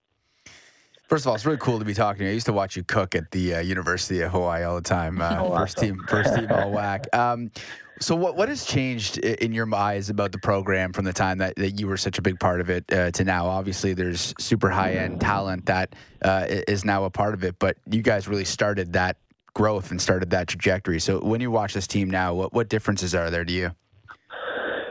First 1.09 1.25
of 1.25 1.29
all, 1.29 1.35
it's 1.37 1.47
really 1.47 1.59
cool 1.59 1.79
to 1.79 1.85
be 1.85 1.95
talking 1.95 2.21
to 2.21 2.25
you. 2.25 2.31
I 2.31 2.35
used 2.35 2.47
to 2.47 2.53
watch 2.53 2.75
you 2.75 2.83
cook 2.83 3.15
at 3.15 3.31
the 3.31 3.57
uh, 3.57 3.61
University 3.61 4.23
of 4.23 4.33
Hawaii 4.33 4.65
all 4.65 4.75
the 4.75 4.83
time. 4.83 5.21
Uh, 5.21 5.37
oh, 5.41 5.57
first 5.57 5.79
awesome. 5.79 5.99
team, 5.99 6.05
first 6.09 6.35
team 6.35 6.51
all 6.51 6.71
WAC. 6.73 7.15
Um, 7.15 7.53
so, 8.01 8.17
what 8.17 8.37
what 8.37 8.49
has 8.49 8.67
changed 8.67 9.19
in 9.19 9.53
your 9.53 9.73
eyes 9.75 10.11
about 10.11 10.33
the 10.33 10.39
program 10.39 10.93
from 10.93 11.05
the 11.05 11.13
time 11.13 11.39
that, 11.39 11.55
that 11.57 11.79
you 11.79 11.87
were 11.87 11.97
such 11.97 12.19
a 12.19 12.23
big 12.23 12.41
part 12.41 12.61
of 12.61 12.71
it 12.71 12.85
uh, 12.93 13.11
to 13.13 13.25
now? 13.25 13.47
Obviously, 13.47 13.95
there's 13.95 14.35
super 14.39 14.69
high 14.69 14.95
end 14.95 15.21
talent 15.21 15.67
that 15.67 15.95
uh, 16.23 16.47
is 16.49 16.85
now 16.85 17.05
a 17.05 17.11
part 17.11 17.35
of 17.35 17.45
it, 17.45 17.59
but 17.59 17.77
you 17.91 18.03
guys 18.03 18.27
really 18.27 18.45
started 18.45 18.93
that 18.95 19.17
growth 19.55 19.91
and 19.93 20.03
started 20.03 20.31
that 20.31 20.49
trajectory. 20.49 20.99
So, 20.99 21.21
when 21.21 21.41
you 21.41 21.51
watch 21.51 21.73
this 21.73 21.87
team 21.87 22.11
now, 22.11 22.35
what 22.35 22.53
what 22.53 22.69
differences 22.69 23.15
are 23.15 23.31
there 23.31 23.45
to 23.45 23.53
you? 23.53 23.71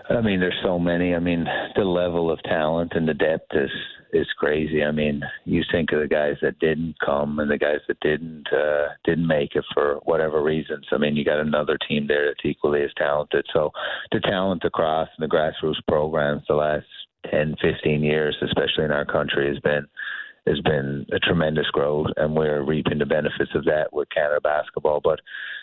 I 0.09 0.21
mean, 0.21 0.39
there's 0.39 0.59
so 0.63 0.77
many. 0.77 1.15
I 1.15 1.19
mean, 1.19 1.45
the 1.75 1.83
level 1.83 2.31
of 2.31 2.41
talent 2.43 2.93
and 2.95 3.07
the 3.07 3.13
depth 3.13 3.51
is 3.53 3.71
is 4.13 4.27
crazy. 4.37 4.83
I 4.83 4.91
mean, 4.91 5.21
you 5.43 5.63
think 5.71 5.91
of 5.91 5.99
the 5.99 6.07
guys 6.07 6.35
that 6.41 6.59
didn't 6.59 6.95
come 7.03 7.39
and 7.39 7.51
the 7.51 7.57
guys 7.57 7.79
that 7.87 7.99
didn't 7.99 8.47
uh, 8.53 8.89
didn't 9.03 9.27
make 9.27 9.55
it 9.55 9.65
for 9.73 9.99
whatever 10.03 10.41
reasons. 10.41 10.85
I 10.91 10.97
mean, 10.97 11.15
you 11.15 11.25
got 11.25 11.39
another 11.39 11.77
team 11.87 12.07
there 12.07 12.27
that's 12.27 12.45
equally 12.45 12.83
as 12.83 12.91
talented. 12.97 13.45
So 13.51 13.71
the 14.11 14.19
talent 14.21 14.63
across 14.63 15.09
the 15.19 15.25
grassroots 15.25 15.85
programs 15.87 16.43
the 16.47 16.55
last 16.55 16.85
10, 17.31 17.55
15 17.61 18.03
years, 18.03 18.37
especially 18.41 18.85
in 18.85 18.91
our 18.91 19.05
country, 19.05 19.47
has 19.49 19.59
been 19.59 19.87
has 20.47 20.61
been 20.61 21.07
a 21.11 21.17
tremendous 21.19 21.67
growth, 21.71 22.07
and 22.17 22.35
we're 22.35 22.63
reaping 22.63 22.99
the 22.99 23.05
benefits 23.05 23.51
of 23.55 23.65
that 23.65 23.91
with 23.91 24.07
Canada 24.13 24.39
basketball. 24.39 25.01
But 25.03 25.19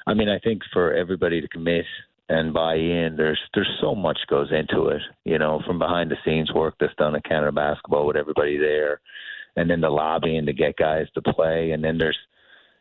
I 0.06 0.14
mean, 0.14 0.28
I 0.28 0.40
think 0.40 0.62
for 0.72 0.92
everybody 0.92 1.40
to 1.40 1.48
commit 1.48 1.84
and 2.32 2.54
buy 2.54 2.76
in. 2.76 3.16
There's 3.16 3.40
there's 3.54 3.78
so 3.80 3.94
much 3.94 4.18
goes 4.28 4.50
into 4.50 4.88
it, 4.88 5.02
you 5.24 5.38
know, 5.38 5.60
from 5.66 5.78
behind 5.78 6.10
the 6.10 6.16
scenes 6.24 6.52
work 6.52 6.74
that's 6.80 6.94
done 6.96 7.14
at 7.14 7.24
Canada 7.24 7.52
Basketball 7.52 8.06
with 8.06 8.16
everybody 8.16 8.56
there, 8.56 9.00
and 9.54 9.68
then 9.68 9.82
the 9.82 9.90
lobbying 9.90 10.46
to 10.46 10.52
get 10.52 10.76
guys 10.76 11.06
to 11.14 11.22
play, 11.22 11.72
and 11.72 11.84
then 11.84 11.98
there's 11.98 12.18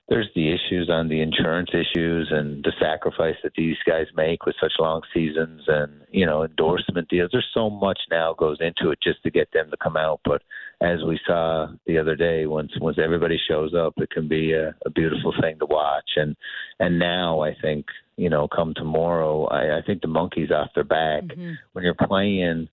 there's 0.08 0.30
the 0.36 0.50
issues 0.52 0.90
on 0.90 1.08
the 1.08 1.22
insurance 1.22 1.70
issues 1.74 2.30
and 2.32 2.64
the 2.64 2.74
sacrifice 2.82 3.36
that 3.44 3.54
these 3.56 3.78
guys 3.88 4.08
make 4.16 4.46
with 4.46 4.56
such 4.60 4.74
long 4.80 5.02
seasons 5.14 5.62
and 5.68 6.02
you 6.12 6.26
know 6.26 6.44
endorsement 6.44 7.10
deals. 7.10 7.30
There's 7.32 7.52
so 7.54 7.70
much 7.70 8.00
now 8.10 8.34
goes 8.34 8.58
into 8.62 8.92
it 8.92 9.00
just 9.04 9.22
to 9.24 9.32
get 9.32 9.50
them 9.54 9.70
to 9.70 9.78
come 9.78 9.98
out. 9.98 10.22
But 10.24 10.44
as 10.82 11.00
we 11.06 11.20
saw 11.28 11.68
the 11.86 11.98
other 11.98 12.16
day, 12.16 12.46
once 12.46 12.72
once 12.80 12.98
everybody 13.04 13.40
shows 13.50 13.74
up, 13.74 13.96
it 13.98 14.12
can 14.12 14.30
be 14.30 14.54
a, 14.54 14.74
a 14.86 14.90
beautiful 14.90 15.34
thing 15.42 15.60
to 15.60 15.66
watch. 15.66 16.12
And 16.16 16.38
and 16.80 17.00
now 17.00 17.42
I 17.42 17.56
think 17.62 17.86
you 18.22 18.30
know 18.30 18.48
come 18.48 18.74
tomorrow, 18.76 19.46
I, 19.46 19.80
I 19.80 19.82
think 19.86 20.02
the 20.02 20.08
monkeys 20.08 20.52
off 20.52 20.70
their 20.76 20.84
back 20.84 21.24
mm-hmm. 21.24 21.54
when 21.74 21.84
you're 21.84 21.96
playing 21.96 22.70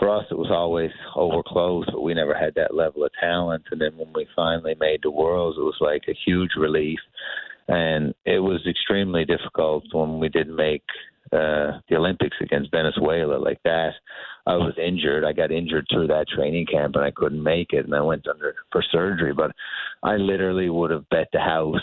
for 0.00 0.08
us, 0.08 0.24
it 0.30 0.38
was 0.38 0.50
always, 0.50 0.90
over 1.14 1.42
close, 1.46 1.84
but 1.92 2.00
we 2.00 2.14
never 2.14 2.34
had 2.34 2.54
that 2.54 2.74
level 2.74 3.04
of 3.04 3.10
talent. 3.20 3.64
And 3.70 3.80
then 3.80 3.96
when 3.98 4.08
we 4.14 4.26
finally 4.34 4.74
made 4.80 5.00
the 5.02 5.10
Worlds, 5.10 5.58
it 5.58 5.62
was 5.62 5.76
like 5.78 6.02
a 6.08 6.18
huge 6.24 6.52
relief. 6.56 6.98
And 7.68 8.14
it 8.24 8.38
was 8.38 8.66
extremely 8.66 9.26
difficult 9.26 9.84
when 9.92 10.18
we 10.18 10.30
didn't 10.30 10.56
make 10.56 10.82
uh, 11.32 11.78
the 11.88 11.96
Olympics 11.96 12.38
against 12.40 12.70
Venezuela 12.70 13.36
like 13.36 13.60
that. 13.64 13.90
I 14.46 14.54
was 14.54 14.72
injured. 14.82 15.22
I 15.22 15.34
got 15.34 15.52
injured 15.52 15.86
through 15.92 16.06
that 16.06 16.28
training 16.34 16.66
camp 16.66 16.96
and 16.96 17.04
I 17.04 17.10
couldn't 17.10 17.42
make 17.42 17.74
it 17.74 17.84
and 17.84 17.94
I 17.94 18.00
went 18.00 18.26
under 18.26 18.54
for 18.72 18.82
surgery. 18.90 19.34
But 19.34 19.52
I 20.02 20.16
literally 20.16 20.70
would 20.70 20.90
have 20.90 21.08
bet 21.10 21.28
the 21.32 21.40
house 21.40 21.76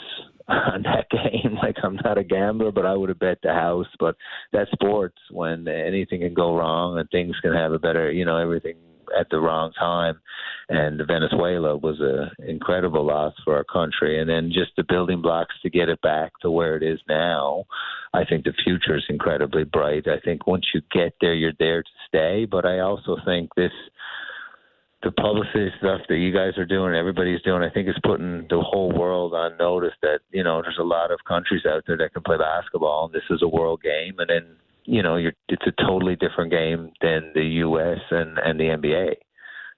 on 0.49 0.83
that 0.83 1.09
game. 1.09 1.57
Like 1.67 1.77
I'm 1.83 1.97
not 2.03 2.17
a 2.17 2.23
gambler, 2.23 2.71
but 2.71 2.85
I 2.85 2.93
would 2.93 3.09
have 3.09 3.19
bet 3.19 3.39
the 3.41 3.51
house. 3.51 3.87
But 3.99 4.15
that's 4.53 4.71
sports 4.71 5.17
when 5.31 5.67
anything 5.67 6.21
can 6.21 6.33
go 6.33 6.55
wrong 6.55 6.99
and 6.99 7.09
things 7.09 7.35
can 7.41 7.53
have 7.53 7.71
a 7.71 7.79
better, 7.79 8.11
you 8.11 8.25
know, 8.25 8.37
everything 8.37 8.75
at 9.19 9.27
the 9.29 9.39
wrong 9.39 9.71
time. 9.73 10.19
And 10.69 11.01
Venezuela 11.05 11.75
was 11.75 11.99
a 11.99 12.31
incredible 12.47 13.05
loss 13.05 13.33
for 13.43 13.55
our 13.55 13.63
country. 13.63 14.19
And 14.19 14.29
then 14.29 14.51
just 14.53 14.71
the 14.77 14.83
building 14.87 15.21
blocks 15.21 15.55
to 15.63 15.69
get 15.69 15.89
it 15.89 16.01
back 16.01 16.31
to 16.41 16.51
where 16.51 16.77
it 16.77 16.83
is 16.83 16.99
now. 17.09 17.65
I 18.13 18.23
think 18.23 18.45
the 18.45 18.53
future 18.63 18.97
is 18.97 19.05
incredibly 19.09 19.63
bright. 19.63 20.07
I 20.07 20.19
think 20.23 20.47
once 20.47 20.67
you 20.73 20.81
get 20.91 21.13
there, 21.19 21.33
you're 21.33 21.53
there 21.59 21.83
to 21.83 21.89
stay. 22.07 22.45
But 22.45 22.65
I 22.65 22.79
also 22.79 23.17
think 23.25 23.49
this 23.55 23.71
the 25.03 25.11
publicity 25.11 25.69
stuff 25.77 26.01
that 26.09 26.17
you 26.17 26.33
guys 26.33 26.57
are 26.57 26.65
doing, 26.65 26.95
everybody's 26.95 27.41
doing, 27.43 27.61
I 27.61 27.69
think 27.69 27.87
is 27.87 27.99
putting 28.03 28.47
the 28.49 28.61
whole 28.61 28.91
world 28.91 29.33
on 29.33 29.57
notice 29.57 29.93
that, 30.01 30.21
you 30.31 30.43
know, 30.43 30.61
there's 30.61 30.79
a 30.79 30.83
lot 30.83 31.11
of 31.11 31.19
countries 31.27 31.65
out 31.67 31.83
there 31.85 31.97
that 31.97 32.13
can 32.13 32.23
play 32.23 32.37
basketball 32.37 33.05
and 33.05 33.13
this 33.13 33.29
is 33.29 33.43
a 33.43 33.47
world 33.47 33.81
game 33.83 34.15
and 34.17 34.29
then 34.29 34.57
you 34.87 35.03
know, 35.03 35.17
you're, 35.17 35.33
it's 35.49 35.67
a 35.67 35.83
totally 35.85 36.15
different 36.15 36.49
game 36.49 36.91
than 37.01 37.31
the 37.35 37.43
U.S. 37.43 37.99
and 38.09 38.39
and 38.39 38.57
the 38.59 38.63
NBA. 38.63 39.15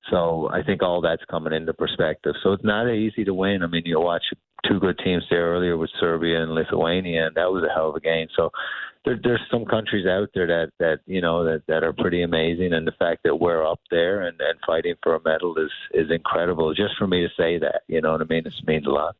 So 0.10 0.50
I 0.54 0.64
think 0.64 0.82
all 0.82 1.02
that's 1.02 1.24
coming 1.30 1.52
into 1.52 1.74
perspective. 1.74 2.36
So 2.42 2.54
it's 2.54 2.64
not 2.64 2.90
easy 2.90 3.26
to 3.26 3.34
win. 3.34 3.64
I 3.64 3.68
mean, 3.68 3.82
you 3.86 4.00
watch 4.00 4.24
two 4.68 4.80
good 4.80 5.00
teams 5.04 5.24
there 5.30 5.52
earlier 5.52 5.78
with 5.78 5.90
Serbia 6.00 6.42
and 6.42 6.54
Lithuania, 6.54 7.28
and 7.28 7.36
that 7.36 7.52
was 7.52 7.64
a 7.64 7.74
hell 7.74 7.90
of 7.90 7.96
a 7.96 8.00
game. 8.00 8.28
So 8.36 8.50
there, 9.06 9.20
there's 9.22 9.42
some 9.52 9.66
countries 9.66 10.06
out 10.06 10.30
there 10.34 10.48
that 10.48 10.72
that 10.80 11.00
you 11.06 11.22
know 11.22 11.44
that 11.44 11.64
that 11.68 11.84
are 11.84 11.94
pretty 11.94 12.24
amazing, 12.24 12.74
and 12.74 12.86
the 12.86 12.94
fact 13.00 13.24
that 13.24 13.36
we're 13.36 13.66
up 13.66 13.80
there 13.90 14.22
and 14.22 14.40
and 14.40 14.60
fighting 14.66 14.96
for 15.02 15.16
a 15.16 15.22
medal 15.24 15.56
is 15.58 15.72
is 15.94 16.12
incredible. 16.12 16.74
Just 16.74 16.98
for 16.98 17.08
me 17.08 17.22
to 17.22 17.30
say 17.38 17.60
that, 17.60 17.82
you 17.88 18.02
know 18.02 18.12
what 18.12 18.22
I 18.22 18.26
mean? 18.26 18.46
It 18.46 18.54
means 18.68 18.86
a 18.86 18.90
lot. 18.90 19.16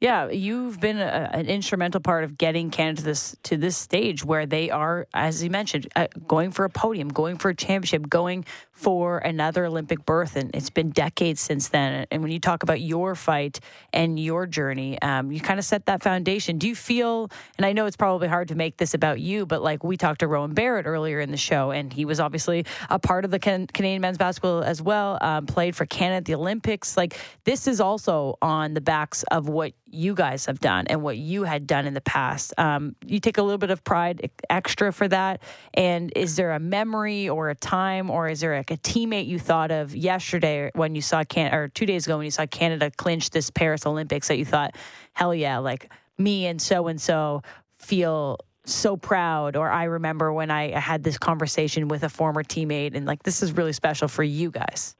Yeah, 0.00 0.30
you've 0.30 0.80
been 0.80 0.98
a, 0.98 1.30
an 1.32 1.46
instrumental 1.46 2.00
part 2.00 2.24
of 2.24 2.38
getting 2.38 2.70
Canada 2.70 3.02
to 3.02 3.04
this 3.04 3.36
to 3.44 3.56
this 3.56 3.76
stage 3.76 4.24
where 4.24 4.46
they 4.46 4.70
are, 4.70 5.06
as 5.12 5.42
you 5.42 5.50
mentioned, 5.50 5.88
uh, 5.94 6.06
going 6.26 6.52
for 6.52 6.64
a 6.64 6.70
podium, 6.70 7.08
going 7.08 7.36
for 7.36 7.50
a 7.50 7.54
championship, 7.54 8.08
going 8.08 8.46
for 8.72 9.18
another 9.18 9.66
Olympic 9.66 10.06
berth, 10.06 10.36
and 10.36 10.50
it's 10.54 10.70
been 10.70 10.88
decades 10.88 11.42
since 11.42 11.68
then. 11.68 12.06
And 12.10 12.22
when 12.22 12.32
you 12.32 12.40
talk 12.40 12.62
about 12.62 12.80
your 12.80 13.14
fight 13.14 13.60
and 13.92 14.18
your 14.18 14.46
journey, 14.46 15.00
um, 15.02 15.30
you 15.30 15.40
kind 15.40 15.58
of 15.58 15.66
set 15.66 15.84
that 15.84 16.02
foundation. 16.02 16.56
Do 16.56 16.66
you 16.66 16.74
feel? 16.74 17.30
And 17.58 17.66
I 17.66 17.74
know 17.74 17.84
it's 17.84 17.96
probably 17.96 18.28
hard 18.28 18.48
to 18.48 18.54
make 18.54 18.78
this 18.78 18.94
about 18.94 19.20
you, 19.20 19.44
but 19.44 19.62
like 19.62 19.84
we 19.84 19.98
talked 19.98 20.20
to 20.20 20.28
Rowan 20.28 20.54
Barrett 20.54 20.86
earlier 20.86 21.20
in 21.20 21.30
the 21.30 21.36
show, 21.36 21.72
and 21.72 21.92
he 21.92 22.06
was 22.06 22.20
obviously 22.20 22.64
a 22.88 22.98
part 22.98 23.26
of 23.26 23.30
the 23.30 23.38
Can- 23.38 23.66
Canadian 23.66 24.00
men's 24.00 24.16
basketball 24.16 24.62
as 24.62 24.80
well. 24.80 25.18
Um, 25.20 25.44
played 25.44 25.76
for 25.76 25.84
Canada 25.84 26.16
at 26.16 26.24
the 26.24 26.34
Olympics. 26.34 26.96
Like 26.96 27.18
this 27.44 27.68
is 27.68 27.82
also 27.82 28.38
on 28.40 28.72
the 28.72 28.80
backs 28.80 29.24
of 29.24 29.48
what 29.50 29.59
you 29.86 30.14
guys 30.14 30.46
have 30.46 30.60
done 30.60 30.86
and 30.88 31.02
what 31.02 31.16
you 31.16 31.44
had 31.44 31.66
done 31.66 31.86
in 31.86 31.94
the 31.94 32.00
past. 32.00 32.52
Um, 32.58 32.96
you 33.06 33.20
take 33.20 33.38
a 33.38 33.42
little 33.42 33.58
bit 33.58 33.70
of 33.70 33.82
pride 33.84 34.30
extra 34.48 34.92
for 34.92 35.08
that. 35.08 35.42
And 35.74 36.12
is 36.16 36.36
there 36.36 36.52
a 36.52 36.60
memory 36.60 37.28
or 37.28 37.50
a 37.50 37.54
time 37.54 38.10
or 38.10 38.28
is 38.28 38.40
there 38.40 38.56
like 38.56 38.70
a 38.70 38.76
teammate 38.76 39.26
you 39.26 39.38
thought 39.38 39.70
of 39.70 39.94
yesterday 39.94 40.70
when 40.74 40.94
you 40.94 41.02
saw 41.02 41.24
Can 41.24 41.54
or 41.54 41.68
two 41.68 41.86
days 41.86 42.06
ago 42.06 42.16
when 42.18 42.24
you 42.24 42.30
saw 42.30 42.46
Canada 42.46 42.90
clinch 42.90 43.30
this 43.30 43.50
Paris 43.50 43.86
Olympics 43.86 44.28
that 44.28 44.38
you 44.38 44.44
thought, 44.44 44.76
hell 45.12 45.34
yeah, 45.34 45.58
like 45.58 45.90
me 46.18 46.46
and 46.46 46.60
so 46.60 46.86
and 46.86 47.00
so 47.00 47.42
feel 47.78 48.38
so 48.66 48.96
proud 48.96 49.56
or 49.56 49.70
i 49.70 49.84
remember 49.84 50.32
when 50.32 50.50
i 50.50 50.78
had 50.78 51.02
this 51.02 51.16
conversation 51.18 51.88
with 51.88 52.04
a 52.04 52.08
former 52.08 52.44
teammate 52.44 52.94
and 52.94 53.06
like 53.06 53.22
this 53.22 53.42
is 53.42 53.52
really 53.52 53.72
special 53.72 54.06
for 54.06 54.22
you 54.22 54.50
guys 54.50 54.94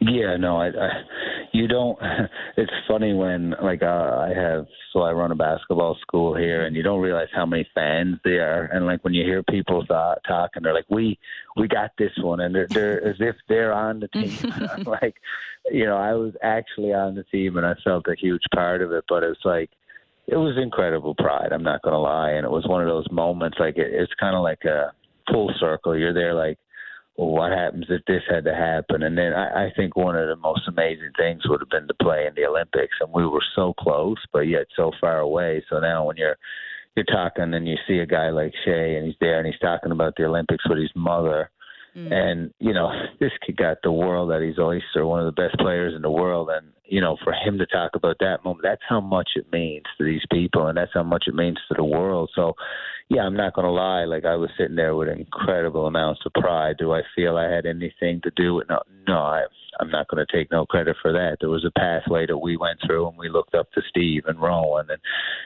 yeah 0.00 0.36
no 0.36 0.56
i, 0.58 0.66
I 0.68 0.90
you 1.52 1.66
don't 1.66 1.98
it's 2.56 2.72
funny 2.88 3.14
when 3.14 3.54
like 3.62 3.82
uh, 3.82 4.18
i 4.20 4.32
have 4.34 4.66
so 4.92 5.00
i 5.00 5.12
run 5.12 5.32
a 5.32 5.34
basketball 5.34 5.96
school 6.00 6.36
here 6.36 6.66
and 6.66 6.76
you 6.76 6.82
don't 6.82 7.00
realize 7.00 7.28
how 7.34 7.46
many 7.46 7.66
fans 7.74 8.18
there 8.24 8.46
are. 8.46 8.64
And 8.66 8.86
like 8.86 9.02
when 9.04 9.14
you 9.14 9.24
hear 9.24 9.42
people 9.42 9.84
th- 9.86 10.18
and 10.54 10.64
they're 10.64 10.74
like 10.74 10.90
we 10.90 11.18
we 11.56 11.68
got 11.68 11.90
this 11.98 12.12
one 12.18 12.40
and 12.40 12.54
they're, 12.54 12.68
they're 12.70 13.08
as 13.08 13.16
if 13.20 13.36
they're 13.48 13.72
on 13.72 14.00
the 14.00 14.08
team. 14.08 14.52
Like 14.86 15.16
you 15.70 15.84
know 15.84 15.96
i 15.96 16.12
was 16.12 16.32
actually 16.42 16.92
on 16.92 17.14
the 17.16 17.24
team 17.24 17.56
and 17.56 17.66
i 17.66 17.74
felt 17.82 18.06
a 18.06 18.14
huge 18.14 18.42
part 18.54 18.82
of 18.82 18.92
it 18.92 19.04
but 19.08 19.24
it's 19.24 19.40
like 19.44 19.68
it 20.28 20.36
was 20.36 20.56
incredible 20.62 21.14
pride 21.16 21.52
i'm 21.52 21.62
not 21.62 21.82
going 21.82 21.92
to 21.92 21.98
lie. 21.98 22.30
And 22.30 22.44
it 22.44 22.50
was 22.50 22.66
one 22.68 22.82
of 22.82 22.88
those 22.88 23.06
moments 23.10 23.58
like 23.58 23.76
it, 23.76 23.92
it's 23.92 24.12
kind 24.20 24.36
of 24.36 24.42
like 24.42 24.64
a 24.64 24.92
full 25.30 25.52
circle. 25.58 25.96
You're 25.96 26.14
there 26.14 26.34
like 26.34 26.58
well, 27.16 27.28
what 27.28 27.52
happens 27.52 27.86
if 27.88 28.04
this 28.06 28.22
had 28.28 28.44
to 28.44 28.54
happen? 28.54 29.02
And 29.02 29.16
then 29.16 29.32
I, 29.32 29.66
I 29.66 29.72
think 29.74 29.96
one 29.96 30.16
of 30.16 30.28
the 30.28 30.36
most 30.36 30.68
amazing 30.68 31.12
things 31.16 31.42
would 31.48 31.60
have 31.60 31.70
been 31.70 31.88
to 31.88 31.94
play 31.94 32.26
in 32.26 32.34
the 32.34 32.44
Olympics, 32.44 32.96
and 33.00 33.12
we 33.12 33.26
were 33.26 33.44
so 33.54 33.72
close, 33.78 34.18
but 34.32 34.40
yet 34.40 34.66
so 34.76 34.92
far 35.00 35.18
away. 35.18 35.64
So 35.70 35.80
now 35.80 36.06
when 36.06 36.16
you're 36.16 36.36
you're 36.94 37.04
talking 37.04 37.52
and 37.52 37.68
you 37.68 37.76
see 37.86 37.98
a 37.98 38.06
guy 38.06 38.30
like 38.30 38.52
Shai, 38.64 38.96
and 38.96 39.06
he's 39.06 39.16
there 39.20 39.38
and 39.38 39.46
he's 39.46 39.60
talking 39.60 39.92
about 39.92 40.14
the 40.16 40.24
Olympics 40.24 40.66
with 40.68 40.78
his 40.78 40.92
mother, 40.94 41.50
mm. 41.96 42.12
and 42.12 42.52
you 42.58 42.74
know 42.74 42.90
this 43.18 43.32
kid 43.46 43.56
got 43.56 43.78
the 43.82 43.92
world 43.92 44.30
at 44.32 44.42
his 44.42 44.58
oyster, 44.58 45.06
one 45.06 45.20
of 45.20 45.26
the 45.26 45.42
best 45.42 45.56
players 45.58 45.94
in 45.94 46.02
the 46.02 46.10
world, 46.10 46.50
and 46.50 46.66
you 46.84 47.00
know 47.00 47.16
for 47.24 47.32
him 47.32 47.58
to 47.58 47.66
talk 47.66 47.92
about 47.94 48.16
that 48.20 48.44
moment, 48.44 48.62
that's 48.62 48.82
how 48.86 49.00
much 49.00 49.30
it 49.36 49.50
means 49.52 49.84
to 49.96 50.04
these 50.04 50.24
people, 50.30 50.66
and 50.66 50.76
that's 50.76 50.92
how 50.92 51.02
much 51.02 51.24
it 51.26 51.34
means 51.34 51.58
to 51.68 51.74
the 51.76 51.84
world. 51.84 52.30
So 52.34 52.54
yeah, 53.08 53.22
I'm 53.22 53.36
not 53.36 53.54
going 53.54 53.66
to 53.66 53.70
lie. 53.70 54.04
Like 54.04 54.24
I 54.24 54.34
was 54.34 54.50
sitting 54.58 54.74
there 54.74 54.96
with 54.96 55.08
incredible 55.08 55.86
amounts 55.86 56.22
of 56.26 56.32
pride. 56.32 56.76
Do 56.78 56.92
I 56.92 57.02
feel 57.14 57.36
I 57.36 57.48
had 57.48 57.64
anything 57.64 58.20
to 58.24 58.32
do 58.34 58.54
with? 58.54 58.68
No, 58.68 58.80
no. 59.06 59.18
I, 59.18 59.42
I'm 59.78 59.90
not 59.90 60.08
going 60.08 60.24
to 60.26 60.36
take 60.36 60.50
no 60.50 60.66
credit 60.66 60.96
for 61.00 61.12
that. 61.12 61.36
There 61.40 61.48
was 61.48 61.64
a 61.64 61.78
pathway 61.78 62.26
that 62.26 62.38
we 62.38 62.56
went 62.56 62.80
through, 62.84 63.08
and 63.08 63.16
we 63.16 63.28
looked 63.28 63.54
up 63.54 63.70
to 63.72 63.82
Steve 63.88 64.24
and 64.26 64.40
Rowan 64.40 64.86
and 64.90 65.00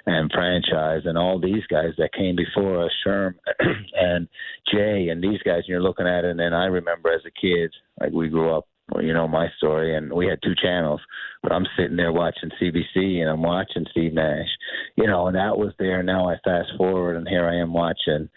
and 0.06 0.30
franchise 0.32 1.02
and 1.04 1.18
all 1.18 1.38
these 1.38 1.66
guys 1.68 1.92
that 1.98 2.14
came 2.14 2.36
before 2.36 2.82
us, 2.84 2.92
Sherm 3.06 3.34
and 3.94 4.26
Jay 4.72 5.08
and 5.10 5.22
these 5.22 5.42
guys. 5.44 5.58
And 5.58 5.68
you're 5.68 5.82
looking 5.82 6.06
at 6.06 6.24
it, 6.24 6.30
and 6.30 6.40
then 6.40 6.54
I 6.54 6.66
remember 6.66 7.12
as 7.12 7.22
a 7.26 7.40
kid, 7.40 7.74
like 8.00 8.12
we 8.12 8.28
grew 8.28 8.56
up 8.56 8.68
well, 8.90 9.04
you 9.04 9.12
know 9.12 9.28
my 9.28 9.48
story, 9.56 9.96
and 9.96 10.12
we 10.12 10.26
had 10.26 10.40
two 10.42 10.54
channels. 10.60 11.00
But 11.42 11.52
I'm 11.52 11.66
sitting 11.76 11.96
there 11.96 12.12
watching 12.12 12.50
CBC, 12.60 13.20
and 13.20 13.30
I'm 13.30 13.42
watching 13.42 13.86
Steve 13.90 14.12
Nash, 14.12 14.48
you 14.96 15.06
know, 15.06 15.26
and 15.26 15.36
that 15.36 15.56
was 15.56 15.72
there. 15.78 16.02
Now 16.02 16.28
I 16.28 16.36
fast 16.44 16.70
forward, 16.76 17.16
and 17.16 17.26
here 17.26 17.48
I 17.48 17.56
am 17.56 17.72
watching 17.72 18.28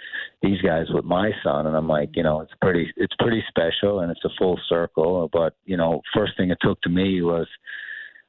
these 0.42 0.62
guys 0.62 0.86
with 0.90 1.04
my 1.04 1.32
son, 1.44 1.68
and 1.68 1.76
I'm 1.76 1.88
like, 1.88 2.12
you 2.16 2.24
know, 2.24 2.42
it's 2.42 2.54
pretty, 2.62 2.92
it's 2.96 3.16
pretty 3.20 3.44
special, 3.50 4.00
and 4.00 4.12
it's 4.12 4.24
a 4.24 4.30
full 4.38 4.60
circle. 4.70 5.30
But 5.34 5.56
you 5.66 5.76
know, 5.76 6.02
first 6.16 6.38
thing 6.38 6.52
it 6.52 6.60
took 6.62 6.82
to 6.82 6.90
me 6.90 7.22
was 7.22 7.48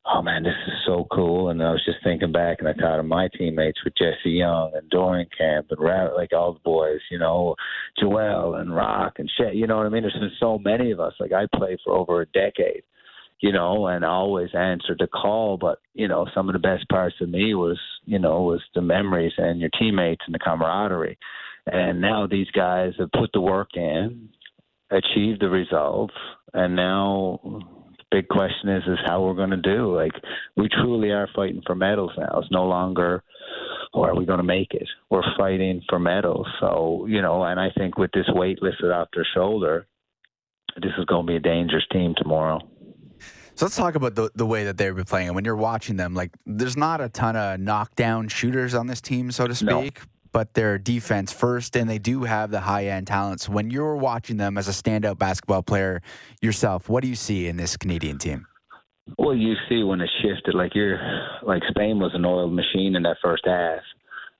oh 0.06 0.22
man, 0.22 0.42
this 0.42 0.54
is 0.66 0.74
so 0.86 1.06
cool. 1.12 1.48
And 1.48 1.62
I 1.62 1.70
was 1.70 1.84
just 1.84 1.98
thinking 2.04 2.32
back, 2.32 2.58
and 2.58 2.68
I 2.68 2.74
thought 2.74 2.98
of 2.98 3.06
my 3.06 3.28
teammates 3.36 3.82
with 3.84 3.94
Jesse 3.96 4.30
Young 4.30 4.72
and 4.74 4.90
Doornekamp 4.90 5.70
and 5.70 5.80
Rabbit, 5.80 6.14
like 6.14 6.32
all 6.32 6.52
the 6.52 6.60
boys, 6.60 7.00
you 7.10 7.18
know, 7.18 7.54
Joel 7.98 8.56
and 8.56 8.74
Rock 8.74 9.14
and 9.18 9.30
shit. 9.36 9.54
You 9.54 9.66
know 9.66 9.76
what 9.76 9.86
I 9.86 9.88
mean? 9.88 10.02
There's 10.02 10.14
been 10.14 10.30
so 10.38 10.58
many 10.58 10.90
of 10.90 11.00
us. 11.00 11.14
Like 11.18 11.32
I 11.32 11.46
played 11.54 11.78
for 11.84 11.94
over 11.94 12.20
a 12.20 12.26
decade, 12.26 12.82
you 13.40 13.52
know, 13.52 13.86
and 13.86 14.04
always 14.04 14.50
answered 14.54 14.98
the 15.00 15.06
call. 15.06 15.56
But 15.56 15.78
you 15.94 16.08
know, 16.08 16.26
some 16.34 16.48
of 16.48 16.52
the 16.52 16.58
best 16.58 16.88
parts 16.88 17.16
of 17.20 17.30
me 17.30 17.54
was, 17.54 17.78
you 18.04 18.18
know, 18.18 18.42
was 18.42 18.62
the 18.74 18.82
memories 18.82 19.32
and 19.38 19.60
your 19.60 19.70
teammates 19.78 20.22
and 20.26 20.34
the 20.34 20.38
camaraderie. 20.38 21.18
And 21.66 22.02
now 22.02 22.26
these 22.26 22.50
guys 22.50 22.92
have 22.98 23.10
put 23.12 23.30
the 23.32 23.40
work 23.40 23.70
in, 23.74 24.28
achieved 24.90 25.40
the 25.40 25.48
results, 25.48 26.12
and 26.52 26.76
now 26.76 27.40
big 28.14 28.28
question 28.28 28.68
is 28.68 28.84
is 28.86 28.98
how 29.04 29.22
we're 29.22 29.34
going 29.34 29.50
to 29.50 29.56
do. 29.56 29.94
Like 29.94 30.12
we 30.56 30.68
truly 30.68 31.10
are 31.10 31.28
fighting 31.34 31.62
for 31.66 31.74
medals 31.74 32.12
now. 32.16 32.38
It's 32.38 32.50
no 32.50 32.64
longer 32.64 33.22
or 33.92 34.08
oh, 34.08 34.10
are 34.10 34.16
we 34.16 34.26
going 34.26 34.38
to 34.38 34.44
make 34.44 34.72
it? 34.72 34.88
We're 35.10 35.22
fighting 35.36 35.82
for 35.88 35.98
medals. 35.98 36.46
So 36.60 37.06
you 37.08 37.22
know, 37.22 37.42
and 37.42 37.58
I 37.58 37.70
think 37.76 37.98
with 37.98 38.12
this 38.12 38.28
weight 38.28 38.62
lifted 38.62 38.92
off 38.92 39.08
their 39.14 39.26
shoulder, 39.34 39.86
this 40.76 40.92
is 40.98 41.04
going 41.06 41.26
to 41.26 41.30
be 41.32 41.36
a 41.36 41.40
dangerous 41.40 41.84
team 41.92 42.14
tomorrow. 42.16 42.60
So 43.56 43.66
let's 43.66 43.76
talk 43.76 43.94
about 43.94 44.16
the, 44.16 44.30
the 44.34 44.46
way 44.46 44.64
that 44.64 44.76
they've 44.76 44.94
been 44.94 45.04
playing. 45.04 45.28
And 45.28 45.36
when 45.36 45.44
you're 45.44 45.54
watching 45.54 45.96
them, 45.96 46.14
like 46.14 46.32
there's 46.44 46.76
not 46.76 47.00
a 47.00 47.08
ton 47.08 47.36
of 47.36 47.60
knockdown 47.60 48.28
shooters 48.28 48.74
on 48.74 48.88
this 48.88 49.00
team, 49.00 49.30
so 49.30 49.46
to 49.46 49.54
speak. 49.54 49.68
No 49.68 49.90
but 50.34 50.52
their 50.52 50.78
defense 50.78 51.32
first, 51.32 51.76
and 51.76 51.88
they 51.88 52.00
do 52.00 52.24
have 52.24 52.50
the 52.50 52.60
high 52.60 52.86
end 52.88 53.06
talents. 53.06 53.48
When 53.48 53.70
you're 53.70 53.96
watching 53.96 54.36
them 54.36 54.58
as 54.58 54.66
a 54.66 54.72
standout 54.72 55.16
basketball 55.16 55.62
player 55.62 56.02
yourself, 56.42 56.88
what 56.88 57.02
do 57.02 57.08
you 57.08 57.14
see 57.14 57.46
in 57.46 57.56
this 57.56 57.76
Canadian 57.76 58.18
team? 58.18 58.46
Well, 59.16 59.36
you 59.36 59.54
see 59.68 59.84
when 59.84 60.00
it 60.00 60.10
shifted, 60.20 60.54
like 60.54 60.74
you're 60.74 60.98
like 61.42 61.62
Spain 61.70 62.00
was 62.00 62.10
an 62.14 62.24
oiled 62.24 62.52
machine 62.52 62.96
in 62.96 63.04
that 63.04 63.18
first 63.22 63.46
half. 63.46 63.80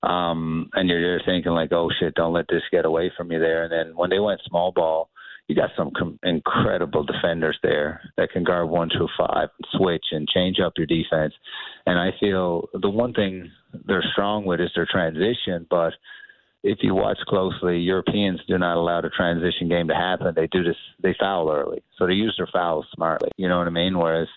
Um, 0.03 0.69
and 0.75 0.89
you're, 0.89 0.99
you're 0.99 1.23
thinking 1.25 1.53
like, 1.53 1.73
oh 1.73 1.89
shit, 1.99 2.15
don't 2.15 2.33
let 2.33 2.47
this 2.49 2.63
get 2.73 2.85
away 2.85 3.13
from 3.17 3.31
you 3.31 3.39
there. 3.39 3.63
And 3.63 3.73
then 3.73 3.97
when 3.97 4.11
they 4.11 4.19
went 4.19 4.41
small 4.47 4.73
ball, 4.73 5.09
you 5.49 5.55
got 5.55 5.71
some 5.77 5.91
com- 5.97 6.19
incredible 6.23 7.05
defenders 7.05 7.59
there 7.63 8.01
that 8.17 8.31
can 8.31 8.45
guard 8.45 8.69
one 8.69 8.89
through 8.91 9.09
five, 9.19 9.49
and 9.59 9.67
switch, 9.73 10.07
and 10.13 10.29
change 10.29 10.59
up 10.65 10.73
your 10.77 10.87
defense. 10.87 11.35
And 11.87 11.99
I 11.99 12.11
feel 12.19 12.69
the 12.73 12.91
one 12.91 13.13
thing 13.13 13.51
they're 13.87 14.05
strong 14.13 14.45
with 14.45 14.61
is 14.61 14.71
their 14.75 14.89
transition, 14.91 15.67
but 15.69 15.93
if 16.63 16.79
you 16.81 16.95
watch 16.95 17.19
closely, 17.29 17.79
Europeans 17.79 18.41
do 18.49 18.57
not 18.57 18.79
allow 18.79 19.03
the 19.03 19.11
transition 19.11 19.69
game 19.69 19.87
to 19.89 19.95
happen. 19.95 20.33
They 20.35 20.47
do 20.47 20.65
this, 20.65 20.77
they 21.03 21.15
foul 21.21 21.53
early. 21.53 21.83
So 21.99 22.07
they 22.07 22.15
use 22.15 22.35
their 22.39 22.49
fouls 22.51 22.87
smartly. 22.95 23.29
You 23.37 23.49
know 23.49 23.59
what 23.59 23.67
I 23.67 23.71
mean? 23.71 23.99
Whereas 23.99 24.29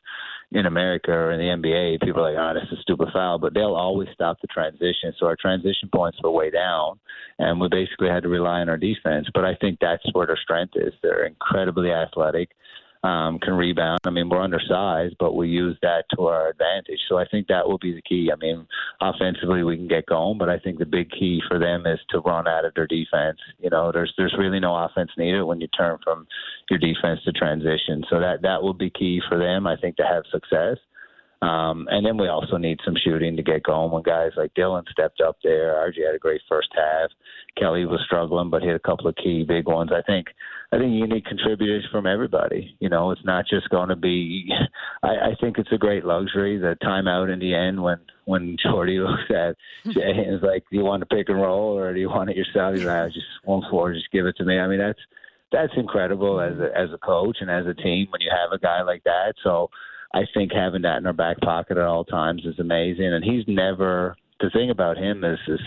in 0.52 0.66
America 0.66 1.12
or 1.12 1.32
in 1.32 1.40
the 1.40 1.68
NBA, 1.68 2.02
people 2.02 2.26
are 2.26 2.32
like, 2.32 2.40
oh, 2.40 2.60
that's 2.60 2.72
a 2.72 2.82
stupid 2.82 3.10
foul, 3.12 3.38
but 3.38 3.54
they'll 3.54 3.76
always 3.76 4.08
stop 4.14 4.40
the 4.42 4.48
transition. 4.48 5.14
So 5.20 5.26
our 5.26 5.36
transition 5.36 5.90
points 5.94 6.20
were 6.24 6.32
way 6.32 6.50
down, 6.50 7.00
and 7.38 7.60
we 7.60 7.68
basically 7.68 8.08
had 8.08 8.24
to 8.24 8.30
rely 8.30 8.62
on 8.62 8.70
our 8.70 8.78
defense. 8.78 9.28
But 9.34 9.44
I 9.44 9.56
think 9.56 9.80
that's 9.82 10.04
where 10.14 10.26
their 10.26 10.40
strength 10.42 10.74
is. 10.76 10.94
They're 11.04 11.26
incredibly 11.26 11.92
athletic 11.92 12.52
um, 13.04 13.40
can 13.40 13.54
rebound. 13.54 14.00
I 14.06 14.10
mean, 14.10 14.30
we're 14.30 14.42
undersized, 14.42 15.16
but 15.20 15.36
we 15.36 15.50
use 15.50 15.78
that 15.82 16.06
to 16.16 16.24
our 16.24 16.50
advantage. 16.50 17.00
So 17.08 17.18
I 17.18 17.26
think 17.30 17.48
that 17.48 17.68
will 17.68 17.78
be 17.78 17.94
the 17.94 18.02
key. 18.02 18.30
I 18.32 18.36
mean, 18.38 18.68
offensively 19.02 19.64
we 19.64 19.78
can 19.78 19.88
get 19.88 20.06
going, 20.06 20.38
but 20.38 20.50
I 20.50 20.60
think 20.60 20.80
the 20.80 20.86
big 20.86 21.10
key 21.12 21.42
for 21.48 21.60
them 21.60 21.86
is 21.86 22.00
to 22.10 22.20
run 22.20 22.48
out 22.48 22.66
of 22.66 22.74
their 22.74 22.88
defense. 22.88 23.40
You 23.60 23.70
know, 23.70 23.92
there's 23.92 24.14
there's 24.18 24.36
really 24.38 24.60
no 24.60 24.76
offense 24.76 25.12
needed 25.18 25.44
when 25.44 25.62
you 25.62 25.68
turn 25.68 25.98
from 26.04 26.28
your 26.70 26.80
defense 26.80 27.20
to 27.26 27.32
transition. 27.32 28.04
So 28.10 28.20
that 28.20 28.42
that 28.42 28.62
will 28.62 28.74
be 28.74 28.90
key 28.90 29.22
for 29.28 29.38
them. 29.38 29.68
I 29.68 29.78
think 29.78 29.96
to 29.98 30.04
have 30.04 30.24
success. 30.32 30.78
Um, 31.42 31.88
and 31.92 32.06
then 32.06 32.18
we 32.18 32.28
also 32.28 32.58
need 32.58 32.80
some 32.84 32.96
shooting 33.04 33.36
to 33.38 33.44
get 33.44 33.64
going. 33.64 33.92
When 33.92 34.02
guys 34.02 34.32
like 34.36 34.54
Dillon 34.56 34.86
stepped 34.92 35.22
up 35.22 35.38
there, 35.44 35.74
RJ 35.76 36.06
had 36.06 36.16
a 36.16 36.20
great 36.20 36.42
first 36.50 36.70
half. 36.76 37.12
Kelly 37.58 37.86
was 37.86 38.02
struggling, 38.06 38.50
but 38.50 38.64
hit 38.64 38.76
a 38.76 38.80
couple 38.80 39.08
of 39.08 39.16
key 39.16 39.44
big 39.48 39.68
ones. 39.68 39.92
I 39.94 40.02
think 40.02 40.28
I 40.72 40.78
think 40.78 40.94
you 40.94 41.08
need 41.08 41.26
contributors 41.26 41.88
from 41.92 42.08
everybody. 42.08 42.76
You 42.80 42.90
know, 42.90 43.12
it's 43.12 43.24
not 43.24 43.46
just 43.48 43.70
going 43.70 43.90
to 43.90 43.96
be. 43.96 44.50
I, 45.04 45.08
I 45.08 45.36
think 45.40 45.58
it's 45.58 45.72
a 45.72 45.78
great 45.78 46.06
luxury. 46.06 46.58
The 46.58 46.76
timeout 46.84 47.32
in 47.32 47.40
the 47.40 47.54
end 47.54 47.82
when 47.82 48.00
when 48.26 48.58
Jordi 48.66 49.00
looks 49.08 49.30
at 49.30 49.56
Jay 49.94 50.26
and 50.26 50.36
is 50.36 50.42
like, 50.42 50.64
"Do 50.72 50.78
you 50.78 50.84
want 50.84 51.02
to 51.02 51.16
pick 51.16 51.30
and 51.30 51.40
roll 51.40 51.78
or 51.78 51.94
do 51.94 52.00
you 52.00 52.10
want 52.10 52.32
it 52.32 52.36
yourself?" 52.36 52.76
He's 52.76 52.86
like, 52.86 53.14
"Just 53.14 53.26
one 53.44 53.62
floor, 53.70 53.94
just 53.94 54.12
give 54.12 54.26
it 54.26 54.38
to 54.38 54.44
me." 54.44 54.60
I 54.60 54.68
mean, 54.68 54.80
that's 54.80 55.00
that's 55.52 55.74
incredible 55.78 56.42
as 56.42 56.58
a, 56.60 56.78
as 56.78 56.90
a 56.94 56.98
coach 56.98 57.38
and 57.42 57.50
as 57.50 57.66
a 57.66 57.74
team 57.74 58.08
when 58.10 58.22
you 58.22 58.32
have 58.32 58.52
a 58.52 58.60
guy 58.60 58.82
like 58.82 59.04
that. 59.04 59.36
So 59.44 59.70
I 60.14 60.22
think 60.34 60.52
having 60.54 60.84
that 60.84 60.98
in 60.98 61.08
our 61.08 61.14
back 61.14 61.40
pocket 61.42 61.78
at 61.78 61.84
all 61.84 62.06
times 62.06 62.44
is 62.46 62.60
amazing. 62.60 63.14
And 63.14 63.24
he's 63.24 63.44
never 63.48 64.16
the 64.40 64.50
thing 64.52 64.70
about 64.70 64.98
him 64.98 65.24
is 65.24 65.40
is 65.48 65.60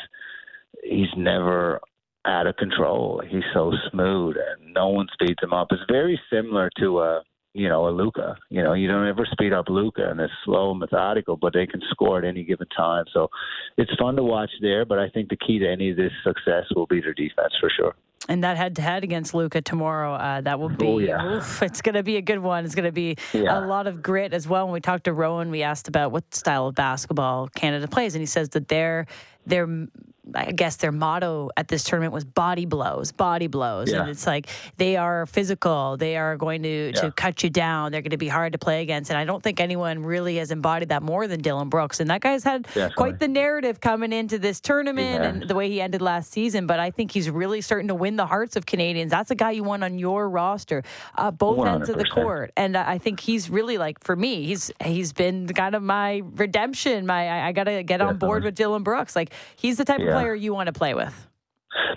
he's 0.83 1.13
never 1.17 1.81
out 2.25 2.47
of 2.47 2.57
control. 2.57 3.23
He's 3.27 3.43
so 3.55 3.73
smooth 3.91 4.37
and 4.37 4.75
no 4.75 4.89
one 4.89 5.07
speeds 5.13 5.43
him 5.43 5.53
up. 5.53 5.69
It's 5.71 5.83
very 5.89 6.21
similar 6.31 6.71
to 6.79 7.01
a 7.01 7.23
you 7.53 7.69
know, 7.69 7.89
a 7.89 7.91
Luka. 7.91 8.37
You 8.49 8.63
know, 8.63 8.75
you 8.75 8.87
don't 8.87 9.09
ever 9.09 9.27
speed 9.31 9.53
up 9.53 9.69
Luka 9.69 10.09
and 10.09 10.21
it's 10.21 10.33
slow 10.45 10.71
and 10.71 10.79
methodical, 10.79 11.37
but 11.37 11.53
they 11.53 11.67
can 11.67 11.81
score 11.91 12.19
at 12.19 12.25
any 12.25 12.45
given 12.45 12.69
time. 12.69 13.05
So 13.13 13.29
it's 13.77 13.91
fun 13.99 14.17
to 14.17 14.23
watch 14.23 14.51
there, 14.61 14.85
but 14.85 14.99
I 14.99 15.09
think 15.09 15.29
the 15.31 15.37
key 15.37 15.59
to 15.59 15.69
any 15.69 15.91
of 15.91 15.97
this 15.97 16.13
success 16.23 16.65
will 16.77 16.87
be 16.87 17.01
their 17.01 17.15
defense 17.15 17.53
for 17.61 17.71
sure. 17.71 17.95
And 18.29 18.45
that 18.45 18.57
head 18.57 18.77
to 18.77 18.83
head 18.83 19.03
against 19.03 19.33
Luka 19.35 19.63
tomorrow, 19.63 20.15
uh, 20.15 20.41
that 20.43 20.61
will 20.61 20.69
be, 20.69 20.87
oh, 20.87 20.99
yeah. 20.99 21.37
oof, 21.37 21.63
it's 21.63 21.81
going 21.81 21.95
to 21.95 22.03
be 22.03 22.17
a 22.17 22.23
good 22.23 22.39
one. 22.39 22.65
It's 22.65 22.75
going 22.75 22.85
to 22.85 22.93
be 22.93 23.17
yeah. 23.33 23.59
a 23.59 23.65
lot 23.65 23.87
of 23.87 24.03
grit 24.03 24.35
as 24.35 24.47
well. 24.47 24.67
When 24.67 24.75
we 24.75 24.81
talked 24.81 25.05
to 25.05 25.13
Rowan, 25.13 25.51
we 25.51 25.63
asked 25.63 25.89
about 25.89 26.13
what 26.13 26.35
style 26.35 26.67
of 26.67 26.75
basketball 26.75 27.49
Canada 27.49 27.89
plays, 27.89 28.15
and 28.15 28.21
he 28.21 28.27
says 28.27 28.51
that 28.51 28.69
they're, 28.69 29.07
they're 29.47 29.87
I 30.35 30.53
guess 30.53 30.77
their 30.77 30.93
motto 30.93 31.51
at 31.57 31.69
this 31.69 31.83
tournament 31.83 32.13
was 32.13 32.25
body 32.25 32.67
blows, 32.67 33.11
body 33.11 33.47
blows. 33.47 33.91
Yeah. 33.91 34.01
And 34.03 34.11
it's 34.11 34.27
like 34.27 34.49
they 34.77 34.97
are 34.97 35.27
physical. 35.27 35.97
They 35.97 36.17
are 36.17 36.37
going 36.37 36.63
to, 36.63 36.93
Yeah. 36.95 37.01
to 37.01 37.11
cut 37.13 37.43
you 37.43 37.51
down. 37.51 37.91
They're 37.91 38.03
going 38.03 38.11
to 38.11 38.17
be 38.19 38.29
hard 38.29 38.53
to 38.53 38.59
play 38.59 38.83
against. 38.83 39.11
And 39.11 39.19
I 39.19 39.25
don't 39.25 39.43
think 39.43 39.61
anyone 39.61 40.03
really 40.05 40.37
has 40.37 40.51
embodied 40.51 40.91
that 40.91 41.03
more 41.03 41.27
than 41.27 41.41
Dillon 41.41 41.69
Brooks. 41.71 42.01
And 42.01 42.11
that 42.11 42.21
guy's 42.21 42.45
had 42.45 42.65
Definitely. 42.65 42.95
quite 42.97 43.19
the 43.19 43.29
narrative 43.29 43.81
coming 43.81 44.13
into 44.13 44.39
this 44.39 44.61
tournament 44.61 45.23
Yeah. 45.23 45.29
and 45.31 45.43
the 45.49 45.55
way 45.55 45.69
he 45.71 45.81
ended 45.81 46.03
last 46.03 46.31
season. 46.33 46.67
But 46.67 46.81
I 46.81 46.91
think 46.91 47.11
he's 47.13 47.31
really 47.31 47.61
starting 47.63 47.89
to 47.89 47.95
win 47.95 48.17
the 48.17 48.27
hearts 48.27 48.57
of 48.57 48.67
Canadians. 48.67 49.11
That's 49.11 49.31
a 49.31 49.35
guy 49.35 49.53
you 49.53 49.65
want 49.65 49.83
on 49.85 49.99
your 49.99 50.29
roster, 50.29 50.83
uh, 51.17 51.31
both 51.31 51.67
ends 51.67 51.89
of 51.89 51.97
the 51.97 52.05
court. 52.05 52.53
And 52.57 52.77
I 52.77 52.99
think 52.99 53.21
he's 53.21 53.49
really 53.51 53.79
like, 53.79 54.03
for 54.05 54.15
me, 54.17 54.45
he's 54.45 54.71
he's 54.85 55.13
been 55.13 55.47
kind 55.49 55.75
of 55.75 55.83
my 55.83 56.23
redemption. 56.37 57.07
My 57.07 57.29
I, 57.29 57.49
I 57.49 57.53
got 57.53 57.65
to 57.65 57.83
get 57.83 58.01
on 58.01 58.19
board 58.19 58.45
with 58.45 58.55
Dillon 58.55 58.83
Brooks. 58.83 59.17
Like 59.17 59.33
he's 59.57 59.77
the 59.79 59.85
type 59.85 60.01
of 60.01 60.10
Yeah. 60.11 60.15
player 60.15 60.35
you 60.35 60.53
want 60.55 60.67
to 60.67 60.73
play 60.73 60.95
with. 60.95 61.15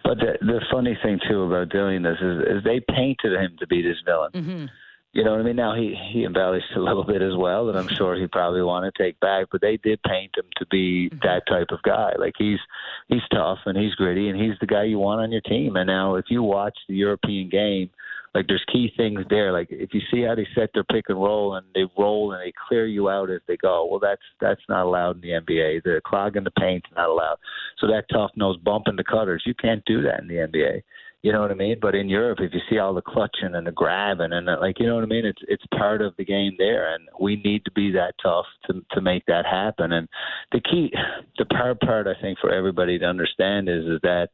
But 0.03 0.18
the, 0.20 0.38
the 0.41 0.61
funny 0.72 0.97
thing 1.03 1.20
too 1.28 1.43
about 1.43 1.70
doing 1.70 2.03
this 2.03 2.18
is, 2.22 2.41
is 2.57 2.64
they 2.64 2.80
painted 2.93 3.34
him 3.34 3.55
to 3.59 3.68
be 3.68 3.82
this 3.82 3.97
villain. 4.05 4.32
hmm 4.34 4.66
You 5.14 5.24
know 5.24 5.32
what 5.32 5.41
I 5.41 5.43
mean? 5.43 5.55
Now 5.55 5.76
he 5.76 5.95
he 6.11 6.26
embellished 6.26 6.72
a 6.76 6.80
little 6.80 7.03
bit 7.14 7.22
as 7.22 7.36
well, 7.36 7.66
that 7.68 7.76
I'm 7.76 7.88
sure 7.97 8.16
he 8.16 8.28
probably 8.28 8.61
want 8.61 8.84
to 8.86 9.03
take 9.03 9.20
back. 9.20 9.47
But 9.51 9.61
they 9.61 9.78
did 9.78 9.99
paint 10.03 10.32
him 10.38 10.45
to 10.57 10.66
be 10.68 11.09
that 11.24 11.43
type 11.47 11.68
of 11.72 11.82
guy. 11.84 12.14
Like 12.20 12.34
he's 12.38 12.59
he's 13.07 13.22
tough 13.32 13.59
and 13.66 13.78
he's 13.78 13.95
gritty 13.95 14.30
and 14.30 14.39
he's 14.39 14.57
the 14.59 14.68
guy 14.68 14.84
you 14.84 14.99
want 14.99 15.22
on 15.22 15.32
your 15.32 15.41
team. 15.41 15.76
And 15.76 15.88
now 15.88 16.16
if 16.16 16.26
you 16.30 16.43
watch 16.43 16.78
the 16.88 16.95
European 16.95 17.49
game, 17.49 17.89
like 18.34 18.48
there's 18.48 18.66
key 18.72 18.92
things 18.98 19.22
there. 19.30 19.52
Like 19.52 19.68
if 19.70 19.94
you 19.94 20.02
see 20.12 20.24
how 20.24 20.36
they 20.36 20.48
set 20.56 20.72
their 20.74 20.84
pick 20.84 21.06
and 21.10 21.22
roll 21.22 21.56
and 21.56 21.66
they 21.76 21.84
roll 21.98 22.32
and 22.32 22.42
they 22.42 22.54
clear 22.68 22.88
you 22.88 23.10
out 23.10 23.30
as 23.30 23.42
they 23.48 23.58
go, 23.58 23.88
well 23.90 24.00
that's 24.00 24.22
that's 24.42 24.62
not 24.68 24.86
allowed 24.86 25.18
in 25.18 25.22
the 25.22 25.30
NBA. 25.30 25.84
The 25.84 26.02
clogging 26.06 26.44
the 26.44 26.52
paint's 26.52 26.90
not 26.96 27.10
allowed. 27.10 27.38
So 27.80 27.88
that 27.88 28.06
tough 28.12 28.32
nose 28.36 28.58
bumping 28.58 28.96
the 28.96 29.04
cutters, 29.04 29.44
you 29.46 29.54
can't 29.54 29.84
do 29.86 30.02
that 30.04 30.22
in 30.22 30.28
the 30.28 30.36
NBA. 30.36 30.82
You 31.24 31.32
know 31.32 31.40
what 31.40 31.52
I 31.52 31.56
mean? 31.56 31.78
But 31.82 31.96
in 31.96 32.10
Europe, 32.10 32.40
if 32.42 32.54
you 32.54 32.60
see 32.70 32.80
all 32.80 32.94
the 32.94 33.02
clutching 33.02 33.56
and 33.56 33.66
the 33.66 33.72
grabbing 33.72 34.34
and 34.34 34.46
the, 34.46 34.58
like, 34.60 34.78
you 34.78 34.88
know 34.88 34.96
what 34.96 35.06
I 35.06 35.08
mean? 35.08 35.26
It's 35.26 35.42
it's 35.48 35.64
part 35.78 36.02
of 36.02 36.14
the 36.18 36.26
game 36.26 36.56
there, 36.58 36.94
and 36.94 37.08
we 37.18 37.38
need 37.38 37.64
to 37.64 37.72
be 37.72 37.92
that 37.94 38.16
tough 38.22 38.46
to 38.66 38.84
to 38.92 39.00
make 39.00 39.26
that 39.28 39.46
happen. 39.46 39.94
And 39.94 40.10
the 40.52 40.60
key, 40.60 40.92
the 41.38 41.46
part 41.46 41.80
part 41.80 42.08
I 42.08 42.22
think 42.22 42.40
for 42.40 42.52
everybody 42.52 43.00
to 43.00 43.06
understand 43.06 43.70
is 43.70 43.86
is 43.86 44.02
that 44.04 44.30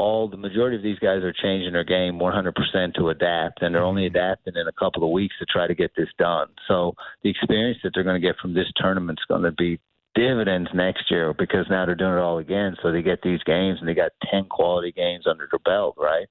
all 0.00 0.28
the 0.28 0.36
majority 0.38 0.76
of 0.76 0.82
these 0.82 0.98
guys 0.98 1.22
are 1.22 1.32
changing 1.32 1.74
their 1.74 1.84
game 1.84 2.18
100% 2.18 2.94
to 2.94 3.10
adapt, 3.10 3.60
and 3.60 3.74
they're 3.74 3.84
only 3.84 4.08
mm-hmm. 4.08 4.16
adapting 4.16 4.54
in 4.56 4.66
a 4.66 4.72
couple 4.72 5.04
of 5.04 5.10
weeks 5.10 5.34
to 5.38 5.44
try 5.44 5.66
to 5.66 5.74
get 5.74 5.92
this 5.94 6.08
done. 6.18 6.48
So 6.66 6.94
the 7.22 7.28
experience 7.28 7.78
that 7.82 7.92
they're 7.94 8.04
going 8.04 8.20
to 8.20 8.26
get 8.26 8.38
from 8.40 8.54
this 8.54 8.72
tournament 8.76 9.18
is 9.20 9.26
going 9.28 9.42
to 9.42 9.52
be 9.52 9.78
dividends 10.14 10.70
next 10.74 11.10
year 11.10 11.34
because 11.38 11.66
now 11.68 11.84
they're 11.84 11.94
doing 11.94 12.14
it 12.14 12.18
all 12.18 12.38
again. 12.38 12.76
So 12.82 12.90
they 12.90 13.02
get 13.02 13.20
these 13.22 13.42
games 13.44 13.78
and 13.78 13.88
they 13.88 13.94
got 13.94 14.12
10 14.30 14.46
quality 14.46 14.90
games 14.90 15.26
under 15.28 15.46
their 15.50 15.60
belt, 15.60 15.96
right? 15.98 16.26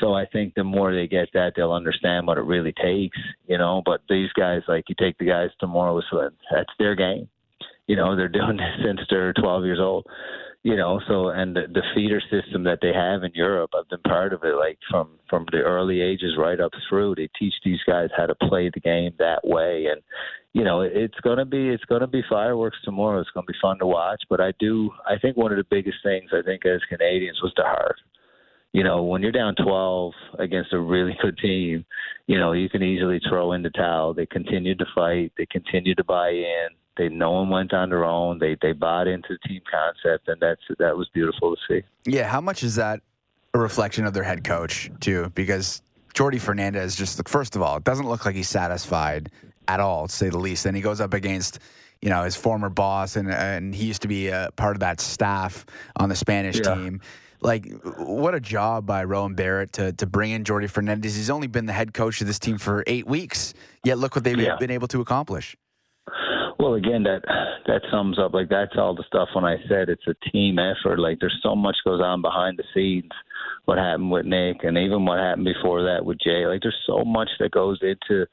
So 0.00 0.12
I 0.12 0.26
think 0.26 0.54
the 0.54 0.64
more 0.64 0.92
they 0.92 1.06
get 1.06 1.28
that, 1.34 1.52
they'll 1.54 1.72
understand 1.72 2.26
what 2.26 2.36
it 2.36 2.42
really 2.42 2.72
takes, 2.72 3.16
you 3.46 3.58
know. 3.58 3.80
But 3.86 4.00
these 4.08 4.30
guys, 4.32 4.62
like 4.66 4.84
you 4.88 4.96
take 4.98 5.18
the 5.18 5.24
guys 5.24 5.50
tomorrow, 5.60 6.02
so 6.10 6.28
that's 6.50 6.72
their 6.80 6.96
game. 6.96 7.28
You 7.86 7.94
know, 7.94 8.16
they're 8.16 8.28
doing 8.28 8.56
this 8.56 8.74
since 8.84 9.00
they're 9.08 9.32
12 9.32 9.64
years 9.64 9.78
old. 9.80 10.04
You 10.64 10.76
know, 10.76 10.98
so 11.06 11.28
and 11.28 11.54
the, 11.54 11.64
the 11.70 11.82
feeder 11.94 12.22
system 12.30 12.64
that 12.64 12.78
they 12.80 12.92
have 12.94 13.22
in 13.22 13.32
Europe, 13.34 13.72
I've 13.78 13.88
been 13.90 14.00
part 14.00 14.32
of 14.32 14.44
it. 14.44 14.56
Like 14.56 14.78
from 14.90 15.10
from 15.28 15.44
the 15.52 15.58
early 15.58 16.00
ages 16.00 16.38
right 16.38 16.58
up 16.58 16.72
through, 16.88 17.16
they 17.16 17.28
teach 17.38 17.52
these 17.62 17.80
guys 17.86 18.08
how 18.16 18.24
to 18.24 18.34
play 18.34 18.70
the 18.72 18.80
game 18.80 19.12
that 19.18 19.40
way, 19.44 19.88
and 19.92 20.00
you 20.54 20.64
know, 20.64 20.80
it's 20.80 21.20
gonna 21.22 21.44
be 21.44 21.68
it's 21.68 21.84
gonna 21.84 22.06
be 22.06 22.22
fireworks 22.30 22.78
tomorrow. 22.82 23.20
It's 23.20 23.28
gonna 23.34 23.44
be 23.44 23.60
fun 23.60 23.78
to 23.80 23.86
watch. 23.86 24.22
But 24.30 24.40
I 24.40 24.54
do 24.58 24.90
I 25.06 25.18
think 25.18 25.36
one 25.36 25.52
of 25.52 25.58
the 25.58 25.66
biggest 25.68 25.98
things 26.02 26.30
I 26.32 26.40
think 26.40 26.64
as 26.64 26.80
Canadians 26.88 27.40
was 27.42 27.52
the 27.56 27.64
heart. 27.64 27.96
You 28.72 28.84
know, 28.84 29.02
when 29.02 29.20
you're 29.20 29.32
down 29.32 29.54
12 29.62 30.12
against 30.38 30.72
a 30.72 30.80
really 30.80 31.14
good 31.22 31.36
team, 31.36 31.84
you 32.26 32.38
know 32.38 32.52
you 32.52 32.70
can 32.70 32.82
easily 32.82 33.20
throw 33.28 33.52
in 33.52 33.62
the 33.62 33.70
towel. 33.70 34.14
They 34.14 34.24
continued 34.24 34.78
to 34.78 34.86
fight. 34.94 35.32
They 35.36 35.44
continued 35.44 35.98
to 35.98 36.04
buy 36.04 36.30
in. 36.30 36.68
They 36.96 37.08
no 37.08 37.32
one 37.32 37.48
went 37.50 37.72
on 37.72 37.90
their 37.90 38.04
own. 38.04 38.38
They 38.38 38.56
they 38.62 38.72
bought 38.72 39.08
into 39.08 39.28
the 39.42 39.48
team 39.48 39.62
concept, 39.70 40.28
and 40.28 40.40
that's 40.40 40.60
that 40.78 40.96
was 40.96 41.08
beautiful 41.12 41.54
to 41.56 41.60
see. 41.68 41.82
Yeah, 42.04 42.28
how 42.28 42.40
much 42.40 42.62
is 42.62 42.76
that 42.76 43.00
a 43.52 43.58
reflection 43.58 44.06
of 44.06 44.14
their 44.14 44.22
head 44.22 44.44
coach 44.44 44.90
too? 45.00 45.30
Because 45.34 45.82
Jordi 46.14 46.40
Fernandez 46.40 46.94
just 46.94 47.26
first 47.28 47.56
of 47.56 47.62
all, 47.62 47.76
it 47.78 47.84
doesn't 47.84 48.08
look 48.08 48.24
like 48.24 48.36
he's 48.36 48.48
satisfied 48.48 49.30
at 49.66 49.80
all, 49.80 50.06
to 50.06 50.14
say 50.14 50.28
the 50.28 50.38
least. 50.38 50.64
Then 50.64 50.74
he 50.74 50.80
goes 50.80 51.00
up 51.00 51.14
against 51.14 51.58
you 52.00 52.10
know 52.10 52.22
his 52.22 52.36
former 52.36 52.68
boss, 52.68 53.16
and 53.16 53.28
and 53.30 53.74
he 53.74 53.86
used 53.86 54.02
to 54.02 54.08
be 54.08 54.28
a 54.28 54.50
part 54.56 54.76
of 54.76 54.80
that 54.80 55.00
staff 55.00 55.66
on 55.96 56.08
the 56.08 56.16
Spanish 56.16 56.58
Yeah. 56.58 56.74
team. 56.74 57.00
Like, 57.40 57.66
what 57.98 58.34
a 58.34 58.40
job 58.40 58.86
by 58.86 59.04
Rowan 59.04 59.34
Barrett 59.34 59.72
to 59.74 59.92
to 59.94 60.06
bring 60.06 60.30
in 60.30 60.44
Jordi 60.44 60.70
Fernandez. 60.70 61.16
He's 61.16 61.28
only 61.28 61.46
been 61.48 61.66
the 61.66 61.72
head 61.74 61.92
coach 61.92 62.20
of 62.20 62.26
this 62.28 62.38
team 62.38 62.56
for 62.56 62.84
eight 62.86 63.06
weeks, 63.06 63.52
yet 63.82 63.98
look 63.98 64.14
what 64.14 64.22
they've 64.24 64.38
Yeah. 64.38 64.56
been 64.58 64.70
able 64.70 64.88
to 64.88 65.00
accomplish. 65.00 65.56
Well, 66.58 66.74
again, 66.74 67.02
that 67.04 67.22
that 67.66 67.82
sums 67.90 68.18
up 68.18 68.32
like 68.32 68.48
that's 68.48 68.76
all 68.76 68.94
the 68.94 69.04
stuff 69.06 69.28
when 69.34 69.44
I 69.44 69.56
said 69.68 69.88
it's 69.88 70.06
a 70.06 70.30
team 70.30 70.58
effort. 70.58 70.98
Like 70.98 71.18
there's 71.20 71.40
so 71.42 71.54
much 71.56 71.76
goes 71.84 72.00
on 72.00 72.22
behind 72.22 72.58
the 72.58 72.64
scenes. 72.74 73.10
What 73.64 73.78
happened 73.78 74.10
with 74.10 74.26
Nick, 74.26 74.62
and 74.62 74.78
even 74.78 75.04
what 75.04 75.18
happened 75.18 75.46
before 75.46 75.82
that 75.84 76.04
with 76.04 76.18
Jay. 76.22 76.46
Like 76.46 76.60
there's 76.62 76.78
so 76.86 77.04
much 77.04 77.30
that 77.40 77.50
goes 77.50 77.78
into 77.82 78.26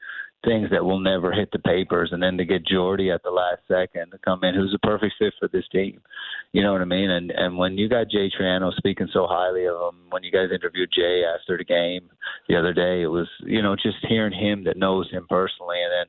things 0.44 0.68
that 0.70 0.84
will 0.84 0.98
never 0.98 1.32
hit 1.32 1.50
the 1.52 1.58
papers, 1.58 2.10
and 2.12 2.22
then 2.22 2.36
to 2.36 2.44
get 2.44 2.66
Jordi 2.66 3.14
at 3.14 3.22
the 3.22 3.30
last 3.30 3.60
second 3.68 4.10
to 4.10 4.18
come 4.18 4.42
in, 4.42 4.54
who's 4.54 4.74
a 4.74 4.86
perfect 4.86 5.14
fit 5.18 5.32
for 5.38 5.48
this 5.48 5.64
team. 5.70 6.00
You 6.52 6.62
know 6.62 6.72
what 6.72 6.82
I 6.82 6.86
mean? 6.86 7.10
And 7.10 7.30
and 7.30 7.56
when 7.56 7.78
you 7.78 7.88
got 7.88 8.10
Jay 8.10 8.30
Triano 8.30 8.72
speaking 8.74 9.08
so 9.12 9.26
highly 9.28 9.66
of 9.66 9.76
him, 9.76 10.00
when 10.10 10.22
you 10.22 10.30
guys 10.30 10.48
interviewed 10.52 10.90
Jay 10.94 11.22
after 11.24 11.56
the 11.56 11.64
game 11.64 12.10
the 12.48 12.56
other 12.56 12.72
day, 12.72 13.02
it 13.02 13.08
was 13.08 13.28
you 13.44 13.62
know 13.62 13.74
just 13.76 14.04
hearing 14.08 14.38
him 14.38 14.64
that 14.64 14.76
knows 14.76 15.10
him 15.10 15.26
personally, 15.28 15.78
and 15.82 15.92
then 15.92 16.06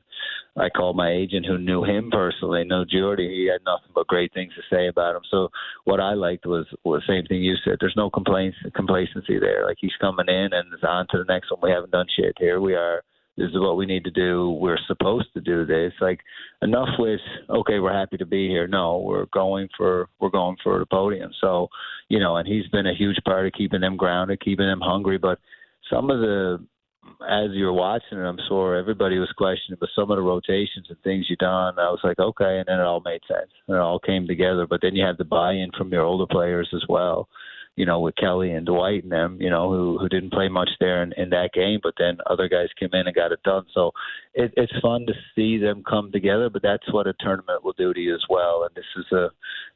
I 0.56 0.68
called 0.68 0.96
my 0.96 1.10
agent 1.10 1.46
who 1.46 1.58
knew 1.58 1.82
him 1.82 2.10
personally, 2.12 2.62
knew 2.62 2.84
Jordi. 2.84 3.28
He 3.28 3.50
had 3.50 3.64
nothing 3.64 3.90
but 3.94 4.06
great 4.06 4.32
things 4.32 4.52
to 4.54 4.62
say 4.74 4.86
about 4.86 5.16
him. 5.16 5.22
So 5.30 5.48
what 5.84 5.98
I 6.00 6.14
liked 6.14 6.46
was 6.46 6.66
the 6.84 7.02
same 7.08 7.24
thing 7.26 7.42
you 7.42 7.56
said. 7.64 7.78
There's 7.80 7.96
no 7.96 8.08
complaints 8.08 8.56
complacency 8.74 9.40
there. 9.40 9.64
Like 9.66 9.78
he's 9.80 9.96
coming 10.00 10.28
in 10.28 10.50
and 10.52 10.72
it's 10.72 10.84
on 10.84 11.06
to 11.10 11.18
the 11.18 11.32
next 11.32 11.50
one. 11.50 11.60
We 11.62 11.70
haven't 11.70 11.90
done 11.90 12.06
shit. 12.16 12.36
Here 12.38 12.60
we 12.60 12.74
are. 12.74 13.02
This 13.36 13.48
is 13.48 13.58
what 13.58 13.76
we 13.76 13.84
need 13.84 14.04
to 14.04 14.12
do. 14.12 14.50
We're 14.50 14.78
supposed 14.86 15.32
to 15.34 15.40
do 15.40 15.66
this. 15.66 15.92
Like 16.00 16.20
enough 16.62 16.90
with 17.00 17.20
okay, 17.50 17.80
we're 17.80 17.92
happy 17.92 18.16
to 18.18 18.26
be 18.26 18.46
here. 18.48 18.68
No, 18.68 18.98
we're 18.98 19.26
going 19.26 19.68
for 19.76 20.08
we're 20.20 20.30
going 20.30 20.56
for 20.62 20.78
the 20.78 20.86
podium. 20.86 21.32
So, 21.40 21.66
you 22.08 22.20
know, 22.20 22.36
and 22.36 22.46
he's 22.46 22.68
been 22.68 22.86
a 22.86 22.94
huge 22.94 23.18
part 23.24 23.46
of 23.46 23.52
keeping 23.54 23.80
them 23.80 23.96
grounded, 23.96 24.40
keeping 24.40 24.66
them 24.66 24.80
hungry. 24.80 25.18
But 25.18 25.40
some 25.90 26.10
of 26.10 26.20
the 26.20 26.64
as 27.28 27.50
you 27.52 27.66
were 27.66 27.72
watching 27.72 28.18
it, 28.18 28.22
I'm 28.22 28.38
sure 28.48 28.76
everybody 28.76 29.18
was 29.18 29.32
questioning, 29.36 29.78
but 29.80 29.88
some 29.94 30.10
of 30.10 30.16
the 30.16 30.22
rotations 30.22 30.86
and 30.88 30.98
things 31.02 31.26
you 31.28 31.36
done, 31.36 31.78
I 31.78 31.90
was 31.90 32.00
like, 32.04 32.18
okay, 32.18 32.58
and 32.58 32.64
then 32.66 32.80
it 32.80 32.84
all 32.84 33.02
made 33.04 33.20
sense. 33.28 33.50
And 33.68 33.76
it 33.76 33.80
all 33.80 33.98
came 33.98 34.26
together. 34.26 34.66
But 34.66 34.80
then 34.82 34.94
you 34.94 35.04
had 35.04 35.18
the 35.18 35.24
buy-in 35.24 35.70
from 35.76 35.92
your 35.92 36.02
older 36.02 36.26
players 36.30 36.68
as 36.74 36.84
well. 36.88 37.28
you 37.76 37.84
know, 37.84 38.00
with 38.00 38.14
Kelly 38.16 38.52
and 38.52 38.66
Dwight 38.66 39.02
and 39.02 39.12
them, 39.12 39.38
you 39.40 39.50
know, 39.50 39.68
who 39.70 39.98
who 39.98 40.08
didn't 40.08 40.32
play 40.32 40.48
much 40.48 40.70
there 40.78 41.02
in, 41.02 41.12
in 41.16 41.30
that 41.30 41.50
game, 41.52 41.80
but 41.82 41.94
then 41.98 42.18
other 42.26 42.48
guys 42.48 42.68
came 42.78 42.90
in 42.92 43.06
and 43.06 43.14
got 43.14 43.32
it 43.32 43.42
done. 43.42 43.64
So 43.74 43.90
it, 44.32 44.52
it's 44.56 44.72
fun 44.80 45.06
to 45.06 45.12
see 45.34 45.58
them 45.58 45.82
come 45.88 46.12
together, 46.12 46.50
but 46.50 46.62
that's 46.62 46.92
what 46.92 47.06
a 47.08 47.14
tournament 47.18 47.64
will 47.64 47.72
do 47.76 47.92
to 47.92 48.00
you 48.00 48.14
as 48.14 48.22
well. 48.30 48.64
And 48.64 48.74
this 48.76 48.84
is 48.96 49.10
a 49.12 49.30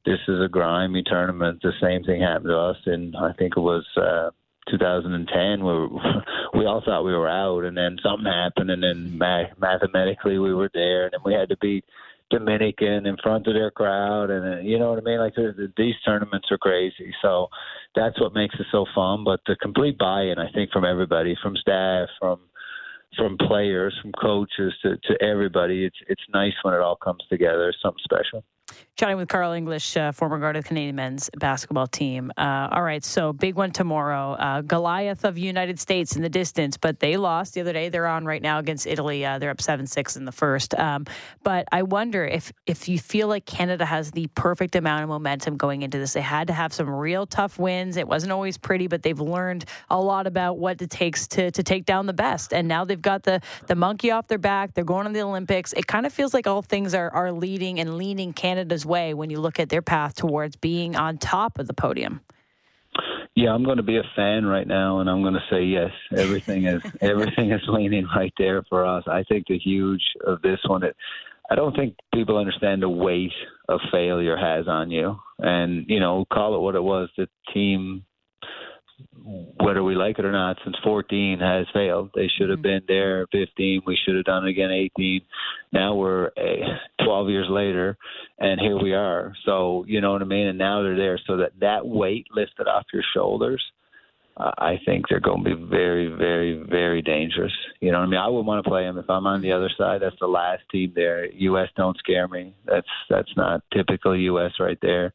this 0.07 0.21
is 0.29 0.41
a 0.41 0.49
grimy 0.49 1.03
tournament. 1.05 1.61
The 1.63 1.73
same 1.83 2.05
thing 2.05 2.23
happened 2.23 2.51
to 2.51 2.59
us, 2.59 2.77
and 2.87 3.17
I 3.17 3.33
think 3.33 3.55
it 3.57 3.61
was. 3.61 3.85
uh 3.97 4.31
2010 4.71 5.65
where 5.65 5.89
we 6.55 6.67
all 6.67 6.83
thought 6.85 7.05
we 7.05 7.15
were 7.15 7.29
out 7.29 7.65
and 7.65 7.77
then 7.77 7.97
something 8.03 8.27
happened 8.27 8.71
and 8.71 8.83
then 8.83 9.17
ma- 9.19 9.51
mathematically 9.59 10.39
we 10.39 10.55
were 10.55 10.71
there 10.75 11.05
and 11.05 11.13
then 11.13 11.21
we 11.25 11.35
had 11.35 11.49
to 11.49 11.57
beat 11.57 11.85
Dominican 12.31 13.07
in 13.07 13.17
front 13.23 13.47
of 13.47 13.55
their 13.55 13.71
crowd, 13.71 14.31
and 14.31 14.55
uh, 14.55 14.61
you 14.61 14.79
know 14.79 14.91
what 14.91 14.99
I 14.99 15.03
mean. 15.03 15.19
Like 15.19 15.35
these 15.77 15.95
tournaments 16.05 16.49
are 16.51 16.59
crazy, 16.59 17.15
so 17.23 17.49
that's 17.95 18.21
what 18.21 18.35
makes 18.35 18.55
it 18.59 18.67
so 18.71 18.85
fun. 18.95 19.25
But 19.25 19.41
the 19.47 19.57
complete 19.57 19.97
buy-in, 19.97 20.39
I 20.39 20.51
think, 20.53 20.71
from 20.71 20.85
everybody, 20.85 21.37
from 21.43 21.57
staff, 21.57 22.09
from 22.21 22.41
from 23.17 23.39
players, 23.39 23.99
from 24.03 24.13
coaches 24.13 24.75
to, 24.83 24.97
to 24.97 25.23
everybody, 25.23 25.85
it's 25.87 25.97
it's 26.07 26.23
nice 26.33 26.53
when 26.63 26.75
it 26.75 26.81
all 26.81 26.97
comes 26.97 27.23
together. 27.31 27.73
Something 27.83 28.03
special. 28.05 28.45
Chatting 28.99 29.17
with 29.17 29.29
Carl 29.29 29.53
English, 29.53 29.97
uh, 29.97 30.11
former 30.11 30.41
guard 30.41 30.57
of 30.57 30.65
the 30.65 30.69
Canadian 30.69 30.97
men's 30.97 31.31
basketball 31.39 31.87
team. 31.87 32.33
Uh, 32.37 32.69
all 32.73 32.83
right, 32.83 33.05
so 33.05 33.33
big 33.33 33.55
one 33.55 33.71
tomorrow. 33.71 34.33
Uh, 34.33 34.61
Goliath 34.63 35.25
of 35.25 35.39
United 35.39 35.79
States 35.79 36.17
in 36.17 36.23
the 36.23 36.29
distance, 36.29 36.77
but 36.77 36.99
they 36.99 37.17
lost 37.17 37.55
the 37.55 37.61
other 37.61 37.73
day. 37.73 37.91
They're 37.91 38.09
on 38.09 38.25
right 38.25 38.43
now 38.43 38.59
against 38.59 38.89
Italy. 38.89 39.25
Uh, 39.25 39.39
they're 39.39 39.51
up 39.51 39.61
seven 39.61 39.87
six 39.87 40.17
in 40.17 40.25
the 40.25 40.33
first. 40.33 40.75
Um, 40.75 41.07
but 41.45 41.67
I 41.71 41.85
wonder 41.85 42.25
if 42.25 42.53
if 42.67 42.89
you 42.89 42.99
feel 42.99 43.29
like 43.29 43.47
Canada 43.47 43.85
has 43.85 44.11
the 44.11 44.27
perfect 44.35 44.75
amount 44.75 45.05
of 45.05 45.09
momentum 45.11 45.57
going 45.57 45.83
into 45.83 45.99
this. 45.99 46.15
They 46.15 46.21
had 46.21 46.49
to 46.49 46.53
have 46.53 46.73
some 46.73 46.91
real 46.91 47.25
tough 47.25 47.57
wins. 47.57 47.97
It 47.97 48.09
wasn't 48.09 48.33
always 48.33 48.59
pretty, 48.59 48.89
but 48.89 49.05
they've 49.05 49.21
learned 49.21 49.65
a 49.91 50.01
lot 50.01 50.27
about 50.27 50.59
what 50.59 50.83
it 50.83 50.91
takes 50.91 51.29
to 51.29 51.53
to 51.53 51.63
take 51.63 51.85
down 51.85 52.07
the 52.07 52.13
best. 52.13 52.53
And 52.53 52.67
now 52.67 52.85
they've 52.85 53.01
got 53.01 53.23
the 53.23 53.41
the 53.69 53.77
monkey 53.77 54.11
off 54.11 54.27
their 54.27 54.39
back. 54.39 54.75
They're 54.75 54.83
going 54.83 55.07
to 55.07 55.13
the 55.13 55.23
Olympics. 55.23 55.73
It 55.73 55.87
kind 55.87 56.05
of 56.05 56.13
feels 56.13 56.35
like 56.35 56.49
all 56.49 56.63
things 56.63 56.95
are 56.95 57.11
are 57.15 57.31
leading 57.31 57.79
and 57.79 57.97
leaning 57.97 58.33
Canada's 58.59 58.85
way 58.85 59.15
when 59.15 59.31
you 59.31 59.39
look 59.39 59.61
at 59.61 59.69
their 59.69 59.83
path 59.83 60.17
towards 60.17 60.57
being 60.57 60.97
on 60.97 61.17
top 61.17 61.61
of 61.61 61.69
the 61.69 61.75
podium? 61.75 62.21
Yeah, 63.37 63.51
I'm 63.51 63.63
going 63.63 63.77
to 63.77 63.85
be 63.85 63.99
a 63.99 64.03
fan 64.17 64.47
right 64.47 64.67
now, 64.67 64.99
and 64.99 65.09
I'm 65.09 65.23
going 65.23 65.35
to 65.35 65.45
say 65.49 65.63
yes. 65.63 65.93
Everything 66.17 66.67
is 66.67 66.83
everything 67.01 67.53
is 67.53 67.61
leaning 67.69 68.05
right 68.17 68.33
there 68.37 68.65
for 68.69 68.85
us. 68.85 69.05
I 69.07 69.23
think 69.23 69.47
the 69.47 69.59
huge 69.59 70.03
of 70.27 70.43
this 70.43 70.59
one. 70.67 70.83
It, 70.83 70.97
I 71.49 71.55
don't 71.55 71.75
think 71.77 71.95
people 72.13 72.37
understand 72.37 72.83
the 72.83 72.89
weight 72.89 73.33
of 73.69 73.79
failure 73.93 74.37
has 74.37 74.67
on 74.67 74.91
you, 74.91 75.17
and 75.39 75.85
you 75.89 76.01
know, 76.01 76.25
call 76.33 76.57
it 76.57 76.61
what 76.61 76.75
it 76.75 76.83
was. 76.83 77.09
The 77.17 77.29
team 77.55 78.05
whether 79.61 79.83
we 79.83 79.95
like 79.95 80.19
it 80.19 80.25
or 80.25 80.33
not, 80.33 80.57
since 80.65 80.77
14 80.83 81.39
has 81.41 81.67
failed. 81.73 82.11
They 82.15 82.29
should 82.29 82.51
have 82.51 82.61
mm-hmm. 82.61 82.63
been 82.63 82.83
there 82.89 83.27
15. 83.33 83.83
We 83.87 83.97
should 83.97 84.17
have 84.17 84.25
done 84.25 84.47
it 84.47 84.51
again 84.51 84.71
18. 84.71 85.21
Now 85.73 85.95
we're 85.95 86.29
uh, 86.37 87.05
12 87.05 87.29
years 87.29 87.47
later, 87.51 87.97
and 88.39 88.61
here 88.61 88.79
we 88.79 88.95
are. 88.95 89.35
So 89.45 89.85
you 89.87 90.01
know 90.01 90.13
what 90.13 90.23
I 90.23 90.27
mean. 90.27 90.47
And 90.47 90.59
now 90.59 90.83
they're 90.83 90.97
there, 90.97 91.21
so 91.27 91.39
that 91.39 91.53
that 91.61 91.87
weight 91.87 92.27
lifted 92.35 92.69
off 92.69 92.87
your 92.93 93.05
shoulders 93.15 93.63
I 94.41 94.79
think 94.87 95.09
they're 95.09 95.19
going 95.19 95.43
to 95.43 95.57
be 95.57 95.63
very, 95.65 96.07
very, 96.07 96.63
very 96.63 97.03
dangerous. 97.03 97.53
You 97.81 97.91
know 97.91 97.99
what 97.99 98.07
I 98.07 98.11
mean? 98.11 98.21
I 98.21 98.29
would 98.29 98.47
want 98.47 98.65
to 98.65 98.71
play 98.71 98.85
them 98.85 98.97
if 98.97 99.11
I'm 99.11 99.27
on 99.27 99.43
the 99.43 99.51
other 99.51 99.69
side. 99.77 100.01
That's 100.01 100.19
the 100.21 100.29
last 100.29 100.63
team 100.71 100.93
there. 100.95 101.27
U.S. 101.27 101.69
don't 101.77 101.99
scare 101.99 102.29
me. 102.29 102.55
That's 102.65 102.87
that's 103.11 103.37
not 103.37 103.63
typical 103.75 104.17
U.S. 104.17 104.53
right 104.61 104.79
there. 104.81 105.13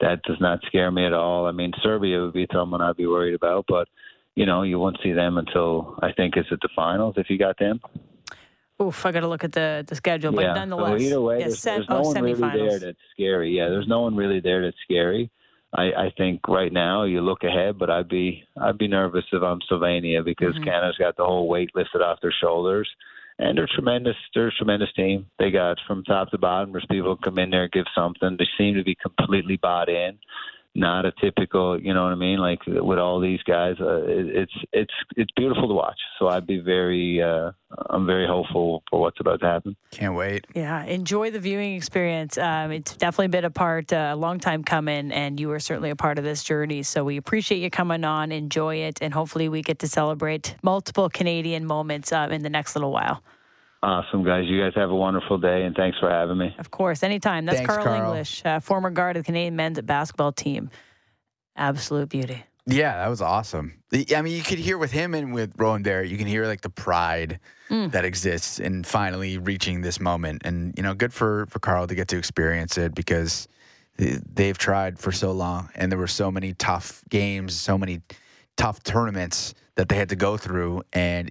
That 0.00 0.22
does 0.24 0.36
not 0.40 0.60
scare 0.66 0.90
me 0.90 1.06
at 1.06 1.14
all. 1.14 1.46
I 1.46 1.52
mean, 1.52 1.72
Serbia 1.82 2.20
would 2.20 2.34
be 2.34 2.46
someone 2.52 2.82
I'd 2.82 2.96
be 2.96 3.06
worried 3.06 3.34
about, 3.34 3.64
but 3.66 3.88
you 4.34 4.44
know, 4.44 4.62
you 4.62 4.78
won't 4.78 4.98
see 5.02 5.12
them 5.12 5.38
until 5.38 5.98
I 6.02 6.12
think 6.12 6.36
it's 6.36 6.48
at 6.52 6.60
the 6.60 6.68
finals 6.76 7.14
if 7.16 7.30
you 7.30 7.38
got 7.38 7.58
them. 7.58 7.80
Oof, 8.80 9.06
I 9.06 9.10
got 9.12 9.20
to 9.20 9.28
look 9.28 9.42
at 9.42 9.52
the 9.52 9.86
the 9.88 9.94
schedule, 9.94 10.32
but 10.32 10.42
yeah. 10.42 10.52
nonetheless, 10.52 11.00
so 11.00 11.06
either 11.06 11.20
way, 11.22 11.38
yeah, 11.38 11.46
there's, 11.46 11.62
there's 11.62 11.86
oh, 11.88 11.94
no 11.94 12.00
oh, 12.00 12.12
one 12.12 12.22
really 12.22 12.58
there 12.58 12.78
that's 12.78 12.98
scary. 13.14 13.56
Yeah, 13.56 13.70
there's 13.70 13.88
no 13.88 14.02
one 14.02 14.14
really 14.14 14.40
there 14.40 14.62
that's 14.62 14.76
scary. 14.84 15.30
I, 15.74 15.82
I 15.82 16.12
think 16.16 16.46
right 16.48 16.72
now 16.72 17.04
you 17.04 17.20
look 17.20 17.42
ahead, 17.42 17.78
but 17.78 17.90
I'd 17.90 18.08
be 18.08 18.44
I'd 18.60 18.78
be 18.78 18.88
nervous 18.88 19.24
if 19.32 19.42
I'm 19.42 19.60
Slovenia 19.70 20.24
because 20.24 20.54
mm-hmm. 20.54 20.64
Canada's 20.64 20.98
got 20.98 21.16
the 21.16 21.24
whole 21.24 21.48
weight 21.48 21.70
lifted 21.74 22.02
off 22.02 22.20
their 22.22 22.34
shoulders, 22.40 22.88
and 23.38 23.58
they're 23.58 23.68
tremendous. 23.74 24.16
They're 24.34 24.48
a 24.48 24.54
tremendous 24.54 24.92
team. 24.94 25.26
They 25.38 25.50
got 25.50 25.78
from 25.86 26.04
top 26.04 26.30
to 26.30 26.38
bottom. 26.38 26.72
There's 26.72 26.86
people 26.90 27.16
come 27.16 27.38
in 27.38 27.50
there 27.50 27.64
and 27.64 27.72
give 27.72 27.86
something. 27.94 28.36
They 28.38 28.48
seem 28.56 28.74
to 28.74 28.84
be 28.84 28.96
completely 28.96 29.56
bought 29.56 29.88
in 29.88 30.18
not 30.76 31.06
a 31.06 31.12
typical, 31.20 31.80
you 31.80 31.94
know 31.94 32.04
what 32.04 32.12
I 32.12 32.16
mean? 32.16 32.38
Like 32.38 32.60
with 32.66 32.98
all 32.98 33.20
these 33.20 33.42
guys, 33.42 33.76
uh, 33.80 34.02
it, 34.04 34.26
it's 34.26 34.52
it's 34.72 34.94
it's 35.16 35.30
beautiful 35.36 35.68
to 35.68 35.74
watch. 35.74 35.98
So 36.18 36.28
I'd 36.28 36.46
be 36.46 36.58
very, 36.58 37.22
uh, 37.22 37.52
I'm 37.90 38.06
very 38.06 38.26
hopeful 38.26 38.82
for 38.90 39.00
what's 39.00 39.18
about 39.20 39.40
to 39.40 39.46
happen. 39.46 39.76
Can't 39.90 40.14
wait. 40.14 40.46
Yeah, 40.54 40.84
enjoy 40.84 41.30
the 41.30 41.40
viewing 41.40 41.74
experience. 41.74 42.38
Um, 42.38 42.72
it's 42.72 42.96
definitely 42.96 43.28
been 43.28 43.44
a 43.44 43.50
part, 43.50 43.92
uh, 43.92 44.10
a 44.12 44.16
long 44.16 44.38
time 44.38 44.62
coming, 44.62 45.12
and 45.12 45.40
you 45.40 45.48
were 45.48 45.60
certainly 45.60 45.90
a 45.90 45.96
part 45.96 46.18
of 46.18 46.24
this 46.24 46.44
journey. 46.44 46.82
So 46.82 47.04
we 47.04 47.16
appreciate 47.16 47.58
you 47.58 47.70
coming 47.70 48.04
on. 48.04 48.30
Enjoy 48.30 48.76
it, 48.76 48.98
and 49.00 49.14
hopefully 49.14 49.48
we 49.48 49.62
get 49.62 49.78
to 49.80 49.88
celebrate 49.88 50.56
multiple 50.62 51.08
Canadian 51.08 51.66
moments 51.66 52.12
uh, 52.12 52.28
in 52.30 52.42
the 52.42 52.50
next 52.50 52.76
little 52.76 52.92
while. 52.92 53.22
Awesome, 53.86 54.24
guys. 54.24 54.46
You 54.48 54.60
guys 54.60 54.72
have 54.74 54.90
a 54.90 54.96
wonderful 54.96 55.38
day, 55.38 55.62
and 55.62 55.76
thanks 55.76 55.96
for 56.00 56.10
having 56.10 56.38
me. 56.38 56.52
Of 56.58 56.72
course, 56.72 57.04
anytime. 57.04 57.46
That's 57.46 57.58
thanks, 57.58 57.72
Carl, 57.72 57.84
Carl, 57.84 58.02
English, 58.02 58.42
uh, 58.44 58.58
former 58.58 58.90
guard 58.90 59.16
of 59.16 59.22
the 59.22 59.26
Canadian 59.26 59.54
men's 59.54 59.80
basketball 59.80 60.32
team. 60.32 60.70
Absolute 61.54 62.08
beauty. 62.08 62.42
Yeah, 62.66 62.96
that 62.96 63.06
was 63.08 63.22
awesome. 63.22 63.80
I 63.94 64.22
mean, 64.22 64.36
you 64.36 64.42
could 64.42 64.58
hear 64.58 64.76
with 64.76 64.90
him 64.90 65.14
and 65.14 65.32
with 65.32 65.52
Rowan 65.56 65.84
Barrett, 65.84 66.10
you 66.10 66.18
can 66.18 66.26
hear 66.26 66.48
like 66.48 66.62
the 66.62 66.68
pride 66.68 67.38
mm. 67.70 67.88
that 67.92 68.04
exists 68.04 68.58
in 68.58 68.82
finally 68.82 69.38
reaching 69.38 69.82
this 69.82 70.00
moment. 70.00 70.42
And, 70.44 70.74
you 70.76 70.82
know, 70.82 70.92
good 70.92 71.14
for, 71.14 71.46
for 71.46 71.60
Carl 71.60 71.86
to 71.86 71.94
get 71.94 72.08
to 72.08 72.18
experience 72.18 72.76
it 72.78 72.92
because 72.92 73.46
they've 73.96 74.58
tried 74.58 74.98
for 74.98 75.12
so 75.12 75.30
long 75.30 75.70
and 75.76 75.92
there 75.92 75.98
were 75.98 76.08
so 76.08 76.32
many 76.32 76.54
tough 76.54 77.04
games, 77.08 77.54
so 77.54 77.78
many 77.78 78.00
tough 78.56 78.82
tournaments 78.82 79.54
that 79.76 79.88
they 79.88 79.94
had 79.94 80.08
to 80.08 80.16
go 80.16 80.36
through 80.36 80.82
and 80.92 81.30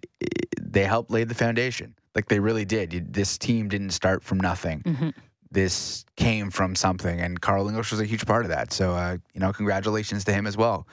they 0.61 0.85
helped 0.85 1.11
lay 1.11 1.25
the 1.25 1.35
foundation. 1.35 1.93
Like 2.15 2.27
they 2.27 2.39
really 2.39 2.65
did. 2.65 3.13
This 3.13 3.37
team 3.37 3.67
didn't 3.67 3.91
start 3.91 4.23
from 4.23 4.39
nothing. 4.39 4.81
Mm-hmm. 4.81 5.09
This 5.51 6.05
came 6.15 6.49
from 6.49 6.75
something, 6.75 7.21
and 7.21 7.39
Carl 7.39 7.67
English 7.67 7.91
was 7.91 7.99
a 7.99 8.05
huge 8.05 8.25
part 8.25 8.45
of 8.45 8.49
that. 8.49 8.73
So, 8.73 8.93
uh, 8.93 9.17
you 9.33 9.39
know, 9.39 9.53
congratulations 9.53 10.23
to 10.25 10.33
him 10.33 10.47
as 10.47 10.57
well 10.57 10.87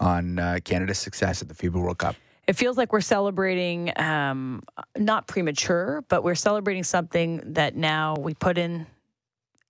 on 0.00 0.38
uh, 0.38 0.58
Canada's 0.64 0.98
success 0.98 1.42
at 1.42 1.48
the 1.48 1.54
FIBA 1.54 1.74
World 1.74 1.98
Cup. 1.98 2.16
It 2.46 2.54
feels 2.54 2.78
like 2.78 2.92
we're 2.92 3.02
celebrating, 3.02 3.92
um, 3.96 4.62
not 4.96 5.26
premature, 5.26 6.02
but 6.08 6.24
we're 6.24 6.34
celebrating 6.34 6.82
something 6.82 7.42
that 7.44 7.76
now 7.76 8.16
we 8.18 8.32
put 8.32 8.56
in 8.56 8.86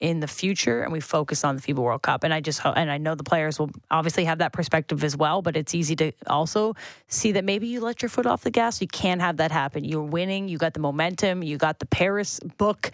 in 0.01 0.21
the 0.21 0.29
future 0.29 0.83
and 0.83 0.93
we 0.93 1.01
focus 1.01 1.45
on 1.45 1.57
the 1.57 1.63
FIBA 1.63 1.79
World 1.79 2.03
Cup. 2.03 2.25
And 2.25 2.33
I 2.33 2.41
just 2.41 2.61
and 2.65 2.91
I 2.91 2.99
know 2.99 3.15
the 3.15 3.25
players 3.25 3.59
will 3.59 3.71
obviously 3.91 4.25
have 4.25 4.39
that 4.39 4.53
perspective 4.53 5.03
as 5.03 5.17
well, 5.17 5.43
but 5.43 5.57
it's 5.57 5.75
easy 5.75 5.97
to 5.97 6.13
also 6.27 6.75
see 7.09 7.33
that 7.33 7.45
maybe 7.45 7.67
you 7.67 7.81
let 7.81 8.03
your 8.03 8.09
foot 8.09 8.27
off 8.27 8.43
the 8.43 8.51
gas. 8.51 8.81
You 8.81 8.89
can't 8.89 9.21
have 9.21 9.39
that 9.39 9.51
happen. 9.51 9.85
You're 9.85 10.03
winning, 10.03 10.49
you 10.49 10.59
got 10.59 10.75
the 10.75 10.81
momentum, 10.81 11.43
you 11.43 11.57
got 11.57 11.79
the 11.79 11.87
Paris 11.87 12.39
book 12.59 12.93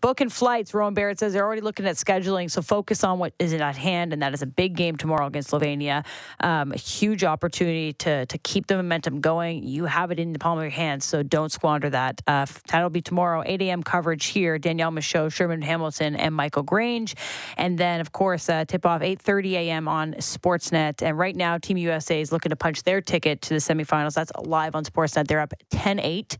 booking 0.00 0.28
flights. 0.28 0.74
Rowan 0.74 0.94
Barrett 0.94 1.18
says 1.18 1.32
they're 1.32 1.44
already 1.44 1.62
looking 1.62 1.86
at 1.86 1.96
scheduling, 1.96 2.50
so 2.50 2.62
focus 2.62 3.02
on 3.04 3.18
what 3.18 3.32
is 3.38 3.52
at 3.54 3.76
hand, 3.76 4.12
and 4.12 4.22
that 4.22 4.34
is 4.34 4.42
a 4.42 4.46
big 4.46 4.76
game 4.76 4.96
tomorrow 4.96 5.26
against 5.26 5.50
Slovenia. 5.50 6.04
Um, 6.40 6.72
a 6.72 6.76
huge 6.76 7.24
opportunity 7.24 7.94
to 7.94 8.26
to 8.26 8.38
keep 8.38 8.66
the 8.66 8.76
momentum 8.76 9.20
going. 9.20 9.64
You 9.66 9.86
have 9.86 10.10
it 10.10 10.20
in 10.20 10.32
the 10.32 10.38
palm 10.38 10.58
of 10.58 10.64
your 10.64 10.70
hands, 10.70 11.04
so 11.04 11.22
don't 11.22 11.50
squander 11.50 11.88
that. 11.90 12.20
Uh, 12.26 12.46
that'll 12.70 12.90
be 12.90 13.00
tomorrow, 13.00 13.42
8 13.46 13.62
a.m. 13.62 13.82
coverage 13.82 14.26
here. 14.26 14.58
Danielle 14.58 14.90
Michaud, 14.90 15.30
Sherman 15.30 15.62
Hamilton, 15.62 16.16
and 16.16 16.34
Michael 16.34 16.62
Grange, 16.62 17.14
and 17.56 17.78
then 17.78 18.00
of 18.00 18.12
course 18.12 18.48
uh, 18.48 18.64
tip 18.66 18.84
off 18.84 19.00
8:30 19.00 19.52
a.m. 19.52 19.88
on 19.88 20.14
Sportsnet. 20.14 21.02
And 21.02 21.18
right 21.18 21.34
now, 21.34 21.58
Team 21.58 21.78
USA 21.78 22.20
is 22.20 22.30
looking 22.30 22.50
to 22.50 22.56
punch 22.56 22.82
their 22.82 23.00
ticket 23.00 23.40
to 23.42 23.50
the 23.50 23.60
semifinals. 23.60 24.14
That's 24.14 24.32
live 24.38 24.74
on 24.74 24.84
Sportsnet. 24.84 25.26
They're 25.26 25.40
up 25.40 25.54
10-8 25.70 26.36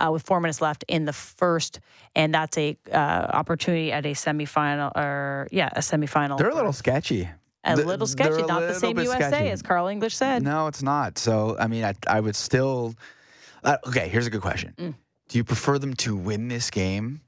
uh, 0.00 0.10
with 0.10 0.22
four 0.22 0.40
minutes 0.40 0.60
left 0.60 0.84
in 0.88 1.04
the 1.04 1.12
first, 1.12 1.80
and 2.14 2.34
that's 2.34 2.56
a 2.58 2.76
uh, 2.92 2.96
opportunity 2.96 3.92
at 3.92 4.06
a 4.06 4.10
semifinal 4.10 4.92
or 4.96 5.48
yeah, 5.50 5.70
a 5.72 5.80
semifinal. 5.80 6.38
They're 6.38 6.50
a 6.50 6.54
little 6.54 6.72
sketchy. 6.72 7.28
A 7.62 7.76
the, 7.76 7.84
little 7.84 8.06
sketchy, 8.06 8.42
not 8.42 8.60
the 8.60 8.74
same 8.74 8.98
USA 8.98 9.28
sketchy. 9.28 9.50
as 9.50 9.60
Carl 9.60 9.88
English 9.88 10.16
said. 10.16 10.42
No, 10.42 10.66
it's 10.66 10.82
not. 10.82 11.18
So 11.18 11.56
I 11.58 11.66
mean, 11.66 11.84
I, 11.84 11.94
I 12.06 12.20
would 12.20 12.36
still. 12.36 12.94
Uh, 13.62 13.76
okay, 13.86 14.08
here's 14.08 14.26
a 14.26 14.30
good 14.30 14.40
question. 14.40 14.72
Mm. 14.78 14.94
Do 15.28 15.38
you 15.38 15.44
prefer 15.44 15.78
them 15.78 15.94
to 15.96 16.16
win 16.16 16.48
this 16.48 16.70
game? 16.70 17.20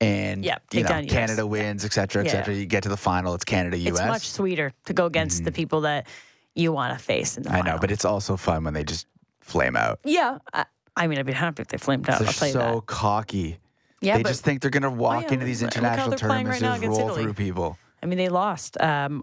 and 0.00 0.44
yeah, 0.44 0.58
you 0.72 0.82
know, 0.82 1.02
Canada 1.06 1.46
wins, 1.46 1.84
et 1.84 1.92
cetera, 1.92 2.22
et 2.22 2.26
yeah. 2.26 2.32
cetera. 2.32 2.54
You 2.54 2.66
get 2.66 2.84
to 2.84 2.88
the 2.88 2.96
final, 2.96 3.34
it's 3.34 3.44
Canada, 3.44 3.76
US. 3.76 3.88
It's 3.88 4.00
much 4.00 4.30
sweeter 4.30 4.72
to 4.86 4.92
go 4.92 5.06
against 5.06 5.38
mm-hmm. 5.38 5.44
the 5.44 5.52
people 5.52 5.82
that 5.82 6.06
you 6.54 6.72
want 6.72 6.98
to 6.98 7.04
face 7.04 7.36
in 7.36 7.42
the 7.42 7.50
I 7.50 7.58
final. 7.58 7.72
know, 7.72 7.78
but 7.78 7.90
it's 7.90 8.04
also 8.04 8.36
fun 8.36 8.64
when 8.64 8.74
they 8.74 8.84
just 8.84 9.06
flame 9.40 9.76
out. 9.76 10.00
Yeah, 10.04 10.38
I 10.52 10.64
mean, 11.06 11.18
I'd 11.18 11.26
be 11.26 11.32
happy 11.32 11.62
if 11.62 11.68
they 11.68 11.78
flamed 11.78 12.08
out. 12.08 12.18
They're 12.18 12.28
I'll 12.28 12.34
tell 12.34 12.48
you 12.48 12.54
so 12.54 12.58
that. 12.58 12.86
cocky. 12.86 13.58
Yeah, 14.00 14.16
they 14.16 14.22
but, 14.22 14.30
just 14.30 14.44
think 14.44 14.62
they're 14.62 14.70
going 14.70 14.82
to 14.82 14.90
walk 14.90 15.16
oh, 15.16 15.20
yeah, 15.20 15.32
into 15.34 15.44
these 15.44 15.62
international 15.62 16.10
how 16.10 16.16
they're 16.16 16.28
playing 16.28 16.46
tournaments 16.46 16.62
right 16.62 16.82
and 16.82 16.90
roll 16.90 17.00
Italy. 17.00 17.22
through 17.24 17.34
people. 17.34 17.78
I 18.02 18.06
mean, 18.06 18.18
they 18.18 18.28
lost. 18.30 18.80
Um, 18.80 19.22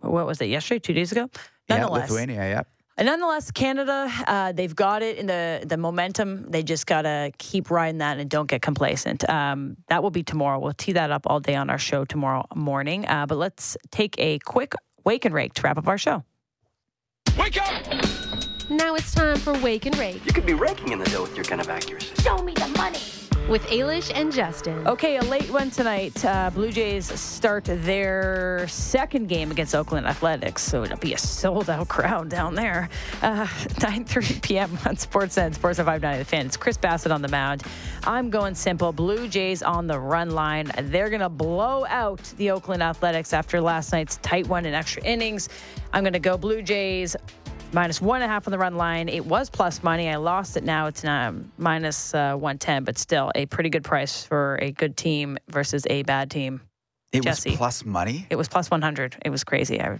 what 0.00 0.26
was 0.26 0.40
it 0.40 0.46
yesterday, 0.46 0.78
two 0.78 0.94
days 0.94 1.12
ago? 1.12 1.28
Yeah, 1.68 1.78
Nonetheless, 1.78 2.10
Lithuania. 2.10 2.48
Yeah. 2.48 2.62
and 2.96 3.06
nonetheless, 3.06 3.50
Canada, 3.50 4.10
uh, 4.26 4.52
they've 4.52 4.74
got 4.74 5.02
it 5.02 5.18
in 5.18 5.26
the 5.26 5.62
the 5.66 5.76
momentum. 5.76 6.50
They 6.50 6.62
just 6.62 6.86
gotta 6.86 7.30
keep 7.38 7.70
riding 7.70 7.98
that 7.98 8.18
and 8.18 8.28
don't 8.28 8.48
get 8.48 8.62
complacent. 8.62 9.28
Um, 9.28 9.76
that 9.88 10.02
will 10.02 10.10
be 10.10 10.22
tomorrow. 10.22 10.58
We'll 10.58 10.72
tee 10.72 10.92
that 10.92 11.10
up 11.10 11.26
all 11.26 11.40
day 11.40 11.54
on 11.54 11.68
our 11.68 11.78
show 11.78 12.04
tomorrow 12.04 12.46
morning. 12.54 13.06
Uh, 13.06 13.26
but 13.26 13.36
let's 13.36 13.76
take 13.90 14.14
a 14.18 14.38
quick 14.40 14.72
wake 15.04 15.24
and 15.26 15.34
rake 15.34 15.54
to 15.54 15.62
wrap 15.62 15.78
up 15.78 15.86
our 15.86 15.98
show. 15.98 16.24
Wake 17.36 17.60
up! 17.60 18.19
Now 18.70 18.94
it's 18.94 19.12
time 19.12 19.36
for 19.36 19.52
Wake 19.60 19.86
and 19.86 19.98
Rake 19.98 20.24
You 20.24 20.32
could 20.32 20.46
be 20.46 20.54
raking 20.54 20.92
in 20.92 20.98
the 21.00 21.04
dough 21.06 21.22
with 21.22 21.34
your 21.34 21.44
kind 21.44 21.60
of 21.60 21.68
accuracy. 21.68 22.14
Show 22.22 22.38
me 22.38 22.52
the 22.54 22.68
money. 22.76 22.98
with 23.48 23.62
Ailish 23.66 24.12
and 24.14 24.30
Justin. 24.32 24.86
Okay, 24.86 25.16
a 25.16 25.22
late 25.22 25.50
one 25.50 25.70
tonight. 25.72 26.24
Uh, 26.24 26.50
Blue 26.50 26.70
Jays 26.70 27.06
start 27.18 27.64
their 27.64 28.66
second 28.68 29.28
game 29.28 29.50
against 29.50 29.74
Oakland 29.74 30.06
Athletics, 30.06 30.62
so 30.62 30.84
it'll 30.84 30.98
be 30.98 31.14
a 31.14 31.18
sold-out 31.18 31.88
crowd 31.88 32.28
down 32.28 32.54
there. 32.54 32.88
Uh, 33.22 33.46
9:30 33.80 34.40
p.m. 34.42 34.70
on 34.86 34.94
Sportsnet, 34.94 35.54
Sports 35.56 35.78
590 35.78 36.18
The 36.20 36.24
Fan. 36.24 36.46
It's 36.46 36.56
Chris 36.56 36.76
Bassitt 36.76 37.12
on 37.12 37.22
the 37.22 37.28
mound. 37.28 37.64
I'm 38.04 38.30
going 38.30 38.54
simple. 38.54 38.92
Blue 38.92 39.26
Jays 39.26 39.64
on 39.64 39.88
the 39.88 39.98
run 39.98 40.30
line. 40.30 40.70
They're 40.84 41.10
gonna 41.10 41.28
blow 41.28 41.84
out 41.86 42.22
the 42.36 42.52
Oakland 42.52 42.84
Athletics 42.84 43.32
after 43.32 43.60
last 43.60 43.92
night's 43.92 44.18
tight 44.18 44.46
one 44.46 44.64
in 44.64 44.74
extra 44.74 45.02
innings. 45.02 45.48
I'm 45.92 46.04
gonna 46.04 46.20
go 46.20 46.36
Blue 46.38 46.62
Jays 46.62 47.16
minus 47.72 48.00
one 48.00 48.22
and 48.22 48.30
a 48.30 48.32
half 48.32 48.46
on 48.46 48.52
the 48.52 48.58
run 48.58 48.76
line. 48.76 49.08
It 49.08 49.24
was 49.24 49.50
plus 49.50 49.82
money. 49.82 50.08
I 50.08 50.16
lost 50.16 50.56
it. 50.56 50.64
Now 50.64 50.86
it's 50.86 51.04
um, 51.04 51.50
minus 51.58 52.14
uh, 52.14 52.34
110, 52.34 52.84
but 52.84 52.98
still 52.98 53.30
a 53.34 53.46
pretty 53.46 53.70
good 53.70 53.84
price 53.84 54.24
for 54.24 54.58
a 54.60 54.72
good 54.72 54.96
team 54.96 55.38
versus 55.48 55.86
a 55.90 56.02
bad 56.02 56.30
team. 56.30 56.60
It 57.12 57.22
Jesse. 57.22 57.50
was 57.50 57.56
plus 57.56 57.84
money. 57.84 58.26
It 58.30 58.36
was 58.36 58.48
plus 58.48 58.70
100. 58.70 59.16
It 59.24 59.30
was 59.30 59.44
crazy. 59.44 59.80
I, 59.80 59.98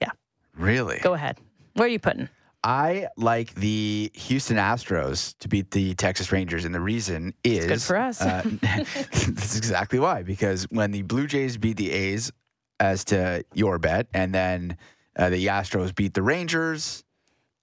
yeah. 0.00 0.10
Really? 0.56 0.98
go 0.98 1.14
ahead. 1.14 1.38
Where 1.74 1.86
are 1.86 1.90
you 1.90 1.98
putting? 1.98 2.28
I 2.64 3.08
like 3.16 3.54
the 3.54 4.10
Houston 4.14 4.56
Astros 4.56 5.36
to 5.38 5.48
beat 5.48 5.72
the 5.72 5.94
Texas 5.94 6.30
Rangers, 6.30 6.64
and 6.64 6.72
the 6.72 6.80
reason 6.80 7.34
is 7.42 7.66
good 7.66 7.82
for 7.82 7.96
us. 7.96 8.20
uh, 8.20 8.42
that's 8.62 9.56
exactly 9.56 9.98
why. 9.98 10.22
Because 10.22 10.64
when 10.70 10.92
the 10.92 11.02
Blue 11.02 11.26
Jays 11.26 11.56
beat 11.56 11.76
the 11.76 11.90
A's, 11.90 12.30
as 12.78 13.04
to 13.06 13.44
your 13.54 13.78
bet, 13.78 14.08
and 14.12 14.34
then 14.34 14.76
uh, 15.16 15.30
the 15.30 15.46
Astros 15.46 15.94
beat 15.94 16.14
the 16.14 16.22
Rangers, 16.22 17.04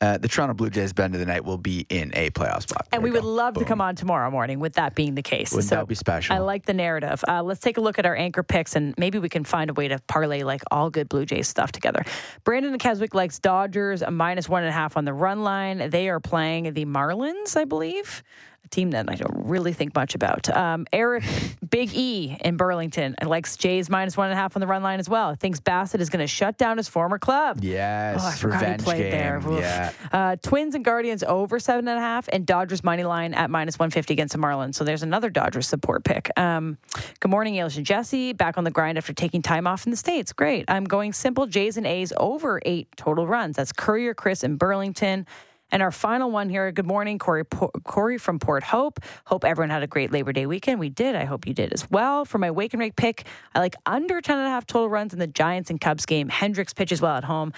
uh, 0.01 0.17
the 0.17 0.27
Toronto 0.29 0.53
Blue 0.53 0.69
Jays 0.69 0.93
bend 0.93 1.13
of 1.13 1.19
the 1.19 1.25
night 1.25 1.43
will 1.43 1.57
be 1.57 1.85
in 1.89 2.11
a 2.15 2.29
playoff 2.29 2.61
spot. 2.61 2.87
And 2.91 3.03
There 3.03 3.11
we 3.11 3.11
would 3.11 3.25
love 3.25 3.55
to 3.55 3.65
come 3.65 3.81
on 3.81 3.95
tomorrow 3.95 4.31
morning 4.31 4.59
with 4.59 4.73
that 4.73 4.95
being 4.95 5.13
the 5.13 5.21
case. 5.21 5.51
Wouldn't 5.51 5.69
that 5.71 5.87
be 5.87 5.95
special? 5.95 6.35
I 6.35 6.39
like 6.39 6.65
the 6.65 6.73
narrative. 6.73 7.21
Uh, 7.27 7.43
let's 7.43 7.59
take 7.59 7.77
a 7.77 7.81
look 7.81 7.99
at 7.99 8.05
our 8.05 8.15
anchor 8.15 8.41
picks 8.41 8.75
and 8.75 8.93
maybe 8.97 9.19
we 9.19 9.27
can 9.27 9.43
find 9.43 9.69
a 9.69 9.73
way 9.73 9.89
to 9.89 9.99
parlay 10.07 10.43
like 10.43 10.61
all 10.71 10.89
good 10.89 11.09
Blue 11.09 11.25
Jays 11.25 11.49
stuff 11.49 11.73
together. 11.73 12.03
Brandon 12.45 12.77
Keswick 12.79 13.13
likes 13.13 13.39
Dodgers 13.39 14.01
a 14.01 14.11
minus 14.11 14.47
one 14.47 14.63
and 14.63 14.69
a 14.69 14.73
half 14.73 14.95
on 14.95 15.03
the 15.03 15.13
run 15.13 15.43
line. 15.43 15.89
They 15.89 16.07
are 16.07 16.21
playing 16.21 16.73
the 16.73 16.85
Marlins, 16.85 17.57
I 17.57 17.65
believe. 17.65 18.23
Team 18.69 18.91
that 18.91 19.09
I 19.09 19.15
don't 19.15 19.45
really 19.47 19.73
think 19.73 19.95
much 19.95 20.15
about. 20.15 20.49
Um, 20.55 20.85
Eric 20.93 21.23
Big 21.69 21.93
E 21.93 22.37
in 22.41 22.57
Burlington 22.57 23.15
likes 23.23 23.55
Jays 23.57 23.89
minus 23.89 24.15
one 24.17 24.27
and 24.29 24.33
a 24.33 24.41
half 24.41 24.55
on 24.55 24.59
the 24.61 24.67
run 24.67 24.83
line 24.83 24.99
as 24.99 25.09
well. 25.09 25.35
Thinks 25.35 25.59
Bassitt 25.59 25.99
is 26.01 26.09
going 26.09 26.21
to 26.21 26.27
shut 26.27 26.57
down 26.57 26.77
his 26.77 26.87
former 26.87 27.17
club. 27.19 27.59
Yes, 27.63 28.19
Oh, 28.23 28.27
I 28.27 28.31
forgot 28.35 28.59
he 28.59 28.65
revenge 28.65 28.83
played 28.83 29.01
game. 29.03 29.11
there. 29.11 29.37
Oof. 29.37 29.59
Yeah, 29.59 29.91
Uh, 30.11 30.35
Twins 30.41 30.75
and 30.75 30.83
Guardians 30.85 31.23
over 31.23 31.59
seven 31.59 31.87
and 31.87 31.97
a 31.97 32.01
half, 32.01 32.27
and 32.31 32.45
Dodgers 32.45 32.83
money 32.83 33.03
line 33.03 33.33
at 33.33 33.49
minus 33.49 33.77
one 33.79 33.89
fifty 33.91 34.13
against 34.13 34.33
the 34.33 34.39
Marlins. 34.39 34.75
So 34.75 34.83
there's 34.83 35.03
another 35.03 35.29
Dodgers 35.29 35.67
support 35.67 36.03
pick. 36.03 36.29
Um, 36.37 36.77
good 37.19 37.29
morning, 37.31 37.55
Ailish 37.55 37.77
and 37.77 37.85
Jesse. 37.85 38.33
Back 38.33 38.57
on 38.57 38.63
the 38.63 38.71
grind 38.71 38.97
after 38.97 39.13
taking 39.13 39.41
time 39.41 39.67
off 39.67 39.85
in 39.85 39.91
the 39.91 39.97
states. 39.97 40.33
Great. 40.33 40.65
I'm 40.67 40.83
going 40.85 41.13
simple 41.13 41.45
Jays 41.47 41.77
and 41.77 41.85
A's 41.87 42.13
over 42.17 42.61
eight 42.65 42.87
total 42.97 43.27
runs. 43.27 43.55
That's 43.55 43.71
Courier, 43.71 44.13
Chris, 44.13 44.43
and 44.43 44.57
Burlington. 44.57 45.25
And 45.71 45.83
our 45.83 45.91
final 45.91 46.31
one 46.31 46.49
here. 46.49 46.71
Good 46.71 46.87
morning, 46.87 47.19
Corey. 47.19 47.45
Po- 47.45 47.71
Corey 47.83 48.17
from 48.17 48.39
Port 48.39 48.63
Hope. 48.63 48.99
Hope 49.25 49.45
everyone 49.45 49.69
had 49.69 49.83
a 49.83 49.87
great 49.87 50.11
Labor 50.11 50.33
Day 50.33 50.45
weekend. 50.45 50.79
We 50.79 50.89
did. 50.89 51.15
I 51.15 51.25
hope 51.25 51.45
you 51.45 51.53
did 51.53 51.73
as 51.73 51.89
well. 51.91 52.25
For 52.25 52.37
my 52.37 52.49
wake 52.51 52.73
and 52.73 52.79
rake 52.79 52.95
pick, 52.95 53.25
I 53.53 53.59
like 53.59 53.75
under 53.85 54.19
10 54.21 54.37
and 54.37 54.47
a 54.47 54.49
half 54.49 54.65
total 54.65 54.89
runs 54.89 55.13
in 55.13 55.19
the 55.19 55.27
Giants 55.27 55.69
and 55.69 55.79
Cubs 55.79 56.05
game. 56.05 56.27
Hendricks 56.29 56.73
pitches 56.73 57.01
well 57.01 57.15
at 57.15 57.23
home. 57.23 57.53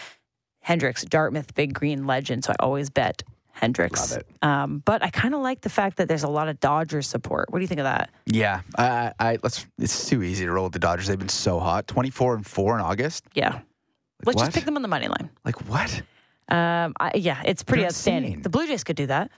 Hendricks, 0.61 1.03
Dartmouth, 1.03 1.53
big 1.55 1.73
green 1.73 2.05
legend. 2.05 2.43
So 2.43 2.51
I 2.51 2.55
always 2.59 2.89
bet 2.89 3.23
Hendricks. 3.53 4.11
Love 4.11 4.19
it. 4.19 4.27
Um, 4.41 4.81
but 4.85 5.03
I 5.03 5.09
kind 5.09 5.33
of 5.33 5.41
like 5.41 5.61
the 5.61 5.69
fact 5.69 5.97
that 5.97 6.07
there's 6.07 6.23
a 6.23 6.29
lot 6.29 6.47
of 6.49 6.59
Dodgers 6.59 7.07
support. 7.07 7.51
What 7.51 7.59
do 7.59 7.63
you 7.63 7.67
think 7.67 7.79
of 7.79 7.85
that? 7.85 8.09
yeah. 8.25 8.61
I, 8.77 9.13
I, 9.19 9.37
let's. 9.41 9.65
It's 9.77 10.07
too 10.07 10.21
easy 10.23 10.45
to 10.45 10.51
roll 10.51 10.65
with 10.65 10.73
the 10.73 10.79
Dodgers. 10.79 11.07
They've 11.07 11.17
been 11.17 11.29
so 11.29 11.59
hot. 11.59 11.87
Twenty 11.87 12.09
four 12.09 12.35
and 12.35 12.45
four 12.45 12.75
in 12.75 12.81
August. 12.81 13.23
Yeah. 13.33 13.59
Let's 14.25 14.35
what? 14.35 14.45
just 14.45 14.53
pick 14.53 14.65
them 14.65 14.75
on 14.75 14.81
the 14.81 14.87
money 14.87 15.07
line. 15.07 15.29
Like 15.43 15.67
what? 15.67 16.01
Um, 16.49 16.93
I, 16.99 17.11
yeah, 17.15 17.41
it's 17.45 17.63
pretty 17.63 17.81
They're 17.83 17.87
outstanding. 17.89 18.31
insane. 18.33 18.41
The 18.43 18.49
Blue 18.49 18.67
Jays 18.67 18.83
could 18.83 18.95
do 18.97 19.07
that. 19.07 19.31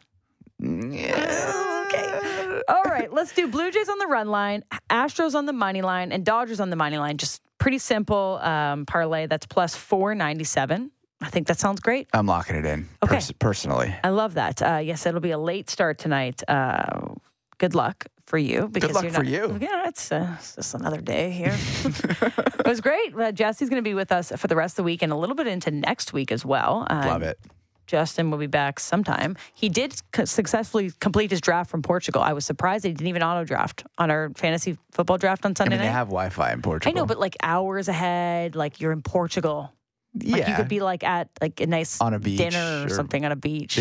okay. 0.63 2.61
All 2.67 2.83
right, 2.85 3.11
let's 3.11 3.33
do 3.33 3.47
Blue 3.47 3.71
Jays 3.71 3.89
on 3.89 3.97
the 3.99 4.07
run 4.07 4.29
line, 4.29 4.63
Astros 4.89 5.35
on 5.35 5.45
the 5.45 5.53
money 5.53 5.81
line, 5.81 6.11
and 6.11 6.25
Dodgers 6.25 6.59
on 6.59 6.69
the 6.69 6.75
money 6.75 6.97
line. 6.97 7.17
Just 7.17 7.41
pretty 7.57 7.77
simple 7.77 8.39
um, 8.41 8.85
parlay. 8.85 9.27
That's 9.27 9.45
plus 9.45 9.75
497. 9.75 10.91
I 11.21 11.29
think 11.29 11.47
that 11.47 11.59
sounds 11.59 11.79
great. 11.79 12.07
I'm 12.13 12.25
locking 12.25 12.55
it 12.55 12.65
in. 12.65 12.89
Okay. 13.03 13.15
pers- 13.15 13.31
personally. 13.33 13.95
I 14.03 14.09
love 14.09 14.33
that. 14.35 14.61
Uh, 14.61 14.77
yes, 14.83 15.05
it'll 15.05 15.21
be 15.21 15.31
a 15.31 15.37
late 15.37 15.69
start 15.69 15.97
tonight. 15.97 16.41
Uh, 16.47 17.13
good 17.57 17.75
luck 17.75 18.05
for 18.27 18.37
you. 18.37 18.67
Because 18.71 18.93
luck 18.93 19.03
you're 19.03 19.13
for 19.13 19.23
not, 19.23 19.31
you. 19.31 19.57
Yeah, 19.61 19.87
it's, 19.87 20.11
uh, 20.11 20.35
it's 20.39 20.55
just 20.55 20.73
another 20.75 21.01
day 21.01 21.31
here. 21.31 21.55
it 21.83 22.65
was 22.67 22.81
great. 22.81 23.15
Uh, 23.15 23.31
Jesse's 23.31 23.69
going 23.69 23.81
to 23.83 23.87
be 23.87 23.93
with 23.93 24.11
us 24.11 24.31
for 24.37 24.47
the 24.47 24.55
rest 24.55 24.73
of 24.73 24.77
the 24.77 24.83
week 24.83 25.01
and 25.01 25.11
a 25.11 25.15
little 25.15 25.35
bit 25.35 25.47
into 25.47 25.71
next 25.71 26.13
week 26.13 26.31
as 26.31 26.45
well. 26.45 26.87
Uh, 26.89 27.03
Love 27.05 27.23
it. 27.23 27.39
Justin 27.85 28.31
will 28.31 28.37
be 28.37 28.47
back 28.47 28.79
sometime. 28.79 29.35
He 29.53 29.67
did 29.67 29.93
c- 30.15 30.25
successfully 30.25 30.91
complete 31.01 31.31
his 31.31 31.41
draft 31.41 31.69
from 31.69 31.81
Portugal. 31.81 32.21
I 32.21 32.31
was 32.31 32.45
surprised 32.45 32.85
he 32.85 32.93
didn't 32.93 33.07
even 33.07 33.21
auto 33.21 33.43
draft 33.43 33.83
on 33.97 34.09
our 34.09 34.31
fantasy 34.35 34.77
football 34.91 35.17
draft 35.17 35.45
on 35.45 35.51
I 35.51 35.53
Sunday 35.55 35.75
mean, 35.75 35.85
they 35.85 35.91
have 35.91 36.07
Wi-Fi 36.07 36.53
in 36.53 36.61
Portugal. 36.61 36.97
I 36.97 36.99
know, 36.99 37.05
but 37.05 37.19
like 37.19 37.35
hours 37.43 37.89
ahead, 37.89 38.55
like 38.55 38.79
you're 38.79 38.93
in 38.93 39.01
Portugal. 39.01 39.73
Like 40.15 40.41
yeah, 40.43 40.49
you 40.51 40.55
could 40.55 40.69
be 40.69 40.79
like 40.79 41.03
at 41.03 41.27
like 41.41 41.59
a 41.59 41.67
nice 41.67 41.99
On 41.99 42.13
a 42.13 42.19
beach 42.19 42.37
dinner 42.37 42.83
or, 42.83 42.85
or- 42.85 42.89
something 42.89 43.25
on 43.25 43.33
a 43.33 43.35
beach. 43.35 43.77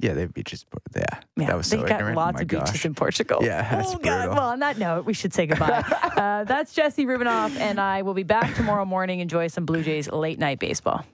Yeah, 0.00 0.14
they 0.14 0.22
have 0.22 0.32
beaches. 0.34 0.64
Yeah, 0.94 1.04
Yeah, 1.36 1.46
that 1.48 1.56
was 1.56 1.66
so 1.66 1.78
got 1.78 1.92
ignorant. 1.92 2.16
lots 2.16 2.38
oh 2.38 2.42
of 2.42 2.48
beaches 2.48 2.84
in 2.84 2.94
Portugal. 2.94 3.38
Yeah, 3.44 3.62
that's 3.68 3.90
oh 3.90 3.98
God. 3.98 4.02
brutal. 4.02 4.34
Well, 4.34 4.48
on 4.50 4.60
that 4.60 4.78
note, 4.78 5.04
we 5.04 5.12
should 5.14 5.32
say 5.34 5.46
goodbye. 5.46 5.82
uh, 6.16 6.44
that's 6.44 6.72
Jesse 6.74 7.04
Rubinoff, 7.06 7.56
and 7.58 7.80
I 7.80 8.02
will 8.02 8.14
be 8.14 8.22
back 8.22 8.54
tomorrow 8.54 8.84
morning. 8.84 9.20
Enjoy 9.20 9.48
some 9.48 9.64
Blue 9.64 9.82
Jays 9.82 10.10
late 10.10 10.38
night 10.38 10.58
baseball. 10.58 11.04